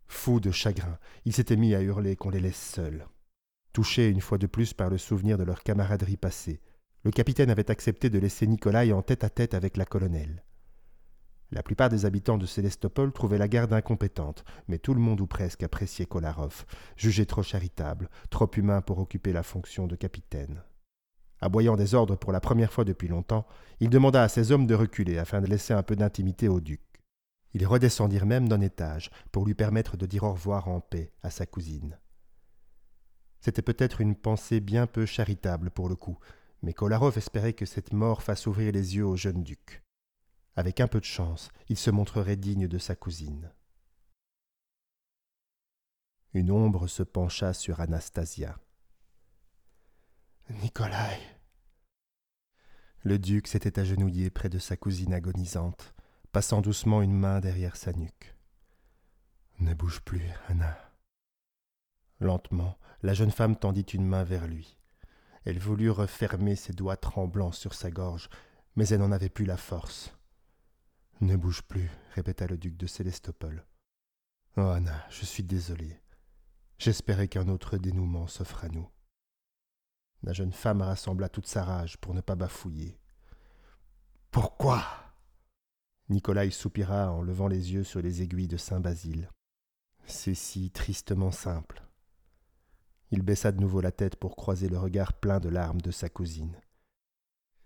Fou 0.06 0.40
de 0.40 0.50
chagrin, 0.50 0.98
il 1.24 1.32
s'était 1.32 1.56
mis 1.56 1.74
à 1.74 1.80
hurler 1.80 2.16
qu'on 2.16 2.30
les 2.30 2.40
laisse 2.40 2.60
seuls. 2.60 3.06
Touché 3.72 4.08
une 4.08 4.20
fois 4.20 4.36
de 4.36 4.46
plus 4.46 4.74
par 4.74 4.90
le 4.90 4.98
souvenir 4.98 5.38
de 5.38 5.42
leur 5.42 5.62
camaraderie 5.62 6.18
passée, 6.18 6.60
le 7.02 7.10
capitaine 7.10 7.50
avait 7.50 7.70
accepté 7.70 8.10
de 8.10 8.18
laisser 8.18 8.46
Nikolai 8.46 8.92
en 8.92 9.00
tête 9.02 9.24
à 9.24 9.30
tête 9.30 9.54
avec 9.54 9.78
la 9.78 9.86
colonelle. 9.86 10.44
La 11.50 11.62
plupart 11.62 11.88
des 11.88 12.04
habitants 12.04 12.38
de 12.38 12.46
Sélestopol 12.46 13.12
trouvaient 13.12 13.38
la 13.38 13.48
garde 13.48 13.72
incompétente, 13.72 14.44
mais 14.66 14.78
tout 14.78 14.94
le 14.94 15.00
monde 15.00 15.20
ou 15.20 15.26
presque 15.26 15.62
appréciait 15.62 16.06
Kolarov, 16.06 16.64
jugé 16.96 17.26
trop 17.26 17.42
charitable, 17.42 18.08
trop 18.30 18.50
humain 18.56 18.80
pour 18.80 18.98
occuper 18.98 19.32
la 19.32 19.42
fonction 19.42 19.86
de 19.86 19.96
capitaine. 19.96 20.62
Aboyant 21.40 21.76
des 21.76 21.94
ordres 21.94 22.16
pour 22.16 22.32
la 22.32 22.40
première 22.40 22.72
fois 22.72 22.84
depuis 22.84 23.08
longtemps, 23.08 23.46
il 23.80 23.90
demanda 23.90 24.22
à 24.22 24.28
ses 24.28 24.50
hommes 24.50 24.66
de 24.66 24.74
reculer 24.74 25.18
afin 25.18 25.40
de 25.40 25.46
laisser 25.46 25.74
un 25.74 25.82
peu 25.82 25.94
d'intimité 25.94 26.48
au 26.48 26.60
duc. 26.60 26.80
Ils 27.52 27.66
redescendirent 27.66 28.26
même 28.26 28.48
d'un 28.48 28.60
étage 28.60 29.10
pour 29.30 29.46
lui 29.46 29.54
permettre 29.54 29.96
de 29.96 30.06
dire 30.06 30.24
au 30.24 30.32
revoir 30.32 30.68
en 30.68 30.80
paix 30.80 31.12
à 31.22 31.30
sa 31.30 31.46
cousine. 31.46 31.98
C'était 33.40 33.62
peut-être 33.62 34.00
une 34.00 34.16
pensée 34.16 34.60
bien 34.60 34.86
peu 34.86 35.04
charitable 35.04 35.70
pour 35.70 35.88
le 35.88 35.96
coup, 35.96 36.18
mais 36.62 36.72
Kolarov 36.72 37.18
espérait 37.18 37.52
que 37.52 37.66
cette 37.66 37.92
mort 37.92 38.22
fasse 38.22 38.46
ouvrir 38.46 38.72
les 38.72 38.96
yeux 38.96 39.06
au 39.06 39.16
jeune 39.16 39.44
duc. 39.44 39.83
Avec 40.56 40.80
un 40.80 40.86
peu 40.86 41.00
de 41.00 41.04
chance, 41.04 41.50
il 41.68 41.76
se 41.76 41.90
montrerait 41.90 42.36
digne 42.36 42.68
de 42.68 42.78
sa 42.78 42.94
cousine. 42.94 43.50
Une 46.32 46.50
ombre 46.50 46.86
se 46.86 47.02
pencha 47.02 47.52
sur 47.52 47.80
Anastasia. 47.80 48.58
Nikolai. 50.50 51.18
Le 53.02 53.18
duc 53.18 53.48
s'était 53.48 53.78
agenouillé 53.78 54.30
près 54.30 54.48
de 54.48 54.58
sa 54.58 54.76
cousine 54.76 55.12
agonisante, 55.12 55.94
passant 56.32 56.60
doucement 56.60 57.02
une 57.02 57.12
main 57.12 57.40
derrière 57.40 57.76
sa 57.76 57.92
nuque. 57.92 58.34
Ne 59.58 59.74
bouge 59.74 60.00
plus, 60.00 60.28
Anna. 60.48 60.76
Lentement, 62.20 62.78
la 63.02 63.14
jeune 63.14 63.30
femme 63.30 63.56
tendit 63.56 63.82
une 63.82 64.06
main 64.06 64.24
vers 64.24 64.46
lui. 64.46 64.78
Elle 65.44 65.58
voulut 65.58 65.90
refermer 65.90 66.56
ses 66.56 66.72
doigts 66.72 66.96
tremblants 66.96 67.52
sur 67.52 67.74
sa 67.74 67.90
gorge, 67.90 68.28
mais 68.76 68.88
elle 68.88 69.00
n'en 69.00 69.12
avait 69.12 69.28
plus 69.28 69.44
la 69.44 69.56
force. 69.56 70.16
Ne 71.20 71.36
bouge 71.36 71.62
plus, 71.62 71.90
répéta 72.14 72.46
le 72.46 72.58
duc 72.58 72.76
de 72.76 72.86
Célestopol. 72.86 73.64
Oh 74.56 74.62
Anna, 74.62 75.06
je 75.10 75.24
suis 75.24 75.44
désolé. 75.44 76.00
J'espérais 76.78 77.28
qu'un 77.28 77.48
autre 77.48 77.78
dénouement 77.78 78.26
s'offre 78.26 78.64
à 78.64 78.68
nous. 78.68 78.88
La 80.22 80.32
jeune 80.32 80.52
femme 80.52 80.82
rassembla 80.82 81.28
toute 81.28 81.46
sa 81.46 81.64
rage 81.64 81.98
pour 81.98 82.14
ne 82.14 82.20
pas 82.20 82.34
bafouiller. 82.34 82.98
Pourquoi? 84.30 84.84
Nicolas 86.08 86.50
soupira 86.50 87.12
en 87.12 87.22
levant 87.22 87.48
les 87.48 87.72
yeux 87.72 87.84
sur 87.84 88.00
les 88.02 88.22
aiguilles 88.22 88.48
de 88.48 88.56
Saint-Basile. 88.56 89.30
C'est 90.06 90.34
si 90.34 90.70
tristement 90.70 91.30
simple. 91.30 91.82
Il 93.10 93.22
baissa 93.22 93.52
de 93.52 93.60
nouveau 93.60 93.80
la 93.80 93.92
tête 93.92 94.16
pour 94.16 94.34
croiser 94.34 94.68
le 94.68 94.78
regard 94.78 95.12
plein 95.12 95.38
de 95.38 95.48
larmes 95.48 95.80
de 95.80 95.92
sa 95.92 96.08
cousine. 96.08 96.60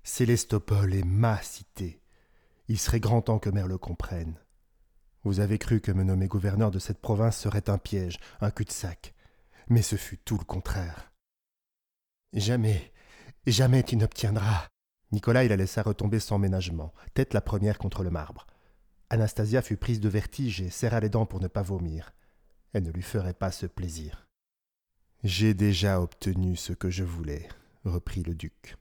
Célestopol 0.03 0.95
est 0.95 1.05
ma 1.05 1.41
cité. 1.41 2.03
Il 2.69 2.79
serait 2.79 3.01
grand 3.01 3.23
temps 3.23 3.39
que 3.39 3.51
mère 3.51 3.67
le 3.67 3.79
comprenne. 3.79 4.39
Vous 5.25 5.41
avez 5.41 5.59
cru 5.59 5.81
que 5.81 5.93
me 5.93 6.05
nommer 6.05 6.29
gouverneur 6.29 6.71
de 6.71 6.79
cette 6.79 7.01
province 7.01 7.39
serait 7.39 7.71
un 7.71 7.79
piège, 7.79 8.19
un 8.41 8.51
cul-de-sac. 8.51 9.15
Mais 9.69 9.83
ce 9.83 9.97
fut 9.97 10.19
tout 10.19 10.39
le 10.39 10.45
contraire. 10.45 11.13
Jamais, 12.33 12.93
jamais 13.47 13.83
tu 13.83 13.97
n'obtiendras. 13.97 14.69
Nicolas 15.13 15.45
la 15.45 15.57
laissa 15.57 15.83
retomber 15.83 16.21
sans 16.21 16.39
ménagement, 16.39 16.93
tête 17.15 17.33
la 17.33 17.41
première 17.41 17.79
contre 17.79 18.03
le 18.03 18.11
marbre. 18.11 18.47
Anastasia 19.11 19.63
fut 19.63 19.79
prise 19.79 20.01
de 20.01 20.09
vertige 20.09 20.61
et 20.61 20.69
serra 20.69 21.01
les 21.01 21.09
dents 21.09 21.25
pour 21.25 21.41
ne 21.41 21.49
pas 21.49 21.63
vomir. 21.63 22.13
Elle 22.75 22.83
ne 22.83 22.91
lui 22.91 23.03
ferait 23.03 23.35
pas 23.35 23.51
ce 23.51 23.65
plaisir. 23.65 24.29
J'ai 25.25 25.55
déjà 25.55 26.01
obtenu 26.01 26.57
ce 26.57 26.75
que 26.75 26.91
je 26.91 27.05
voulais, 27.05 27.49
reprit 27.85 28.23
le 28.23 28.35
duc. 28.35 28.77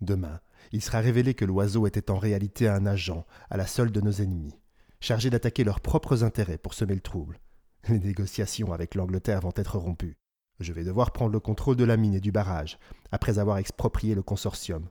Demain, 0.00 0.40
il 0.72 0.82
sera 0.82 1.00
révélé 1.00 1.34
que 1.34 1.44
l'oiseau 1.44 1.86
était 1.86 2.10
en 2.10 2.18
réalité 2.18 2.68
un 2.68 2.86
agent, 2.86 3.26
à 3.50 3.56
la 3.56 3.66
solde 3.66 3.92
de 3.92 4.00
nos 4.00 4.12
ennemis, 4.12 4.54
chargé 5.00 5.30
d'attaquer 5.30 5.64
leurs 5.64 5.80
propres 5.80 6.24
intérêts 6.24 6.58
pour 6.58 6.74
semer 6.74 6.94
le 6.94 7.00
trouble. 7.00 7.40
Les 7.88 7.98
négociations 7.98 8.72
avec 8.72 8.94
l'Angleterre 8.94 9.40
vont 9.40 9.52
être 9.56 9.78
rompues. 9.78 10.18
Je 10.60 10.72
vais 10.72 10.84
devoir 10.84 11.12
prendre 11.12 11.32
le 11.32 11.40
contrôle 11.40 11.76
de 11.76 11.84
la 11.84 11.96
mine 11.96 12.14
et 12.14 12.20
du 12.20 12.32
barrage, 12.32 12.78
après 13.12 13.38
avoir 13.38 13.58
exproprié 13.58 14.14
le 14.14 14.22
consortium. 14.22 14.88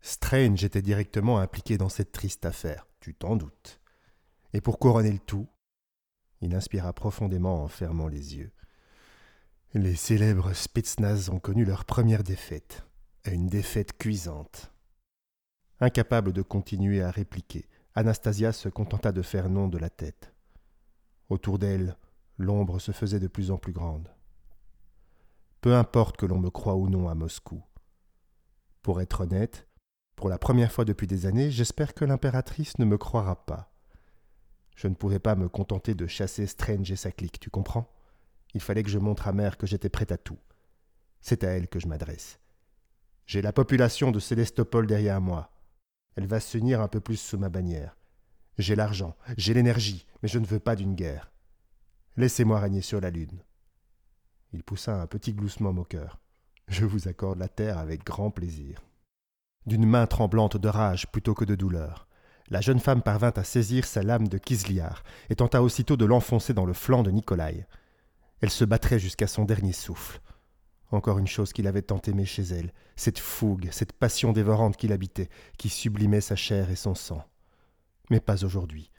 Strange 0.00 0.64
était 0.64 0.82
directement 0.82 1.38
impliqué 1.38 1.78
dans 1.78 1.88
cette 1.88 2.12
triste 2.12 2.46
affaire, 2.46 2.86
tu 3.00 3.14
t'en 3.14 3.36
doutes. 3.36 3.80
Et 4.52 4.60
pour 4.60 4.78
couronner 4.78 5.12
le 5.12 5.18
tout, 5.18 5.48
il 6.40 6.54
inspira 6.54 6.92
profondément 6.92 7.62
en 7.62 7.68
fermant 7.68 8.08
les 8.08 8.36
yeux. 8.36 8.52
Les 9.74 9.96
célèbres 9.96 10.52
Spitznaz 10.54 11.28
ont 11.28 11.40
connu 11.40 11.64
leur 11.64 11.84
première 11.84 12.22
défaite, 12.22 12.86
une 13.26 13.48
défaite 13.48 13.98
cuisante. 13.98 14.72
Incapable 15.78 16.32
de 16.32 16.40
continuer 16.40 17.02
à 17.02 17.10
répliquer, 17.10 17.68
Anastasia 17.94 18.52
se 18.52 18.70
contenta 18.70 19.12
de 19.12 19.20
faire 19.20 19.50
non 19.50 19.68
de 19.68 19.76
la 19.76 19.90
tête. 19.90 20.32
Autour 21.28 21.58
d'elle, 21.58 21.96
l'ombre 22.38 22.78
se 22.78 22.92
faisait 22.92 23.20
de 23.20 23.26
plus 23.26 23.50
en 23.50 23.58
plus 23.58 23.72
grande. 23.72 24.08
Peu 25.60 25.74
importe 25.74 26.16
que 26.16 26.24
l'on 26.24 26.38
me 26.38 26.48
croie 26.48 26.76
ou 26.76 26.88
non 26.88 27.08
à 27.08 27.14
Moscou. 27.14 27.62
Pour 28.82 29.02
être 29.02 29.22
honnête, 29.22 29.66
pour 30.14 30.30
la 30.30 30.38
première 30.38 30.72
fois 30.72 30.86
depuis 30.86 31.06
des 31.06 31.26
années, 31.26 31.50
j'espère 31.50 31.92
que 31.92 32.06
l'impératrice 32.06 32.78
ne 32.78 32.86
me 32.86 32.96
croira 32.96 33.44
pas. 33.44 33.70
Je 34.76 34.88
ne 34.88 34.94
pouvais 34.94 35.18
pas 35.18 35.34
me 35.34 35.48
contenter 35.48 35.94
de 35.94 36.06
chasser 36.06 36.46
Strange 36.46 36.90
et 36.90 36.96
sa 36.96 37.10
clique, 37.10 37.40
tu 37.40 37.50
comprends? 37.50 37.92
Il 38.54 38.60
fallait 38.62 38.82
que 38.82 38.90
je 38.90 38.98
montre 38.98 39.28
à 39.28 39.32
mère 39.32 39.58
que 39.58 39.66
j'étais 39.66 39.90
prêt 39.90 40.10
à 40.10 40.16
tout. 40.16 40.38
C'est 41.20 41.44
à 41.44 41.48
elle 41.48 41.68
que 41.68 41.80
je 41.80 41.88
m'adresse. 41.88 42.38
J'ai 43.26 43.42
la 43.42 43.52
population 43.52 44.10
de 44.10 44.20
Célestopol 44.20 44.86
derrière 44.86 45.20
moi. 45.20 45.50
Elle 46.16 46.26
va 46.26 46.40
s'unir 46.40 46.80
un 46.80 46.88
peu 46.88 47.00
plus 47.00 47.16
sous 47.16 47.38
ma 47.38 47.48
bannière. 47.48 47.96
J'ai 48.58 48.74
l'argent, 48.74 49.14
j'ai 49.36 49.52
l'énergie, 49.54 50.06
mais 50.22 50.28
je 50.28 50.38
ne 50.38 50.46
veux 50.46 50.58
pas 50.58 50.76
d'une 50.76 50.94
guerre. 50.94 51.30
Laissez-moi 52.16 52.58
régner 52.58 52.80
sur 52.80 53.00
la 53.00 53.10
lune. 53.10 53.42
Il 54.52 54.62
poussa 54.62 55.00
un 55.00 55.06
petit 55.06 55.34
gloussement 55.34 55.74
moqueur. 55.74 56.18
Je 56.68 56.86
vous 56.86 57.08
accorde 57.08 57.38
la 57.38 57.48
terre 57.48 57.78
avec 57.78 58.04
grand 58.04 58.30
plaisir. 58.30 58.82
D'une 59.66 59.86
main 59.86 60.06
tremblante 60.06 60.56
de 60.56 60.68
rage 60.68 61.06
plutôt 61.08 61.34
que 61.34 61.44
de 61.44 61.54
douleur, 61.54 62.08
la 62.48 62.60
jeune 62.60 62.80
femme 62.80 63.02
parvint 63.02 63.32
à 63.36 63.44
saisir 63.44 63.84
sa 63.84 64.02
lame 64.02 64.28
de 64.28 64.38
Kisliar 64.38 65.02
et 65.28 65.36
tenta 65.36 65.62
aussitôt 65.62 65.96
de 65.96 66.04
l'enfoncer 66.04 66.54
dans 66.54 66.64
le 66.64 66.72
flanc 66.72 67.02
de 67.02 67.10
Nikolai. 67.10 67.66
Elle 68.40 68.50
se 68.50 68.64
battrait 68.64 68.98
jusqu'à 68.98 69.26
son 69.26 69.44
dernier 69.44 69.72
souffle. 69.72 70.20
Encore 70.90 71.18
une 71.18 71.26
chose 71.26 71.52
qu'il 71.52 71.66
avait 71.66 71.82
tant 71.82 72.00
aimée 72.06 72.24
chez 72.24 72.42
elle, 72.42 72.72
cette 72.94 73.18
fougue, 73.18 73.68
cette 73.72 73.92
passion 73.92 74.32
dévorante 74.32 74.76
qui 74.76 74.88
l'habitait, 74.88 75.28
qui 75.58 75.68
sublimait 75.68 76.20
sa 76.20 76.36
chair 76.36 76.70
et 76.70 76.76
son 76.76 76.94
sang. 76.94 77.24
Mais 78.10 78.20
pas 78.20 78.44
aujourd'hui. 78.44 78.90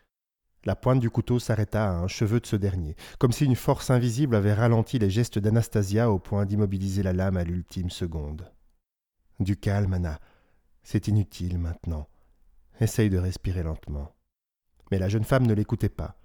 La 0.65 0.75
pointe 0.75 0.99
du 0.99 1.09
couteau 1.09 1.39
s'arrêta 1.39 1.89
à 1.89 1.93
un 1.93 2.07
cheveu 2.07 2.41
de 2.41 2.45
ce 2.45 2.57
dernier, 2.57 2.97
comme 3.19 3.31
si 3.31 3.45
une 3.45 3.55
force 3.55 3.89
invisible 3.89 4.35
avait 4.35 4.53
ralenti 4.53 4.99
les 4.99 5.09
gestes 5.09 5.39
d'Anastasia 5.39 6.11
au 6.11 6.19
point 6.19 6.45
d'immobiliser 6.45 7.03
la 7.03 7.13
lame 7.13 7.37
à 7.37 7.45
l'ultime 7.45 7.89
seconde. 7.89 8.51
Du 9.39 9.55
calme, 9.55 9.93
Anna. 9.93 10.19
C'est 10.83 11.07
inutile 11.07 11.57
maintenant. 11.57 12.09
Essaye 12.81 13.09
de 13.09 13.17
respirer 13.17 13.63
lentement. 13.63 14.13
Mais 14.91 14.99
la 14.99 15.09
jeune 15.09 15.23
femme 15.23 15.47
ne 15.47 15.53
l'écoutait 15.53 15.89
pas. 15.89 16.17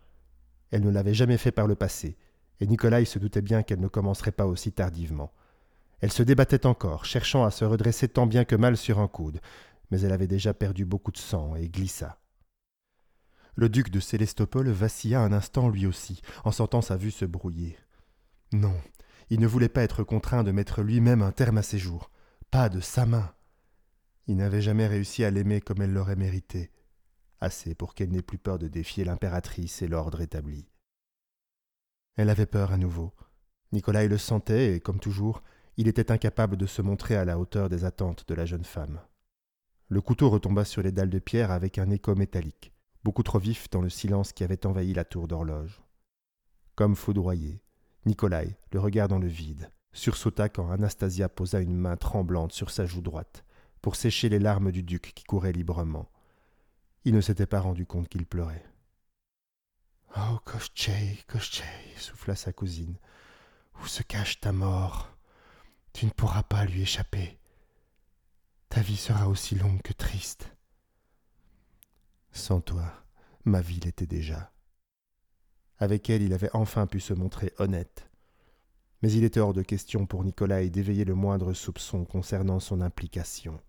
Elle 0.73 0.83
ne 0.83 0.91
l'avait 0.91 1.15
jamais 1.15 1.37
fait 1.37 1.53
par 1.53 1.67
le 1.67 1.77
passé, 1.77 2.17
et 2.59 2.67
Nikolai 2.67 3.05
se 3.05 3.19
doutait 3.19 3.43
bien 3.43 3.63
qu'elle 3.63 3.81
ne 3.81 3.89
commencerait 3.89 4.33
pas 4.33 4.47
aussi 4.47 4.73
tardivement. 4.73 5.33
Elle 6.03 6.13
se 6.13 6.25
débattait 6.25 6.67
encore, 6.67 7.05
cherchant 7.05 7.45
à 7.45 7.53
se 7.53 7.65
redresser 7.65 8.09
tant 8.09 8.27
bien 8.27 8.45
que 8.45 8.57
mal 8.57 8.77
sur 8.77 8.99
un 8.99 9.07
coude, 9.07 9.41
mais 9.91 10.01
elle 10.01 10.13
avait 10.13 10.27
déjà 10.27 10.53
perdu 10.53 10.85
beaucoup 10.85 11.13
de 11.13 11.17
sang 11.17 11.55
et 11.55 11.69
glissa. 11.69 12.19
Le 13.55 13.69
duc 13.69 13.89
de 13.89 14.01
Célestopol 14.01 14.69
vacilla 14.69 15.21
un 15.21 15.33
instant 15.33 15.69
lui 15.69 15.87
aussi, 15.87 16.21
en 16.45 16.51
sentant 16.51 16.83
sa 16.83 16.97
vue 16.97 17.13
se 17.13 17.25
brouiller. 17.25 17.79
Non, 18.53 18.75
il 19.31 19.39
ne 19.39 19.47
voulait 19.47 19.69
pas 19.69 19.85
être 19.85 20.03
contraint 20.03 20.43
de 20.43 20.51
mettre 20.51 20.83
lui-même 20.83 21.23
un 21.23 21.31
terme 21.31 21.59
à 21.59 21.63
ses 21.63 21.79
jours, 21.79 22.11
pas 22.51 22.69
de 22.69 22.81
sa 22.81 23.07
main. 23.07 23.33
Il 24.27 24.37
n'avait 24.37 24.61
jamais 24.61 24.89
réussi 24.89 25.23
à 25.23 25.31
l'aimer 25.31 25.61
comme 25.61 25.83
elle 25.83 25.93
l'aurait 25.93 26.17
mérité, 26.17 26.73
assez 27.41 27.77
pour 27.77 27.95
qu'elle 27.95 28.11
n'ait 28.11 28.23
plus 28.23 28.39
peur 28.39 28.59
de 28.59 28.67
défier 28.67 29.05
l'impératrice 29.05 29.83
et 29.83 29.89
l'ordre 29.89 30.21
établi. 30.21 30.67
Elle 32.17 32.29
avait 32.29 32.47
peur 32.47 32.73
à 32.73 32.77
nouveau. 32.77 33.13
Nicolas 33.71 34.05
le 34.05 34.19
sentait, 34.19 34.75
et 34.75 34.81
comme 34.81 34.99
toujours, 34.99 35.43
il 35.83 35.89
était 35.89 36.11
incapable 36.11 36.57
de 36.57 36.67
se 36.67 36.81
montrer 36.81 37.17
à 37.17 37.25
la 37.25 37.39
hauteur 37.39 37.69
des 37.69 37.85
attentes 37.85 38.25
de 38.27 38.35
la 38.35 38.47
jeune 38.47 38.65
femme. 38.65 39.01
Le 39.89 40.01
couteau 40.01 40.31
retomba 40.31 40.65
sur 40.65 40.81
les 40.81 40.93
dalles 40.93 41.11
de 41.11 41.19
pierre 41.19 41.51
avec 41.51 41.77
un 41.77 41.91
écho 41.91 42.15
métallique 42.15 42.73
beaucoup 43.05 43.23
trop 43.23 43.39
vif 43.39 43.69
dans 43.71 43.81
le 43.81 43.89
silence 43.89 44.33
qui 44.33 44.45
avait 44.45 44.67
envahi 44.67 44.95
la 44.95 45.05
tour 45.05 45.29
d'horloge. 45.29 45.83
Comme 46.75 46.97
foudroyé, 46.97 47.63
Nikolai, 48.07 48.57
le 48.73 48.81
regard 48.81 49.09
dans 49.09 49.19
le 49.19 49.27
vide, 49.27 49.71
sursauta 49.93 50.49
quand 50.49 50.71
Anastasia 50.71 51.29
posa 51.29 51.61
une 51.61 51.77
main 51.77 51.97
tremblante 51.97 52.53
sur 52.53 52.71
sa 52.71 52.87
joue 52.87 53.03
droite 53.03 53.45
pour 53.81 53.97
sécher 53.97 54.29
les 54.29 54.39
larmes 54.39 54.73
du 54.73 54.83
duc 54.83 55.13
qui 55.15 55.25
couraient 55.25 55.53
librement. 55.53 56.11
Il 57.05 57.15
ne 57.15 57.21
s'était 57.21 57.47
pas 57.47 57.61
rendu 57.61 57.85
compte 57.85 58.09
qu'il 58.09 58.27
pleurait. 58.27 58.65
Oh, 60.17 60.39
Koschei, 60.45 61.19
Koschei, 61.27 61.65
souffla 61.97 62.37
sa 62.37 62.53
cousine, 62.53 62.97
où 63.83 63.87
se 63.87 64.03
cache 64.03 64.41
ta 64.41 64.53
mort? 64.53 65.12
Tu 65.93 66.07
ne 66.07 66.11
pourras 66.11 66.43
pas 66.43 66.65
lui 66.65 66.83
échapper. 66.83 67.39
Ta 68.69 68.81
vie 68.81 68.97
sera 68.97 69.29
aussi 69.29 69.55
longue 69.55 69.83
que 69.83 69.93
triste. 69.93 70.57
Sans 72.33 72.61
toi, 72.61 73.05
ma 73.45 73.61
vie 73.61 73.81
l'était 73.81 74.07
déjà. 74.07 74.53
Avec 75.79 76.09
elle, 76.09 76.23
il 76.23 76.33
avait 76.33 76.55
enfin 76.55 76.87
pu 76.87 77.01
se 77.01 77.13
montrer 77.13 77.53
honnête. 77.59 78.09
Mais 79.03 79.13
il 79.13 79.25
était 79.25 79.41
hors 79.41 79.53
de 79.53 79.63
question 79.63 80.07
pour 80.07 80.25
Nicolas 80.25 80.65
d'éveiller 80.65 81.05
le 81.05 81.15
moindre 81.15 81.53
soupçon 81.53 82.05
concernant 82.05 82.61
son 82.61 82.81
implication. 82.81 83.61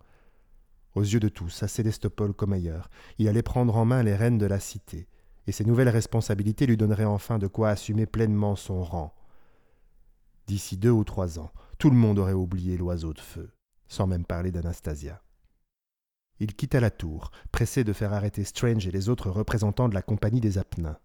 Aux 0.96 1.02
yeux 1.02 1.20
de 1.20 1.30
tous, 1.30 1.64
à 1.64 1.68
Célestopol 1.68 2.34
comme 2.34 2.54
ailleurs, 2.54 2.90
il 3.18 3.28
allait 3.28 3.42
prendre 3.42 3.76
en 3.76 3.84
main 3.84 4.04
les 4.04 4.16
rênes 4.16 4.38
de 4.38 4.46
la 4.46 4.60
cité, 4.60 5.08
et 5.48 5.52
ses 5.52 5.66
nouvelles 5.66 5.90
responsabilités 5.90 6.68
lui 6.68 6.78
donneraient 6.78 7.04
enfin 7.04 7.40
de 7.40 7.48
quoi 7.48 7.70
assumer 7.70 8.06
pleinement 8.06 8.56
son 8.56 8.84
rang. 8.84 9.14
D'ici 10.48 10.78
deux 10.78 10.92
ou 10.92 11.04
trois 11.04 11.40
ans, 11.40 11.52
tout 11.78 11.90
le 11.90 11.96
monde 11.96 12.20
aurait 12.20 12.34
oublié 12.34 12.78
l'oiseau 12.78 13.14
de 13.14 13.20
feu, 13.20 13.52
sans 13.88 14.08
même 14.08 14.26
parler 14.26 14.52
d'Anastasia. 14.52 15.22
Il 16.40 16.56
quitta 16.56 16.80
la 16.80 16.92
tour, 16.92 17.32
pressé 17.52 17.84
de 17.84 17.94
faire 17.94 18.14
arrêter 18.14 18.44
Strange 18.44 18.88
et 18.88 18.92
les 18.92 19.10
autres 19.10 19.30
représentants 19.30 19.90
de 19.90 19.94
la 19.94 20.02
compagnie 20.02 20.42
des 20.42 20.58
Apnins. 20.58 21.00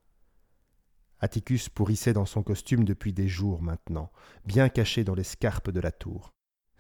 Atticus 1.21 1.69
pourrissait 1.69 2.13
dans 2.13 2.27
son 2.27 2.43
costume 2.43 2.85
depuis 2.85 3.13
des 3.13 3.29
jours 3.29 3.61
maintenant, 3.61 4.11
bien 4.47 4.69
caché 4.69 5.05
dans 5.05 5.15
les 5.15 5.25
scarpes 5.25 5.71
de 5.71 5.81
la 5.81 5.93
tour. 5.93 6.33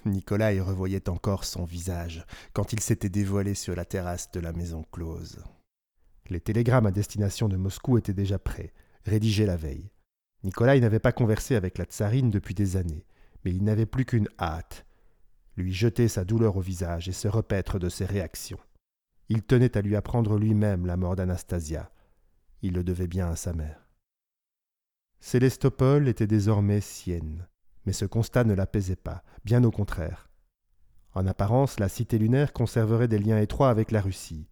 Nicolas 0.05 0.53
y 0.53 0.61
revoyait 0.61 1.09
encore 1.09 1.45
son 1.45 1.65
visage 1.65 2.25
quand 2.53 2.73
il 2.73 2.81
s'était 2.81 3.09
dévoilé 3.09 3.55
sur 3.55 3.75
la 3.75 3.85
terrasse 3.85 4.31
de 4.31 4.41
la 4.41 4.53
maison 4.53 4.85
close. 4.93 5.43
Les 6.31 6.41
télégrammes 6.41 6.87
à 6.87 6.93
destination 6.93 7.49
de 7.49 7.57
Moscou 7.57 7.99
étaient 7.99 8.15
déjà 8.15 8.39
prêts, 8.39 8.73
rédigés 9.05 9.47
la 9.47 9.57
veille. 9.57 9.91
Nicolas 10.45 10.78
n'avait 10.78 10.99
pas 10.99 11.12
conversé 11.12 11.57
avec 11.57 11.78
la 11.78 11.84
tsarine 11.84 12.30
depuis 12.30 12.55
des 12.55 12.76
années, 12.76 13.05
mais 13.45 13.51
il 13.53 13.64
n'avait 13.64 13.86
plus 13.86 14.05
qu'une 14.05 14.28
hâte, 14.39 14.86
lui 15.57 15.72
jeter 15.72 16.09
sa 16.09 16.24
douleur 16.24 16.57
au 16.57 16.61
visage 16.61 17.09
et 17.09 17.12
se 17.12 17.28
repaître 17.28 17.78
de 17.78 17.89
ses 17.89 18.05
réactions. 18.05 18.61
Il 19.28 19.43
tenait 19.43 19.76
à 19.76 19.82
lui 19.82 19.97
apprendre 19.97 20.39
lui-même 20.39 20.86
la 20.86 20.97
mort 20.97 21.16
d'Anastasia. 21.16 21.91
Il 22.62 22.74
le 22.74 22.84
devait 22.84 23.09
bien 23.09 23.28
à 23.28 23.36
sa 23.36 23.53
mère. 23.53 23.89
Célestopol 25.20 26.09
était 26.09 26.28
désormais 26.28 26.80
sienne, 26.80 27.47
mais 27.84 27.93
ce 27.93 28.05
constat 28.05 28.45
ne 28.45 28.55
l'apaisait 28.55 28.97
pas, 28.97 29.24
bien 29.45 29.64
au 29.64 29.70
contraire. 29.70 30.30
En 31.14 31.26
apparence, 31.26 31.80
la 31.80 31.89
cité 31.89 32.18
lunaire 32.18 32.53
conserverait 32.53 33.09
des 33.09 33.18
liens 33.18 33.41
étroits 33.41 33.70
avec 33.70 33.91
la 33.91 34.01
Russie. 34.01 34.49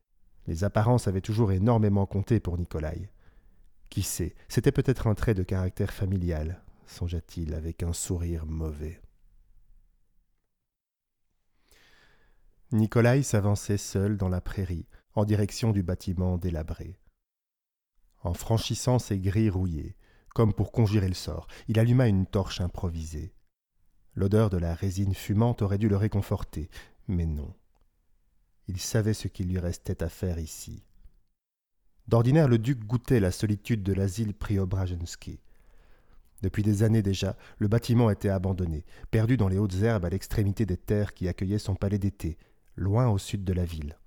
Les 0.46 0.64
apparences 0.64 1.06
avaient 1.06 1.20
toujours 1.20 1.52
énormément 1.52 2.06
compté 2.06 2.40
pour 2.40 2.58
Nikolai. 2.58 3.10
Qui 3.88 4.02
sait, 4.02 4.34
c'était 4.48 4.72
peut-être 4.72 5.06
un 5.06 5.14
trait 5.14 5.34
de 5.34 5.42
caractère 5.42 5.92
familial, 5.92 6.62
songea-t-il 6.86 7.54
avec 7.54 7.82
un 7.82 7.92
sourire 7.92 8.46
mauvais. 8.46 9.00
Nikolai 12.72 13.22
s'avançait 13.22 13.78
seul 13.78 14.16
dans 14.16 14.28
la 14.28 14.40
prairie, 14.40 14.86
en 15.14 15.24
direction 15.24 15.72
du 15.72 15.82
bâtiment 15.82 16.36
délabré. 16.36 16.98
En 18.22 18.34
franchissant 18.34 18.98
ces 18.98 19.18
grilles 19.18 19.50
rouillées, 19.50 19.96
comme 20.34 20.52
pour 20.52 20.72
conjurer 20.72 21.08
le 21.08 21.14
sort, 21.14 21.46
il 21.68 21.78
alluma 21.78 22.08
une 22.08 22.26
torche 22.26 22.60
improvisée. 22.60 23.32
L'odeur 24.14 24.50
de 24.50 24.58
la 24.58 24.74
résine 24.74 25.14
fumante 25.14 25.62
aurait 25.62 25.78
dû 25.78 25.88
le 25.88 25.96
réconforter, 25.96 26.68
mais 27.06 27.24
non. 27.24 27.54
Il 28.66 28.80
savait 28.80 29.14
ce 29.14 29.28
qu'il 29.28 29.48
lui 29.48 29.58
restait 29.58 30.02
à 30.02 30.08
faire 30.08 30.38
ici. 30.38 30.84
D'ordinaire, 32.08 32.48
le 32.48 32.58
duc 32.58 32.84
goûtait 32.84 33.20
la 33.20 33.32
solitude 33.32 33.82
de 33.82 33.92
l'asile 33.92 34.34
Priobrajensky. 34.34 35.40
Depuis 36.42 36.62
des 36.62 36.82
années 36.82 37.02
déjà, 37.02 37.36
le 37.58 37.66
bâtiment 37.66 38.10
était 38.10 38.28
abandonné, 38.28 38.84
perdu 39.10 39.36
dans 39.36 39.48
les 39.48 39.58
hautes 39.58 39.82
herbes 39.82 40.04
à 40.04 40.10
l'extrémité 40.10 40.66
des 40.66 40.76
terres 40.76 41.14
qui 41.14 41.28
accueillaient 41.28 41.58
son 41.58 41.74
palais 41.74 41.98
d'été, 41.98 42.38
loin 42.76 43.08
au 43.08 43.18
sud 43.18 43.42
de 43.42 43.52
la 43.52 43.64
ville. 43.64 43.98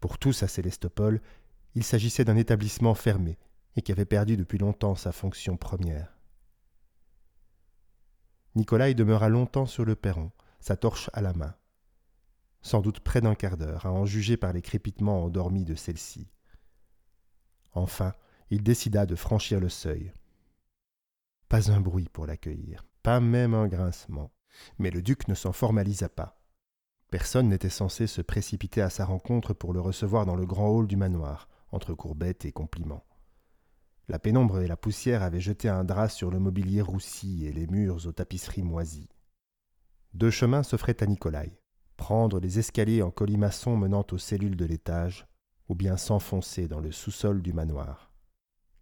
Pour 0.00 0.18
tous 0.18 0.42
à 0.42 0.48
Célestopol, 0.48 1.20
il 1.74 1.82
s'agissait 1.82 2.24
d'un 2.24 2.36
établissement 2.36 2.94
fermé 2.94 3.38
et 3.74 3.82
qui 3.82 3.90
avait 3.90 4.04
perdu 4.04 4.36
depuis 4.36 4.58
longtemps 4.58 4.94
sa 4.94 5.12
fonction 5.12 5.56
première. 5.56 6.16
Nikolai 8.54 8.94
demeura 8.94 9.28
longtemps 9.28 9.66
sur 9.66 9.84
le 9.84 9.96
perron, 9.96 10.30
sa 10.60 10.76
torche 10.76 11.10
à 11.12 11.22
la 11.22 11.32
main. 11.32 11.56
Sans 12.62 12.80
doute 12.80 13.00
près 13.00 13.20
d'un 13.20 13.34
quart 13.34 13.56
d'heure, 13.56 13.84
à 13.84 13.92
en 13.92 14.06
juger 14.06 14.36
par 14.36 14.52
les 14.52 14.62
crépitements 14.62 15.24
endormis 15.24 15.64
de 15.64 15.74
celle-ci. 15.74 16.28
Enfin, 17.74 18.14
il 18.50 18.62
décida 18.62 19.06
de 19.06 19.14
franchir 19.14 19.60
le 19.60 19.68
seuil. 19.68 20.12
Pas 21.48 21.70
un 21.70 21.80
bruit 21.80 22.08
pour 22.12 22.26
l'accueillir, 22.26 22.84
pas 23.02 23.20
même 23.20 23.54
un 23.54 23.68
grincement. 23.68 24.30
Mais 24.78 24.90
le 24.90 25.02
duc 25.02 25.28
ne 25.28 25.34
s'en 25.34 25.52
formalisa 25.52 26.08
pas. 26.08 26.40
Personne 27.10 27.48
n'était 27.48 27.68
censé 27.68 28.06
se 28.06 28.22
précipiter 28.22 28.80
à 28.80 28.90
sa 28.90 29.04
rencontre 29.04 29.52
pour 29.52 29.72
le 29.72 29.80
recevoir 29.80 30.26
dans 30.26 30.36
le 30.36 30.46
grand 30.46 30.68
hall 30.68 30.86
du 30.86 30.96
manoir, 30.96 31.48
entre 31.72 31.94
courbettes 31.94 32.44
et 32.44 32.52
compliments. 32.52 33.04
La 34.08 34.18
pénombre 34.18 34.60
et 34.60 34.68
la 34.68 34.76
poussière 34.76 35.22
avaient 35.22 35.40
jeté 35.40 35.68
un 35.68 35.84
drap 35.84 36.08
sur 36.08 36.30
le 36.30 36.38
mobilier 36.38 36.82
roussi 36.82 37.46
et 37.46 37.52
les 37.52 37.66
murs 37.66 38.06
aux 38.06 38.12
tapisseries 38.12 38.62
moisies. 38.62 39.08
Deux 40.12 40.30
chemins 40.30 40.62
s'offraient 40.62 41.02
à 41.02 41.06
Nikolai 41.06 41.58
prendre 41.96 42.40
les 42.40 42.58
escaliers 42.58 43.02
en 43.02 43.10
colimaçon 43.10 43.76
menant 43.76 44.06
aux 44.10 44.18
cellules 44.18 44.56
de 44.56 44.64
l'étage, 44.64 45.26
ou 45.68 45.74
bien 45.74 45.96
s'enfoncer 45.96 46.68
dans 46.68 46.80
le 46.80 46.92
sous-sol 46.92 47.42
du 47.42 47.52
manoir. 47.52 48.10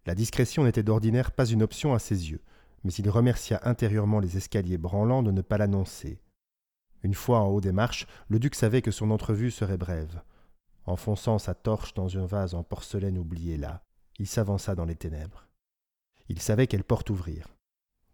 La 0.05 0.15
discrétion 0.15 0.63
n'était 0.63 0.83
d'ordinaire 0.83 1.31
pas 1.31 1.45
une 1.45 1.63
option 1.63 1.93
à 1.93 1.99
ses 1.99 2.31
yeux, 2.31 2.41
mais 2.83 2.91
il 2.93 3.09
remercia 3.09 3.61
intérieurement 3.63 4.19
les 4.19 4.37
escaliers 4.37 4.77
branlants 4.77 5.23
de 5.23 5.31
ne 5.31 5.41
pas 5.41 5.57
l'annoncer, 5.57 6.19
une 7.03 7.13
fois 7.13 7.39
en 7.39 7.47
haut 7.47 7.61
des 7.61 7.73
marches, 7.73 8.07
le 8.29 8.39
duc 8.39 8.55
savait 8.55 8.81
que 8.81 8.91
son 8.91 9.11
entrevue 9.11 9.51
serait 9.51 9.77
brève. 9.77 10.21
Enfonçant 10.85 11.37
sa 11.37 11.53
torche 11.53 11.93
dans 11.93 12.17
un 12.17 12.25
vase 12.25 12.55
en 12.55 12.63
porcelaine 12.63 13.17
oublié 13.17 13.57
là, 13.57 13.83
il 14.19 14.27
s'avança 14.27 14.73
dans 14.73 14.85
les 14.85 14.95
ténèbres. 14.95 15.47
Il 16.29 16.41
savait 16.41 16.67
quelle 16.67 16.83
porte 16.83 17.09
ouvrir. 17.09 17.47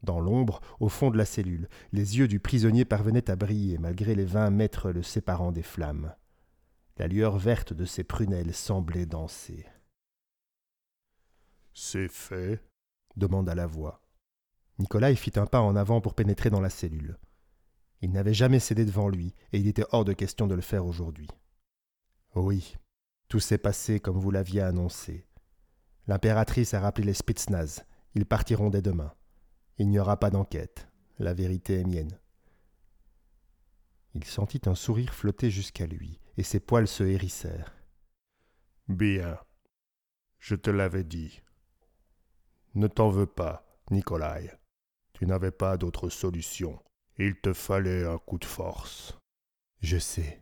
Dans 0.02 0.20
l'ombre, 0.20 0.62
au 0.80 0.90
fond 0.90 1.12
de 1.12 1.18
la 1.18 1.26
cellule, 1.26 1.68
les 1.92 2.18
yeux 2.18 2.28
du 2.28 2.40
prisonnier 2.40 2.86
parvenaient 2.86 3.30
à 3.30 3.36
briller 3.36 3.78
malgré 3.78 4.16
les 4.16 4.26
vingt 4.26 4.50
mètres 4.50 4.92
le 4.92 5.04
séparant 5.04 5.52
des 5.52 5.62
flammes. 5.62 6.14
La 7.00 7.08
lueur 7.08 7.38
verte 7.38 7.72
de 7.72 7.86
ses 7.86 8.04
prunelles 8.04 8.54
semblait 8.54 9.06
danser. 9.06 9.66
C'est 11.74 12.10
fait 12.10 12.62
demanda 13.16 13.56
la 13.56 13.68
voix. 13.68 14.02
Nicolas 14.80 15.16
fit 15.16 15.32
un 15.38 15.46
pas 15.46 15.62
en 15.62 15.78
avant 15.78 16.02
pour 16.02 16.14
pénétrer 16.14 16.50
dans 16.50 16.60
la 16.60 16.70
cellule. 16.70 17.18
Il 18.02 18.12
n'avait 18.12 18.34
jamais 18.34 18.60
cédé 18.60 18.84
devant 18.84 19.08
lui, 19.08 19.34
et 19.54 19.60
il 19.60 19.68
était 19.68 19.86
hors 19.92 20.04
de 20.04 20.12
question 20.12 20.46
de 20.46 20.56
le 20.56 20.62
faire 20.62 20.86
aujourd'hui. 20.86 21.30
Oui, 22.36 22.76
tout 23.30 23.40
s'est 23.40 23.58
passé 23.58 24.02
comme 24.02 24.20
vous 24.20 24.32
l'aviez 24.32 24.62
annoncé. 24.62 25.26
L'impératrice 26.08 26.74
a 26.74 26.82
rappelé 26.82 27.08
les 27.08 27.14
Spitznaz. 27.14 27.86
Ils 28.14 28.26
partiront 28.26 28.70
dès 28.70 28.82
demain. 28.82 29.14
Il 29.78 29.88
n'y 29.90 30.00
aura 30.00 30.20
pas 30.20 30.32
d'enquête. 30.32 30.90
La 31.18 31.34
vérité 31.34 31.80
est 31.80 31.86
mienne. 31.86 32.20
Il 34.16 34.26
sentit 34.26 34.62
un 34.66 34.76
sourire 34.76 35.14
flotter 35.14 35.50
jusqu'à 35.50 35.86
lui, 35.86 36.20
et 36.40 36.44
ses 36.44 36.62
poils 36.62 36.88
se 36.88 37.04
hérissèrent. 37.04 37.76
Bien. 38.88 39.38
Je 40.40 40.56
te 40.56 40.70
l'avais 40.70 41.04
dit. 41.04 41.42
Ne 42.76 42.88
t'en 42.88 43.10
veux 43.10 43.26
pas, 43.26 43.68
Nikolai. 43.92 44.50
Tu 45.12 45.26
n'avais 45.26 45.52
pas 45.52 45.76
d'autre 45.76 46.08
solution. 46.08 46.82
Il 47.18 47.36
te 47.36 47.52
fallait 47.52 48.06
un 48.06 48.18
coup 48.18 48.38
de 48.38 48.46
force. 48.46 49.18
Je 49.82 49.98
sais. 49.98 50.42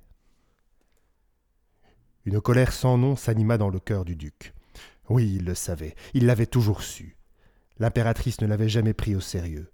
Une 2.25 2.41
colère 2.41 2.73
sans 2.73 2.99
nom 2.99 3.15
s'anima 3.15 3.57
dans 3.57 3.69
le 3.69 3.79
cœur 3.79 4.05
du 4.05 4.15
duc. 4.15 4.53
Oui, 5.09 5.37
il 5.37 5.45
le 5.45 5.55
savait, 5.55 5.95
il 6.13 6.27
l'avait 6.27 6.45
toujours 6.45 6.83
su. 6.83 7.17
L'impératrice 7.79 8.39
ne 8.41 8.45
l'avait 8.45 8.69
jamais 8.69 8.93
pris 8.93 9.15
au 9.15 9.19
sérieux. 9.19 9.71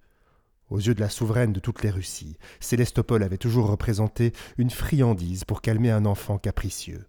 Aux 0.70 0.80
yeux 0.80 0.96
de 0.96 1.02
la 1.02 1.10
souveraine 1.10 1.54
de 1.54 1.60
toutes 1.60 1.84
les 1.84 1.90
Russies, 1.90 2.38
Célestopol 2.60 3.24
avait 3.24 3.38
toujours 3.38 3.68
représenté 3.68 4.34
une 4.58 4.70
friandise 4.70 5.44
pour 5.44 5.62
calmer 5.62 5.92
un 5.92 6.06
enfant 6.06 6.38
capricieux. 6.38 7.06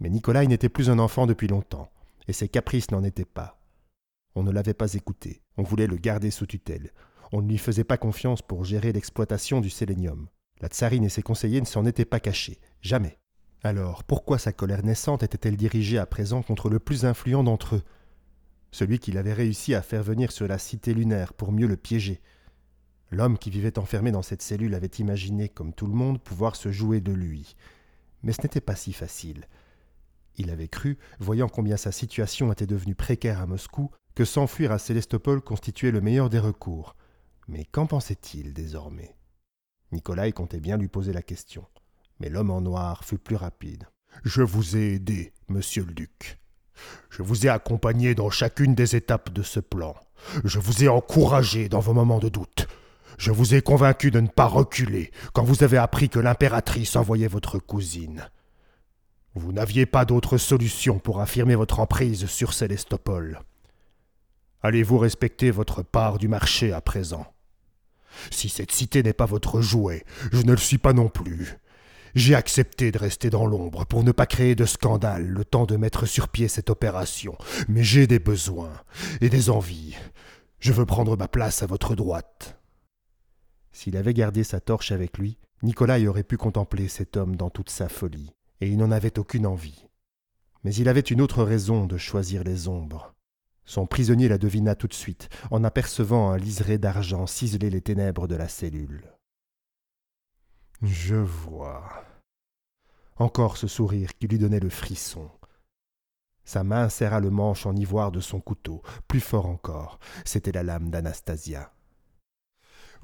Mais 0.00 0.10
Nikolai 0.10 0.46
n'était 0.46 0.68
plus 0.68 0.90
un 0.90 0.98
enfant 0.98 1.26
depuis 1.26 1.48
longtemps, 1.48 1.90
et 2.28 2.32
ses 2.32 2.48
caprices 2.48 2.90
n'en 2.90 3.04
étaient 3.04 3.24
pas. 3.24 3.60
On 4.34 4.42
ne 4.42 4.50
l'avait 4.52 4.74
pas 4.74 4.94
écouté, 4.94 5.40
on 5.56 5.62
voulait 5.62 5.86
le 5.86 5.96
garder 5.96 6.30
sous 6.30 6.46
tutelle, 6.46 6.92
on 7.32 7.42
ne 7.42 7.48
lui 7.48 7.58
faisait 7.58 7.84
pas 7.84 7.96
confiance 7.96 8.42
pour 8.42 8.64
gérer 8.64 8.92
l'exploitation 8.92 9.60
du 9.60 9.70
sélénium. 9.70 10.28
La 10.60 10.68
tsarine 10.68 11.04
et 11.04 11.08
ses 11.08 11.22
conseillers 11.22 11.60
ne 11.60 11.66
s'en 11.66 11.86
étaient 11.86 12.04
pas 12.04 12.20
cachés, 12.20 12.60
jamais. 12.80 13.18
Alors, 13.62 14.04
pourquoi 14.04 14.38
sa 14.38 14.52
colère 14.52 14.84
naissante 14.84 15.22
était-elle 15.22 15.56
dirigée 15.56 15.98
à 15.98 16.06
présent 16.06 16.42
contre 16.42 16.68
le 16.68 16.78
plus 16.78 17.04
influent 17.04 17.42
d'entre 17.42 17.76
eux? 17.76 17.82
Celui 18.70 18.98
qu'il 18.98 19.18
avait 19.18 19.32
réussi 19.32 19.74
à 19.74 19.82
faire 19.82 20.02
venir 20.02 20.32
sur 20.32 20.46
la 20.46 20.58
cité 20.58 20.92
lunaire 20.92 21.32
pour 21.32 21.52
mieux 21.52 21.66
le 21.66 21.76
piéger. 21.76 22.20
L'homme 23.10 23.38
qui 23.38 23.50
vivait 23.50 23.78
enfermé 23.78 24.10
dans 24.10 24.22
cette 24.22 24.42
cellule 24.42 24.74
avait 24.74 24.86
imaginé, 24.86 25.48
comme 25.48 25.72
tout 25.72 25.86
le 25.86 25.92
monde, 25.92 26.20
pouvoir 26.20 26.56
se 26.56 26.72
jouer 26.72 27.00
de 27.00 27.12
lui. 27.12 27.54
Mais 28.22 28.32
ce 28.32 28.42
n'était 28.42 28.60
pas 28.60 28.74
si 28.74 28.92
facile. 28.92 29.46
Il 30.36 30.50
avait 30.50 30.68
cru, 30.68 30.98
voyant 31.18 31.48
combien 31.48 31.76
sa 31.76 31.92
situation 31.92 32.52
était 32.52 32.66
devenue 32.66 32.94
précaire 32.94 33.40
à 33.40 33.46
Moscou, 33.46 33.90
que 34.14 34.24
s'enfuir 34.24 34.72
à 34.72 34.78
Célestopol 34.78 35.40
constituait 35.40 35.90
le 35.90 36.00
meilleur 36.00 36.30
des 36.30 36.38
recours. 36.38 36.96
Mais 37.48 37.64
qu'en 37.64 37.86
pensait-il 37.86 38.52
désormais? 38.52 39.14
Nikolai 39.92 40.32
comptait 40.32 40.60
bien 40.60 40.76
lui 40.76 40.88
poser 40.88 41.12
la 41.12 41.22
question. 41.22 41.64
Mais 42.18 42.28
l'homme 42.28 42.50
en 42.50 42.60
noir 42.60 43.04
fut 43.04 43.18
plus 43.18 43.36
rapide. 43.36 43.84
Je 44.24 44.42
vous 44.42 44.76
ai 44.76 44.94
aidé, 44.94 45.32
monsieur 45.48 45.84
le 45.84 45.94
duc. 45.94 46.38
Je 47.10 47.22
vous 47.22 47.46
ai 47.46 47.48
accompagné 47.48 48.14
dans 48.14 48.30
chacune 48.30 48.74
des 48.74 48.96
étapes 48.96 49.32
de 49.32 49.42
ce 49.42 49.60
plan. 49.60 49.94
Je 50.44 50.58
vous 50.58 50.82
ai 50.82 50.88
encouragé 50.88 51.68
dans 51.68 51.80
vos 51.80 51.92
moments 51.92 52.18
de 52.18 52.28
doute. 52.28 52.66
Je 53.18 53.30
vous 53.30 53.54
ai 53.54 53.62
convaincu 53.62 54.10
de 54.10 54.20
ne 54.20 54.28
pas 54.28 54.46
reculer 54.46 55.10
quand 55.32 55.44
vous 55.44 55.62
avez 55.62 55.78
appris 55.78 56.08
que 56.08 56.18
l'impératrice 56.18 56.96
envoyait 56.96 57.28
votre 57.28 57.58
cousine. 57.58 58.28
Vous 59.34 59.52
n'aviez 59.52 59.86
pas 59.86 60.04
d'autre 60.04 60.38
solution 60.38 60.98
pour 60.98 61.20
affirmer 61.20 61.54
votre 61.54 61.80
emprise 61.80 62.26
sur 62.26 62.52
Célestopol. 62.52 63.40
Allez-vous 64.62 64.98
respecter 64.98 65.50
votre 65.50 65.82
part 65.82 66.18
du 66.18 66.28
marché 66.28 66.72
à 66.72 66.80
présent? 66.80 67.26
Si 68.30 68.48
cette 68.48 68.72
cité 68.72 69.02
n'est 69.02 69.12
pas 69.12 69.26
votre 69.26 69.60
jouet, 69.60 70.04
je 70.32 70.42
ne 70.42 70.52
le 70.52 70.56
suis 70.56 70.78
pas 70.78 70.94
non 70.94 71.08
plus. 71.08 71.58
J'ai 72.14 72.34
accepté 72.34 72.90
de 72.90 72.98
rester 72.98 73.28
dans 73.28 73.46
l'ombre 73.46 73.84
pour 73.84 74.02
ne 74.02 74.12
pas 74.12 74.24
créer 74.24 74.54
de 74.54 74.64
scandale 74.64 75.26
le 75.26 75.44
temps 75.44 75.66
de 75.66 75.76
mettre 75.76 76.06
sur 76.06 76.28
pied 76.28 76.48
cette 76.48 76.70
opération, 76.70 77.36
mais 77.68 77.84
j'ai 77.84 78.06
des 78.06 78.18
besoins 78.18 78.72
et 79.20 79.28
des 79.28 79.50
envies. 79.50 79.94
Je 80.58 80.72
veux 80.72 80.86
prendre 80.86 81.16
ma 81.18 81.28
place 81.28 81.62
à 81.62 81.66
votre 81.66 81.94
droite. 81.94 82.58
S'il 83.76 83.98
avait 83.98 84.14
gardé 84.14 84.42
sa 84.42 84.58
torche 84.58 84.90
avec 84.90 85.18
lui, 85.18 85.36
Nicolas 85.62 86.00
aurait 86.08 86.22
pu 86.22 86.38
contempler 86.38 86.88
cet 86.88 87.18
homme 87.18 87.36
dans 87.36 87.50
toute 87.50 87.68
sa 87.68 87.90
folie, 87.90 88.32
et 88.62 88.68
il 88.68 88.78
n'en 88.78 88.90
avait 88.90 89.18
aucune 89.18 89.46
envie. 89.46 89.86
Mais 90.64 90.74
il 90.74 90.88
avait 90.88 91.00
une 91.00 91.20
autre 91.20 91.42
raison 91.42 91.84
de 91.84 91.98
choisir 91.98 92.42
les 92.42 92.68
ombres. 92.68 93.14
Son 93.66 93.86
prisonnier 93.86 94.28
la 94.28 94.38
devina 94.38 94.76
tout 94.76 94.86
de 94.88 94.94
suite, 94.94 95.28
en 95.50 95.62
apercevant 95.62 96.30
un 96.30 96.38
liseré 96.38 96.78
d'argent 96.78 97.26
ciseler 97.26 97.68
les 97.68 97.82
ténèbres 97.82 98.26
de 98.26 98.34
la 98.34 98.48
cellule. 98.48 99.12
Je 100.80 101.16
vois. 101.16 102.02
Encore 103.16 103.58
ce 103.58 103.66
sourire 103.66 104.16
qui 104.16 104.26
lui 104.26 104.38
donnait 104.38 104.58
le 104.58 104.70
frisson. 104.70 105.30
Sa 106.46 106.64
main 106.64 106.88
serra 106.88 107.20
le 107.20 107.28
manche 107.28 107.66
en 107.66 107.76
ivoire 107.76 108.10
de 108.10 108.20
son 108.20 108.40
couteau, 108.40 108.80
plus 109.06 109.20
fort 109.20 109.44
encore, 109.44 109.98
c'était 110.24 110.52
la 110.52 110.62
lame 110.62 110.88
d'Anastasia. 110.88 111.75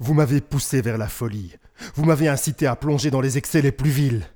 Vous 0.03 0.13
m'avez 0.13 0.41
poussé 0.41 0.81
vers 0.81 0.97
la 0.97 1.07
folie. 1.07 1.55
Vous 1.95 2.03
m'avez 2.03 2.27
incité 2.27 2.67
à 2.67 2.75
plonger 2.75 3.09
dans 3.09 3.21
les 3.21 3.37
excès 3.37 3.61
les 3.61 3.71
plus 3.71 3.89
vils. 3.89 4.27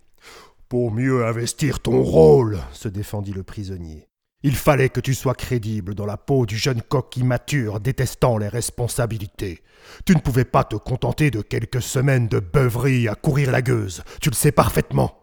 Pour 0.70 0.94
mieux 0.94 1.26
investir 1.26 1.82
ton 1.82 2.02
rôle, 2.02 2.60
se 2.72 2.88
défendit 2.88 3.34
le 3.34 3.44
prisonnier. 3.44 4.08
Il 4.44 4.56
fallait 4.56 4.88
que 4.88 5.02
tu 5.02 5.14
sois 5.14 5.36
crédible 5.36 5.94
dans 5.94 6.06
la 6.06 6.16
peau 6.16 6.46
du 6.46 6.56
jeune 6.56 6.82
coq 6.82 7.18
immature 7.18 7.82
détestant 7.82 8.38
les 8.38 8.48
responsabilités. 8.48 9.62
Tu 10.06 10.16
ne 10.16 10.22
pouvais 10.22 10.46
pas 10.46 10.64
te 10.64 10.78
contenter 10.78 11.32
de 11.32 11.42
quelques 11.42 11.82
semaines 11.82 12.30
de 12.30 12.40
beuverie 12.40 13.10
à 13.10 13.16
courir 13.16 13.52
la 13.52 13.62
gueuse, 13.62 14.04
tu 14.22 14.30
le 14.30 14.36
sais 14.36 14.54
parfaitement. 14.54 15.20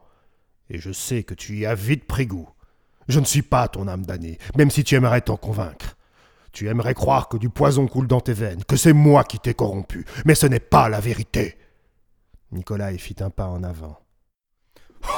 Et 0.68 0.78
je 0.78 0.92
sais 0.92 1.22
que 1.22 1.32
tu 1.32 1.57
y 1.57 1.64
as 1.64 1.74
vite 1.74 2.05
pris 2.05 2.26
goût. 2.26 2.51
Je 3.09 3.18
ne 3.18 3.24
suis 3.24 3.40
pas 3.40 3.66
ton 3.68 3.88
âme 3.88 4.05
damnée, 4.05 4.36
même 4.59 4.70
si 4.70 4.84
tu 4.84 4.95
aimerais 4.95 5.22
t'en 5.22 5.38
convaincre. 5.38 5.97
Tu 6.55 6.69
aimerais 6.69 6.95
croire 6.95 7.29
que 7.29 7.37
du 7.37 7.51
poison 7.51 7.89
coule 7.89 8.07
dans 8.07 8.21
tes 8.21 8.33
veines, 8.33 8.63
que 8.65 8.77
c'est 8.77 8.93
moi 8.93 9.25
qui 9.25 9.41
t'ai 9.41 9.55
corrompu, 9.55 10.05
mais 10.25 10.37
ce 10.37 10.47
n'est 10.47 10.61
pas 10.61 10.89
la 10.89 11.01
vérité. 11.01 11.59
Nicolas 12.53 12.97
fit 12.97 13.17
un 13.19 13.31
pas 13.31 13.49
en 13.49 13.65
avant. 13.65 13.99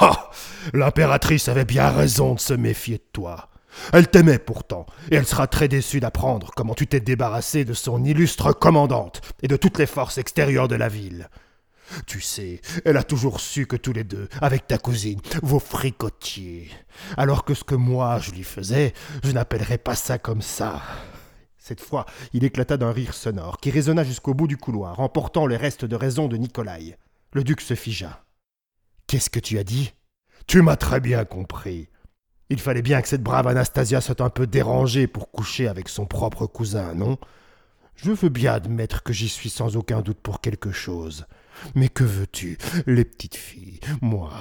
Ah 0.01 0.31
L'impératrice 0.73 1.47
avait 1.47 1.63
bien 1.63 1.89
raison 1.89 2.33
de 2.33 2.39
se 2.39 2.55
méfier 2.55 2.97
de 2.97 3.05
toi. 3.13 3.49
Elle 3.93 4.07
t'aimait 4.07 4.39
pourtant, 4.39 4.87
et 5.11 5.15
elle 5.15 5.27
sera 5.27 5.45
très 5.45 5.67
déçue 5.67 5.99
d'apprendre 5.99 6.49
comment 6.55 6.73
tu 6.73 6.87
t'es 6.87 7.01
débarrassé 7.01 7.65
de 7.65 7.75
son 7.75 8.03
illustre 8.03 8.51
commandante 8.51 9.21
et 9.43 9.47
de 9.47 9.57
toutes 9.57 9.77
les 9.77 9.85
forces 9.85 10.17
extérieures 10.17 10.67
de 10.67 10.75
la 10.75 10.89
ville. 10.89 11.29
Tu 12.07 12.19
sais, 12.19 12.61
elle 12.83 12.97
a 12.97 13.03
toujours 13.03 13.39
su 13.39 13.67
que 13.67 13.75
tous 13.75 13.93
les 13.93 14.03
deux, 14.03 14.27
avec 14.41 14.65
ta 14.65 14.79
cousine, 14.79 15.21
vous 15.43 15.59
fricotiez. 15.59 16.71
Alors 17.15 17.45
que 17.45 17.53
ce 17.53 17.63
que 17.63 17.75
moi 17.75 18.17
je 18.19 18.31
lui 18.31 18.43
faisais, 18.43 18.95
je 19.23 19.31
n'appellerais 19.31 19.77
pas 19.77 19.95
ça 19.95 20.17
comme 20.17 20.41
ça. 20.41 20.81
Cette 21.67 21.81
fois, 21.81 22.05
il 22.31 22.45
éclata 22.45 22.77
d'un 22.77 22.93
rire 22.93 23.13
sonore 23.13 23.57
qui 23.57 23.71
résonna 23.71 24.05
jusqu'au 24.05 24.33
bout 24.33 24.47
du 24.47 24.55
couloir, 24.55 25.01
emportant 25.01 25.45
les 25.47 25.57
restes 25.57 25.83
de 25.83 25.97
raison 25.97 26.29
de 26.29 26.37
Nikolai. 26.37 26.95
Le 27.33 27.43
duc 27.43 27.59
se 27.59 27.75
figea. 27.75 28.23
Qu'est-ce 29.05 29.29
que 29.29 29.41
tu 29.41 29.57
as 29.57 29.65
dit? 29.65 29.91
Tu 30.47 30.61
m'as 30.61 30.77
très 30.77 31.01
bien 31.01 31.25
compris. 31.25 31.89
Il 32.49 32.61
fallait 32.61 32.81
bien 32.81 33.01
que 33.01 33.09
cette 33.09 33.21
brave 33.21 33.47
Anastasia 33.47 33.99
soit 33.99 34.21
un 34.21 34.29
peu 34.29 34.47
dérangée 34.47 35.07
pour 35.07 35.29
coucher 35.29 35.67
avec 35.67 35.89
son 35.89 36.05
propre 36.05 36.45
cousin, 36.47 36.93
non? 36.93 37.17
Je 37.97 38.13
veux 38.13 38.29
bien 38.29 38.53
admettre 38.53 39.03
que 39.03 39.11
j'y 39.11 39.27
suis 39.27 39.49
sans 39.49 39.75
aucun 39.75 40.01
doute 40.01 40.19
pour 40.19 40.39
quelque 40.39 40.71
chose. 40.71 41.25
Mais 41.75 41.89
que 41.89 42.05
veux-tu, 42.05 42.57
les 42.85 43.03
petites 43.03 43.35
filles, 43.35 43.81
moi? 44.01 44.31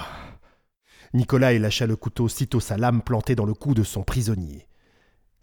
Nikolai 1.12 1.58
lâcha 1.58 1.88
le 1.88 1.96
couteau 1.96 2.28
sitôt 2.28 2.60
sa 2.60 2.76
lame 2.76 3.02
plantée 3.02 3.34
dans 3.34 3.46
le 3.46 3.54
cou 3.54 3.74
de 3.74 3.82
son 3.82 4.04
prisonnier. 4.04 4.68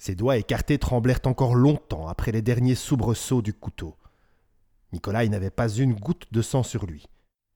Ses 0.06 0.16
doigts 0.16 0.36
écartés 0.36 0.80
tremblèrent 0.80 1.22
encore 1.24 1.56
longtemps 1.56 2.10
après 2.10 2.34
les 2.34 2.42
derniers 2.42 2.76
soubresauts 2.76 3.42
du 3.42 3.54
couteau. 3.54 3.96
Nicolas 4.92 5.26
n'avait 5.28 5.50
pas 5.50 5.70
une 5.70 5.94
goutte 5.94 6.28
de 6.34 6.42
sang 6.42 6.62
sur 6.62 6.86
lui, 6.86 7.08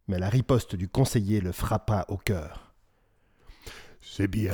mais 0.07 0.17
la 0.17 0.29
riposte 0.29 0.73
du 0.73 0.87
conseiller 0.87 1.41
le 1.41 1.51
frappa 1.51 2.05
au 2.07 2.15
cœur. 2.15 2.73
C'est 3.99 4.29
bien. 4.29 4.53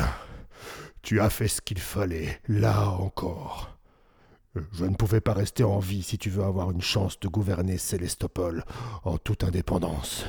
Tu 1.04 1.22
as 1.22 1.30
fait 1.30 1.48
ce 1.48 1.62
qu'il 1.62 1.78
fallait, 1.78 2.41
là 2.48 2.89
encore. 2.89 3.78
Je 4.72 4.86
ne 4.86 4.96
pouvais 4.96 5.22
pas 5.22 5.34
rester 5.34 5.64
en 5.64 5.78
vie 5.78 6.02
si 6.02 6.18
tu 6.18 6.32
veux 6.32 6.44
avoir 6.44 6.72
une 6.72 6.82
chance 6.82 7.20
de 7.20 7.28
gouverner 7.28 7.78
Célestopol 7.78 8.64
en 9.04 9.20
toute 9.20 9.44
indépendance. 9.44 10.26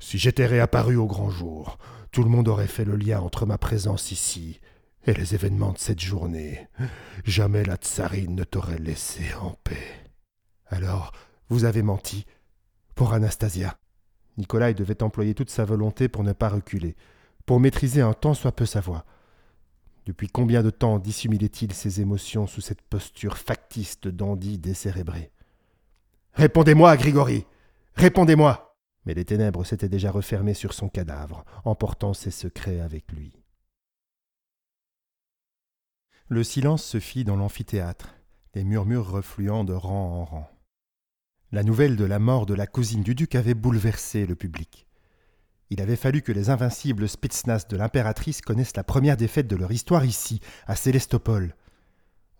Si 0.00 0.18
j'étais 0.18 0.46
réapparu 0.46 0.96
au 0.96 1.06
grand 1.06 1.30
jour, 1.30 1.78
tout 2.10 2.24
le 2.24 2.30
monde 2.30 2.48
aurait 2.48 2.66
fait 2.66 2.84
le 2.84 2.96
lien 2.96 3.20
entre 3.20 3.46
ma 3.46 3.58
présence 3.58 4.10
ici 4.10 4.60
et 5.06 5.14
les 5.14 5.34
événements 5.34 5.72
de 5.72 5.78
cette 5.78 6.00
journée. 6.00 6.68
Jamais 7.24 7.64
la 7.64 7.76
tsarine 7.76 8.34
ne 8.34 8.44
t'aurait 8.44 8.78
laissé 8.78 9.34
en 9.40 9.52
paix. 9.64 10.10
Alors, 10.66 11.12
vous 11.48 11.64
avez 11.64 11.82
menti 11.82 12.26
Pour 12.94 13.12
Anastasia 13.12 13.76
Nikolai 14.36 14.74
devait 14.74 15.02
employer 15.02 15.34
toute 15.34 15.50
sa 15.50 15.64
volonté 15.64 16.08
pour 16.08 16.24
ne 16.24 16.32
pas 16.32 16.48
reculer, 16.48 16.96
pour 17.46 17.60
maîtriser 17.60 18.00
un 18.00 18.14
tant 18.14 18.34
soit 18.34 18.52
peu 18.52 18.66
sa 18.66 18.80
voix. 18.80 19.04
Depuis 20.06 20.28
combien 20.28 20.62
de 20.62 20.70
temps 20.70 20.98
dissimulait-il 20.98 21.72
ses 21.72 22.00
émotions 22.00 22.46
sous 22.46 22.60
cette 22.60 22.82
posture 22.82 23.38
factice 23.38 24.00
de 24.00 24.10
dandy 24.10 24.58
décérébré? 24.58 25.30
Répondez-moi, 26.34 26.96
Grigori 26.96 27.46
Répondez-moi 27.94 28.76
Mais 29.06 29.14
les 29.14 29.24
ténèbres 29.24 29.64
s'étaient 29.64 29.88
déjà 29.88 30.10
refermées 30.10 30.54
sur 30.54 30.72
son 30.72 30.88
cadavre, 30.88 31.44
emportant 31.64 32.12
ses 32.12 32.32
secrets 32.32 32.80
avec 32.80 33.12
lui. 33.12 33.43
Le 36.30 36.42
silence 36.42 36.82
se 36.82 37.00
fit 37.00 37.22
dans 37.22 37.36
l'amphithéâtre, 37.36 38.14
les 38.54 38.64
murmures 38.64 39.10
refluant 39.10 39.62
de 39.62 39.74
rang 39.74 40.22
en 40.22 40.24
rang. 40.24 40.50
La 41.52 41.62
nouvelle 41.62 41.96
de 41.96 42.04
la 42.06 42.18
mort 42.18 42.46
de 42.46 42.54
la 42.54 42.66
cousine 42.66 43.02
du 43.02 43.14
duc 43.14 43.34
avait 43.34 43.52
bouleversé 43.52 44.24
le 44.24 44.34
public. 44.34 44.86
Il 45.68 45.82
avait 45.82 45.96
fallu 45.96 46.22
que 46.22 46.32
les 46.32 46.48
invincibles 46.48 47.10
Spetsnaz 47.10 47.66
de 47.68 47.76
l'impératrice 47.76 48.40
connaissent 48.40 48.74
la 48.74 48.84
première 48.84 49.18
défaite 49.18 49.48
de 49.48 49.56
leur 49.56 49.70
histoire 49.70 50.06
ici, 50.06 50.40
à 50.66 50.76
Célestopol. 50.76 51.54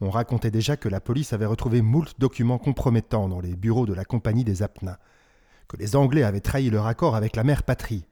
On 0.01 0.09
racontait 0.09 0.51
déjà 0.51 0.79
que 0.79 0.89
la 0.89 1.03
police 1.03 1.35
avait 1.35 1.45
retrouvé 1.45 1.83
moult 1.83 2.19
documents 2.19 2.59
compromettants 2.59 3.29
dans 3.29 3.41
les 3.41 3.55
bureaux 3.55 3.87
de 3.87 3.93
la 3.93 4.07
compagnie 4.07 4.45
des 4.45 4.63
Apnins, 4.63 4.99
que 5.69 5.77
les 5.77 5.95
Anglais 5.95 6.23
avaient 6.23 6.41
trahi 6.41 6.71
leur 6.71 6.87
accord 6.87 7.17
avec 7.17 7.37
la 7.37 7.45
mère 7.45 7.65
patrie. 7.65 8.07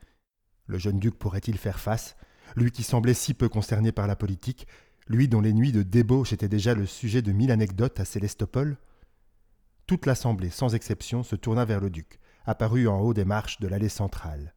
Le 0.66 0.76
jeune 0.76 0.98
duc 0.98 1.18
pourrait-il 1.18 1.56
faire 1.56 1.80
face, 1.80 2.14
lui 2.56 2.70
qui 2.70 2.82
semblait 2.82 3.14
si 3.14 3.32
peu 3.32 3.48
concerné 3.48 3.90
par 3.90 4.06
la 4.06 4.16
politique, 4.16 4.66
lui 5.08 5.28
dont 5.28 5.40
les 5.40 5.52
nuits 5.52 5.72
de 5.72 5.82
débauche 5.82 6.32
étaient 6.32 6.48
déjà 6.48 6.74
le 6.74 6.86
sujet 6.86 7.22
de 7.22 7.32
mille 7.32 7.50
anecdotes 7.50 8.00
à 8.00 8.04
Célestopol 8.04 8.76
Toute 9.86 10.06
l'assemblée, 10.06 10.50
sans 10.50 10.74
exception, 10.74 11.22
se 11.22 11.36
tourna 11.36 11.64
vers 11.64 11.80
le 11.80 11.90
duc, 11.90 12.20
apparu 12.44 12.88
en 12.88 13.00
haut 13.00 13.14
des 13.14 13.24
marches 13.24 13.60
de 13.60 13.68
l'allée 13.68 13.88
centrale. 13.88 14.54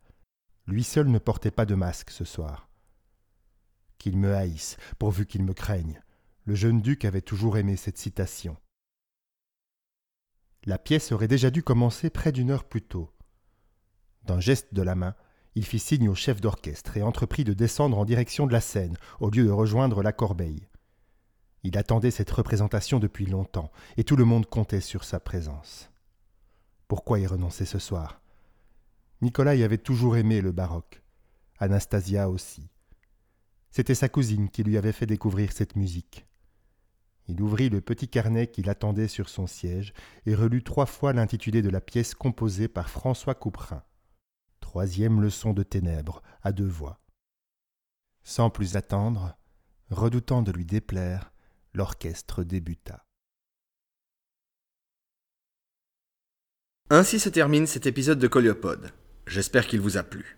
Lui 0.68 0.84
seul 0.84 1.08
ne 1.08 1.20
portait 1.20 1.52
pas 1.52 1.66
de 1.66 1.76
masque 1.76 2.12
ce 2.12 2.26
soir. 2.26 2.70
Qu'il 3.98 4.18
me 4.18 4.36
haïsse, 4.36 4.78
pourvu 5.00 5.26
qu'il 5.26 5.44
me 5.44 5.54
craigne. 5.54 6.02
Le 6.46 6.56
jeune 6.56 6.82
duc 6.82 7.06
avait 7.06 7.22
toujours 7.22 7.58
aimé 7.58 7.76
cette 7.76 7.98
citation. 7.98 8.58
La 10.64 10.78
pièce 10.78 11.12
aurait 11.12 11.28
déjà 11.28 11.52
dû 11.52 11.64
commencer 11.64 12.10
près 12.10 12.32
d'une 12.32 12.52
heure 12.52 12.66
plus 12.66 12.82
tôt. 12.82 13.12
D'un 14.24 14.40
geste 14.40 14.74
de 14.74 14.82
la 14.82 14.96
main, 14.96 15.16
il 15.56 15.66
fit 15.66 15.80
signe 15.80 16.10
au 16.10 16.16
chef 16.16 16.42
d'orchestre 16.42 16.98
et 16.98 17.02
entreprit 17.02 17.46
de 17.46 17.54
descendre 17.54 17.98
en 17.98 18.06
direction 18.06 18.46
de 18.46 18.54
la 18.54 18.62
scène, 18.62 18.98
au 19.20 19.30
lieu 19.30 19.46
de 19.46 19.52
rejoindre 19.52 20.04
la 20.04 20.12
corbeille. 20.12 20.68
Il 21.64 21.78
attendait 21.78 22.12
cette 22.12 22.30
représentation 22.30 23.00
depuis 23.00 23.26
longtemps, 23.26 23.72
et 23.98 24.04
tout 24.04 24.18
le 24.18 24.26
monde 24.26 24.46
comptait 24.46 24.82
sur 24.82 25.04
sa 25.04 25.20
présence. 25.20 25.90
Pourquoi 26.88 27.20
y 27.20 27.26
renoncer 27.26 27.66
ce 27.66 27.80
soir? 27.80 28.22
Nicolas 29.22 29.56
y 29.56 29.64
avait 29.64 29.78
toujours 29.78 30.18
aimé 30.18 30.42
le 30.42 30.52
baroque, 30.52 31.02
Anastasia 31.58 32.30
aussi. 32.30 32.70
C'était 33.72 33.96
sa 33.96 34.10
cousine 34.10 34.50
qui 34.50 34.64
lui 34.64 34.78
avait 34.78 34.92
fait 34.92 35.08
découvrir 35.08 35.52
cette 35.52 35.76
musique. 35.76 36.26
Il 37.28 37.42
ouvrit 37.42 37.70
le 37.70 37.82
petit 37.82 38.08
carnet 38.08 38.48
qu'il 38.48 38.70
attendait 38.70 39.08
sur 39.08 39.30
son 39.30 39.48
siège 39.48 39.94
et 40.26 40.36
relut 40.36 40.64
trois 40.64 40.86
fois 40.86 41.14
l'intitulé 41.14 41.62
de 41.62 41.70
la 41.70 41.82
pièce 41.82 42.14
composée 42.14 42.68
par 42.68 42.90
François 42.90 43.34
Couperin. 43.34 43.84
Troisième 44.76 45.22
leçon 45.22 45.54
de 45.54 45.64
ténèbres, 45.64 46.22
à 46.44 46.52
deux 46.52 46.68
voix. 46.68 47.00
Sans 48.26 48.50
plus 48.50 48.76
attendre, 48.76 49.38
redoutant 49.90 50.42
de 50.42 50.52
lui 50.52 50.66
déplaire, 50.66 51.32
l'orchestre 51.74 52.44
débuta. 52.44 53.06
Ainsi 56.90 57.22
se 57.22 57.30
termine 57.30 57.68
cet 57.68 57.86
épisode 57.86 58.20
de 58.20 58.28
Coliopode. 58.28 58.92
J'espère 59.28 59.66
qu'il 59.66 59.80
vous 59.80 59.96
a 59.96 60.04
plu. 60.04 60.38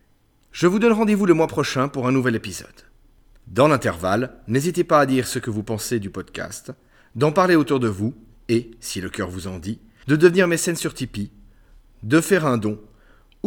Je 0.52 0.68
vous 0.68 0.78
donne 0.78 0.94
rendez-vous 0.94 1.26
le 1.26 1.34
mois 1.34 1.48
prochain 1.48 1.88
pour 1.88 2.08
un 2.08 2.12
nouvel 2.12 2.36
épisode. 2.36 2.86
Dans 3.48 3.68
l'intervalle, 3.68 4.40
n'hésitez 4.48 4.84
pas 4.84 5.00
à 5.00 5.08
dire 5.08 5.28
ce 5.28 5.40
que 5.40 5.50
vous 5.50 5.64
pensez 5.64 6.00
du 6.00 6.12
podcast, 6.12 6.72
d'en 7.16 7.32
parler 7.32 7.56
autour 7.56 7.80
de 7.80 7.88
vous 7.88 8.14
et, 8.50 8.70
si 8.82 9.02
le 9.02 9.10
cœur 9.10 9.32
vous 9.32 9.48
en 9.48 9.58
dit, 9.58 9.82
de 10.06 10.16
devenir 10.16 10.48
mécène 10.48 10.76
sur 10.76 10.94
Tipeee, 10.94 11.32
de 12.04 12.22
faire 12.22 12.46
un 12.46 12.60
don 12.60 12.80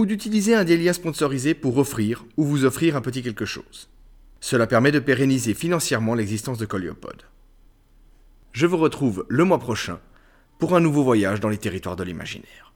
ou 0.01 0.07
d'utiliser 0.07 0.55
un 0.55 0.65
des 0.65 0.79
liens 0.79 0.95
sponsorisés 0.95 1.53
pour 1.53 1.77
offrir 1.77 2.25
ou 2.39 2.45
vous 2.45 2.65
offrir 2.65 2.97
un 2.97 3.03
petit 3.03 3.23
quelque 3.23 3.45
chose. 3.45 3.91
Cela 4.41 4.67
permet 4.67 4.93
de 4.93 4.99
pérenniser 4.99 5.53
financièrement 5.53 6.15
l'existence 6.15 6.57
de 6.57 6.65
Coliopod. 6.65 7.23
Je 8.53 8.67
vous 8.67 8.79
retrouve 8.79 9.27
le 9.29 9.45
mois 9.45 9.59
prochain 9.59 10.01
pour 10.59 10.75
un 10.75 10.81
nouveau 10.81 11.05
voyage 11.05 11.41
dans 11.41 11.51
les 11.51 11.59
territoires 11.59 11.97
de 11.97 12.05
l'imaginaire. 12.05 12.70